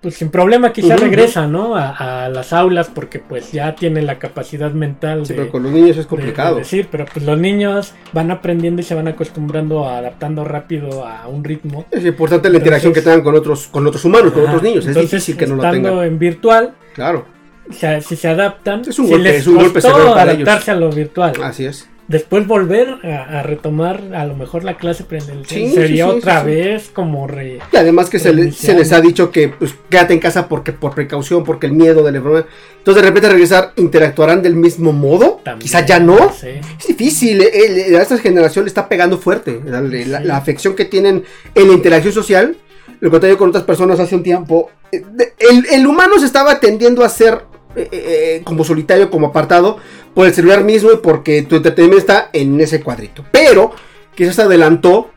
pues 0.00 0.14
sin 0.14 0.30
problema 0.30 0.72
quizá 0.72 0.94
Ujú, 0.94 1.04
regresa, 1.04 1.46
¿no? 1.48 1.74
A, 1.74 2.24
a 2.24 2.28
las 2.28 2.52
aulas 2.52 2.88
porque 2.88 3.18
pues 3.18 3.50
ya 3.50 3.74
tiene 3.74 4.00
la 4.02 4.18
capacidad 4.20 4.70
mental 4.70 5.26
Sí, 5.26 5.32
de, 5.32 5.40
pero 5.40 5.50
con 5.52 5.64
los 5.64 5.72
niños 5.72 5.96
es 5.96 6.06
complicado. 6.06 6.54
de 6.54 6.60
decir, 6.60 6.86
pero 6.90 7.04
pues 7.12 7.24
los 7.26 7.36
niños 7.38 7.94
van 8.12 8.30
aprendiendo 8.30 8.80
y 8.80 8.84
se 8.84 8.94
van 8.94 9.08
acostumbrando, 9.08 9.84
a 9.88 9.98
adaptando 9.98 10.44
rápido 10.44 11.04
a 11.04 11.26
un 11.26 11.42
ritmo. 11.42 11.84
Es 11.90 12.04
importante 12.04 12.48
la 12.48 12.58
interacción 12.58 12.92
que 12.92 13.02
tengan 13.02 13.22
con 13.22 13.34
otros, 13.34 13.66
con 13.66 13.84
otros 13.86 14.04
humanos, 14.04 14.32
con 14.32 14.42
Ajá, 14.42 14.50
otros 14.52 14.62
niños. 14.62 14.84
Es 14.84 14.88
entonces, 14.88 15.10
difícil 15.10 15.36
que 15.36 15.46
no 15.48 15.56
lo 15.56 15.68
tengan. 15.68 15.98
en 16.04 16.18
virtual, 16.18 16.74
Claro, 16.94 17.26
o 17.68 17.72
sea, 17.72 18.00
si 18.00 18.14
se 18.16 18.28
adaptan, 18.28 18.82
Es 18.88 18.98
un 18.98 19.06
si 19.06 19.10
golpe, 19.12 19.28
les 19.28 19.40
es 19.40 19.46
un 19.48 19.56
golpe 19.56 19.72
costó 19.80 19.88
severo 19.90 20.14
para 20.14 20.32
ellos. 20.32 20.48
adaptarse 20.48 20.70
a 20.70 20.74
lo 20.76 20.90
virtual, 20.90 21.32
así 21.42 21.66
es. 21.66 21.88
Después 22.08 22.46
volver 22.46 22.88
a, 23.04 23.38
a 23.38 23.42
retomar 23.42 24.02
a 24.14 24.24
lo 24.24 24.34
mejor 24.34 24.64
la 24.64 24.76
clase 24.76 25.04
presencial 25.04 25.44
Sí, 25.46 25.70
sería 25.74 26.06
sí, 26.06 26.10
sí, 26.12 26.16
otra 26.18 26.42
vez 26.42 26.90
como 26.92 27.26
re... 27.26 27.58
Y 27.72 27.76
además 27.76 28.08
que 28.10 28.18
se, 28.18 28.30
le- 28.32 28.42
Reiniciar. 28.42 28.72
se 28.72 28.78
les 28.78 28.92
ha 28.92 29.00
dicho 29.00 29.30
que 29.30 29.48
pues 29.50 29.74
quédate 29.90 30.14
en 30.14 30.20
casa 30.20 30.48
porque 30.48 30.72
por 30.72 30.94
precaución, 30.94 31.44
porque 31.44 31.66
el 31.66 31.72
miedo 31.72 32.02
de 32.02 32.10
la 32.12 32.18
enfermedad. 32.18 32.46
Entonces 32.78 33.02
de 33.02 33.08
repente 33.08 33.28
regresar, 33.28 33.72
interactuarán 33.76 34.42
del 34.42 34.54
mismo 34.56 34.92
modo. 34.92 35.40
también, 35.44 35.60
Quizá 35.62 35.84
ya 35.84 36.00
no. 36.00 36.32
Es 36.42 36.86
difícil, 36.86 37.42
eh, 37.42 37.96
a 37.96 38.02
esta 38.02 38.16
generación 38.18 38.64
le 38.64 38.68
está 38.70 38.88
pegando 38.88 39.18
fuerte. 39.18 39.60
La, 39.64 39.80
la- 39.82 40.18
Sí. 40.20 40.24
la 40.26 40.36
afección 40.36 40.74
que 40.74 40.86
tienen 40.86 41.24
en 41.54 41.68
la 41.68 41.74
interacción 41.74 42.12
social, 42.14 42.56
lo 43.00 43.10
que 43.10 43.20
te 43.20 43.26
digo 43.26 43.38
con 43.38 43.50
otras 43.50 43.64
personas 43.64 44.00
hace 44.00 44.14
un 44.16 44.22
tiempo. 44.22 44.70
eh, 44.92 45.02
El, 45.38 45.66
el 45.70 45.86
humano 45.86 46.18
se 46.18 46.24
estaba 46.26 46.58
tendiendo 46.58 47.04
a 47.04 47.08
ser 47.10 47.42
eh, 47.76 47.88
eh, 47.92 48.42
como 48.44 48.64
solitario, 48.64 49.10
como 49.10 49.28
apartado, 49.28 49.78
por 50.14 50.26
el 50.26 50.34
celular 50.34 50.64
mismo 50.64 50.90
y 50.92 50.96
porque 50.96 51.42
tu 51.42 51.56
entretenimiento 51.56 51.98
está 51.98 52.30
en 52.32 52.60
ese 52.60 52.82
cuadrito. 52.82 53.24
Pero 53.30 53.72
quizás 54.14 54.36
se 54.36 54.42
adelantó 54.42 55.10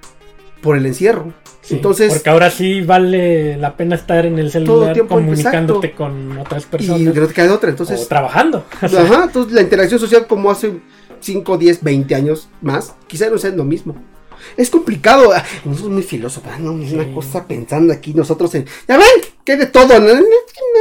por 0.62 0.78
el 0.78 0.86
encierro. 0.86 1.34
Sí, 1.62 1.76
Entonces, 1.76 2.12
porque 2.14 2.30
ahora 2.30 2.50
sí 2.50 2.82
vale 2.82 3.56
la 3.58 3.78
pena 3.78 3.96
estar 3.96 4.26
en 4.26 4.40
el 4.40 4.52
Todo 4.52 4.60
el 4.60 4.66
celular 4.66 4.94
tiempo, 4.94 5.16
comunicándote 5.16 5.88
exacto. 5.88 6.04
con 6.04 6.38
otras 6.40 6.64
y 6.64 6.68
personas 6.68 7.14
que 7.14 7.20
no 7.20 7.28
te 7.28 7.34
queda 7.34 7.46
de 7.46 7.52
otra. 7.52 7.70
o 7.70 7.72
Entonces, 7.72 8.08
trabajando. 8.08 8.66
O 8.82 8.88
sea, 8.88 9.02
Ajá, 9.02 9.24
entonces 9.26 9.54
la 9.54 9.62
interacción 9.62 10.00
social 10.00 10.26
como 10.28 10.50
hace 10.50 10.74
5, 11.20 11.58
10, 11.58 11.84
20 11.84 12.16
años 12.16 12.50
más, 12.62 12.96
quizá 13.08 13.30
no 13.30 13.38
sea 13.38 13.52
lo 13.52 13.64
mismo. 13.64 13.96
Es 14.58 14.72
complicado, 14.72 15.32
ah, 15.34 15.44
nosotros 15.66 15.92
muy 15.92 16.02
filósofos, 16.04 16.60
no, 16.60 16.82
es 16.82 16.92
una 16.94 17.14
cosa 17.14 17.48
pensando 17.48 17.94
aquí 17.94 18.14
nosotros 18.16 18.54
en, 18.56 18.66
ya 18.88 18.98
ven, 18.98 19.06
que 19.46 19.56
de 19.56 19.68
todo, 19.68 20.00
¿no? 20.00 20.14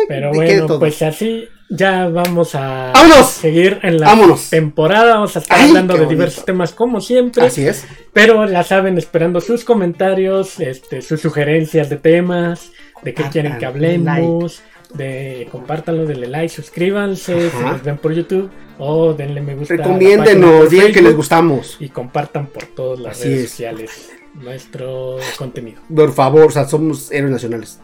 Pero 0.09 0.33
¿De 0.33 0.39
qué 0.39 0.45
de 0.45 0.47
bueno, 0.47 0.67
todo? 0.67 0.79
pues 0.81 1.03
así 1.03 1.47
ya 1.71 2.09
vamos 2.09 2.55
a 2.55 2.93
¡Vámonos! 2.95 3.27
seguir 3.29 3.79
en 3.83 4.01
la 4.01 4.07
Vámonos. 4.09 4.51
temporada. 4.51 5.15
Vamos 5.15 5.37
a 5.37 5.39
estar 5.39 5.59
Ay, 5.59 5.69
hablando 5.69 5.95
de 5.95 6.01
bonito. 6.01 6.11
diversos 6.17 6.45
temas 6.45 6.73
como 6.73 7.01
siempre. 7.01 7.45
Así 7.47 7.67
es. 7.67 7.87
Pero 8.13 8.49
ya 8.49 8.63
saben, 8.65 8.99
esperando 8.99 9.41
sus 9.41 9.65
comentarios, 9.65 10.59
este, 10.61 11.01
sus 11.03 11.21
sugerencias 11.21 11.89
de 11.89 11.97
temas, 11.97 12.73
de 13.03 13.15
qué 13.15 13.23
Ah, 13.25 13.31
quieren 13.31 13.59
que 13.59 13.67
hablemos, 13.67 14.63
de 14.95 15.49
compártanlo, 15.53 16.05
denle 16.07 16.27
like, 16.27 16.49
suscríbanse, 16.53 17.51
si 17.51 17.57
Ajá. 17.57 17.73
nos 17.73 17.83
ven 17.85 17.99
por 17.99 18.13
YouTube 18.13 18.51
o 18.79 19.15
denle 19.15 19.41
me 19.41 19.55
gusta. 19.55 19.77
Recomiéndenos, 19.77 20.69
digan 20.71 20.93
que 20.93 21.03
les 21.03 21.15
gustamos. 21.15 21.77
y 21.79 21.89
compartan 21.91 22.47
por 22.47 22.65
todas 22.67 22.99
las 22.99 23.19
Así 23.19 23.29
redes 23.29 23.45
es. 23.45 23.51
sociales 23.51 24.11
nuestro 24.35 25.19
contenido. 25.39 25.81
Por 25.95 26.13
favor, 26.13 26.47
o 26.47 26.51
sea, 26.51 26.65
somos 26.65 27.11
héroes 27.13 27.33
nacionales. 27.33 27.79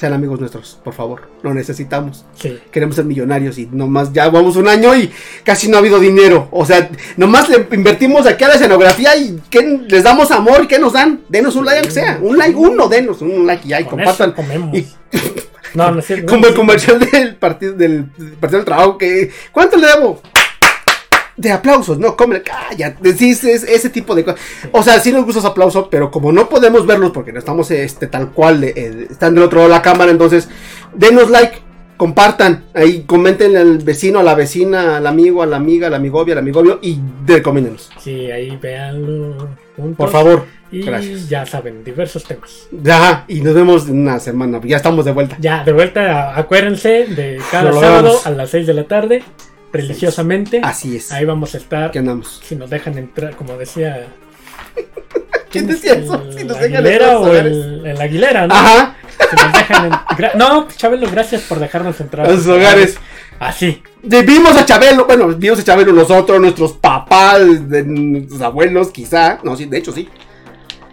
Sean 0.00 0.14
amigos 0.14 0.40
nuestros, 0.40 0.78
por 0.82 0.94
favor. 0.94 1.28
Lo 1.42 1.52
necesitamos. 1.52 2.24
Sí. 2.34 2.58
Queremos 2.72 2.96
ser 2.96 3.04
millonarios 3.04 3.58
y 3.58 3.66
nomás 3.70 4.14
ya 4.14 4.30
vamos 4.30 4.56
un 4.56 4.66
año 4.66 4.96
y 4.96 5.10
casi 5.44 5.68
no 5.68 5.76
ha 5.76 5.80
habido 5.80 6.00
dinero. 6.00 6.48
O 6.52 6.64
sea, 6.64 6.88
nomás 7.18 7.50
le 7.50 7.66
invertimos 7.72 8.26
aquí 8.26 8.42
a 8.44 8.48
la 8.48 8.54
escenografía 8.54 9.14
y 9.18 9.38
¿qué 9.50 9.60
les 9.86 10.02
damos 10.02 10.30
amor. 10.30 10.66
¿Qué 10.66 10.78
nos 10.78 10.94
dan? 10.94 11.20
Denos 11.28 11.54
un 11.54 11.66
like, 11.66 11.80
aunque 11.80 11.92
sea. 11.92 12.18
Un 12.22 12.38
like, 12.38 12.56
uno, 12.56 12.88
denos 12.88 13.20
un 13.20 13.46
like 13.46 13.68
y 13.68 13.84
Con 13.84 13.98
compartan. 13.98 14.34
Y- 14.72 14.86
No, 15.74 15.90
no 15.90 15.98
es 16.00 16.06
cierto. 16.06 16.26
Como 16.32 16.46
el 16.46 16.54
comercial 16.54 16.98
del 16.98 17.36
partido 17.36 17.74
del, 17.74 18.06
del 18.16 18.32
partido 18.32 18.60
del 18.60 18.64
trabajo 18.64 18.96
que 18.96 19.30
¿cuánto 19.52 19.76
le 19.76 19.86
debo? 19.86 20.22
De 21.40 21.50
aplausos, 21.50 21.98
no, 21.98 22.16
come, 22.16 22.42
calla, 22.42 22.94
decís 23.00 23.42
es- 23.44 23.62
ese 23.64 23.88
tipo 23.88 24.14
de 24.14 24.24
cosas. 24.24 24.40
O 24.72 24.82
sea, 24.82 25.00
sí 25.00 25.10
nos 25.10 25.24
gusta 25.24 25.38
ese 25.38 25.48
aplauso, 25.48 25.88
pero 25.88 26.10
como 26.10 26.32
no 26.32 26.48
podemos 26.50 26.86
verlos 26.86 27.12
porque 27.12 27.32
no 27.32 27.38
estamos 27.38 27.70
este 27.70 28.08
tal 28.08 28.30
cual 28.32 28.62
eh, 28.64 28.74
eh, 28.76 29.06
están 29.10 29.34
del 29.34 29.44
otro 29.44 29.58
lado 29.60 29.70
de 29.70 29.74
la 29.76 29.82
cámara, 29.82 30.10
entonces 30.10 30.48
denos 30.94 31.30
like, 31.30 31.58
compartan, 31.96 32.64
ahí 32.74 33.04
comenten 33.06 33.56
al 33.56 33.78
vecino, 33.78 34.18
a 34.20 34.22
la 34.22 34.34
vecina, 34.34 34.98
al 34.98 35.06
amigo, 35.06 35.42
a 35.42 35.46
la 35.46 35.56
amiga, 35.56 35.86
al 35.86 35.94
amigovio, 35.94 36.32
al 36.34 36.38
amigovio 36.38 36.78
y 36.82 36.98
recomiéndenos. 37.26 37.90
Sí, 38.00 38.30
ahí 38.30 38.58
juntos. 39.76 39.96
Por 39.96 40.10
favor. 40.10 40.44
Y 40.72 40.82
gracias. 40.82 41.28
ya 41.28 41.44
saben, 41.46 41.82
diversos 41.82 42.24
temas. 42.24 42.68
Ya, 42.70 43.24
y 43.28 43.40
nos 43.40 43.54
vemos 43.54 43.88
en 43.88 44.00
una 44.00 44.20
semana, 44.20 44.60
ya 44.64 44.76
estamos 44.76 45.04
de 45.04 45.12
vuelta. 45.12 45.36
Ya, 45.40 45.64
de 45.64 45.72
vuelta, 45.72 46.38
acuérdense 46.38 47.06
de 47.06 47.40
cada 47.50 47.72
sábado 47.72 48.20
a 48.24 48.30
las 48.30 48.50
6 48.50 48.66
de 48.66 48.74
la 48.74 48.84
tarde, 48.84 49.22
religiosamente. 49.72 50.60
Así 50.62 50.96
es. 50.96 51.12
Ahí 51.12 51.24
vamos 51.24 51.54
a 51.54 51.58
estar. 51.58 51.84
Aquí 51.90 51.98
andamos. 51.98 52.40
Si 52.44 52.56
nos 52.56 52.70
dejan 52.70 52.98
entrar, 52.98 53.36
como 53.36 53.56
decía. 53.56 54.06
¿Quién 55.50 55.66
decía 55.66 55.94
eso? 55.94 56.30
Si 56.36 56.44
nos 56.44 56.58
dejan 56.60 56.76
Aguilera 56.86 57.12
entrar, 57.12 57.16
o 57.16 57.34
el, 57.36 57.86
el 57.86 58.00
Aguilera, 58.00 58.46
¿no? 58.46 58.54
Ajá. 58.54 58.96
Si 59.30 59.36
nos 59.36 59.52
dejan 59.52 59.86
en- 59.92 60.38
No, 60.38 60.68
Chabelo, 60.76 61.10
gracias 61.10 61.42
por 61.42 61.58
dejarnos 61.58 62.00
entrar. 62.00 62.26
A 62.30 62.36
sus 62.36 62.46
hogares. 62.46 62.96
Así. 63.40 63.82
De- 64.02 64.22
Vimos 64.22 64.56
a 64.56 64.64
Chabelo, 64.64 65.06
bueno, 65.06 65.26
vimos 65.28 65.58
a 65.58 65.64
Chabelo 65.64 65.92
nosotros, 65.92 66.40
nuestros 66.40 66.74
papás, 66.74 67.40
nuestros 67.40 68.40
abuelos, 68.42 68.90
quizá. 68.90 69.40
No, 69.42 69.56
sí, 69.56 69.64
de 69.66 69.78
hecho 69.78 69.92
sí. 69.92 70.08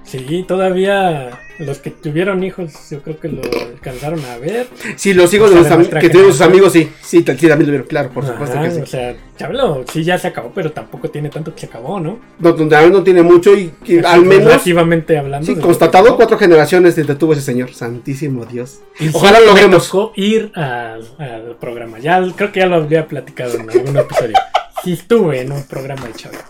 Sí, 0.03 0.43
todavía 0.47 1.37
los 1.59 1.79
que 1.79 1.91
tuvieron 1.91 2.43
hijos, 2.43 2.73
yo 2.89 3.01
creo 3.01 3.19
que 3.19 3.29
lo 3.29 3.41
alcanzaron 3.41 4.23
a 4.25 4.37
ver. 4.37 4.67
Sí, 4.95 5.13
los 5.13 5.33
hijos 5.33 5.49
O 5.49 5.53
sea, 5.53 5.59
los 5.61 5.69
de 5.69 5.75
nuestra 5.77 5.99
que 5.99 6.09
tuvieron 6.09 6.31
sus 6.31 6.41
amigos, 6.41 6.73
sí. 6.73 6.89
Sí, 7.01 7.17
sí, 7.19 7.23
también 7.23 7.59
lo 7.59 7.65
vieron, 7.65 7.87
claro, 7.87 8.09
por 8.09 8.25
supuesto 8.25 8.57
Ajá, 8.57 8.67
que 8.67 8.75
sí. 8.75 8.81
O 8.81 8.85
sea, 8.85 9.15
Chabelo 9.37 9.85
sí 9.91 10.03
ya 10.03 10.17
se 10.17 10.27
acabó, 10.27 10.51
pero 10.53 10.71
tampoco 10.71 11.09
tiene 11.09 11.29
tanto 11.29 11.53
que 11.53 11.61
se 11.61 11.65
acabó, 11.67 11.99
¿no? 11.99 12.19
No, 12.39 12.55
no, 12.55 13.03
tiene 13.03 13.21
mucho 13.23 13.55
y, 13.55 13.71
y 13.85 13.99
al 14.03 14.23
menos. 14.23 14.45
Relativamente 14.45 15.17
hablando. 15.17 15.45
Sí, 15.45 15.55
constatado, 15.59 16.15
cuatro 16.15 16.37
generaciones 16.37 16.95
desde 16.95 17.15
tuvo 17.15 17.33
ese 17.33 17.41
señor. 17.41 17.73
Santísimo 17.73 18.45
Dios. 18.45 18.79
Y 18.99 19.05
sí, 19.05 19.11
Ojalá 19.13 19.39
lo 19.39 19.45
me 19.47 19.51
logremos. 19.51 19.89
tocó 19.89 20.13
ir 20.15 20.51
al, 20.55 21.07
al 21.17 21.55
programa. 21.59 21.99
Ya 21.99 22.21
creo 22.35 22.51
que 22.51 22.59
ya 22.59 22.67
lo 22.67 22.75
había 22.75 23.07
platicado 23.07 23.55
en 23.55 23.69
algún 23.69 23.97
episodio. 23.97 24.35
Sí 24.83 24.93
estuve 24.93 25.41
en 25.41 25.51
un 25.51 25.63
programa 25.63 26.05
de 26.07 26.13
Chabelo. 26.13 26.43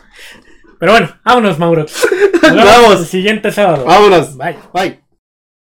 Pero 0.80 0.91
bueno, 0.91 1.09
vámonos, 1.23 1.59
Mauro. 1.59 1.86
Nos 1.86 2.41
vemos 2.41 2.65
Vamos. 2.65 2.99
el 3.01 3.05
siguiente 3.05 3.51
sábado. 3.51 3.86
Vámonos. 3.86 4.38
Bye. 4.38 4.57
Bye. 4.73 5.07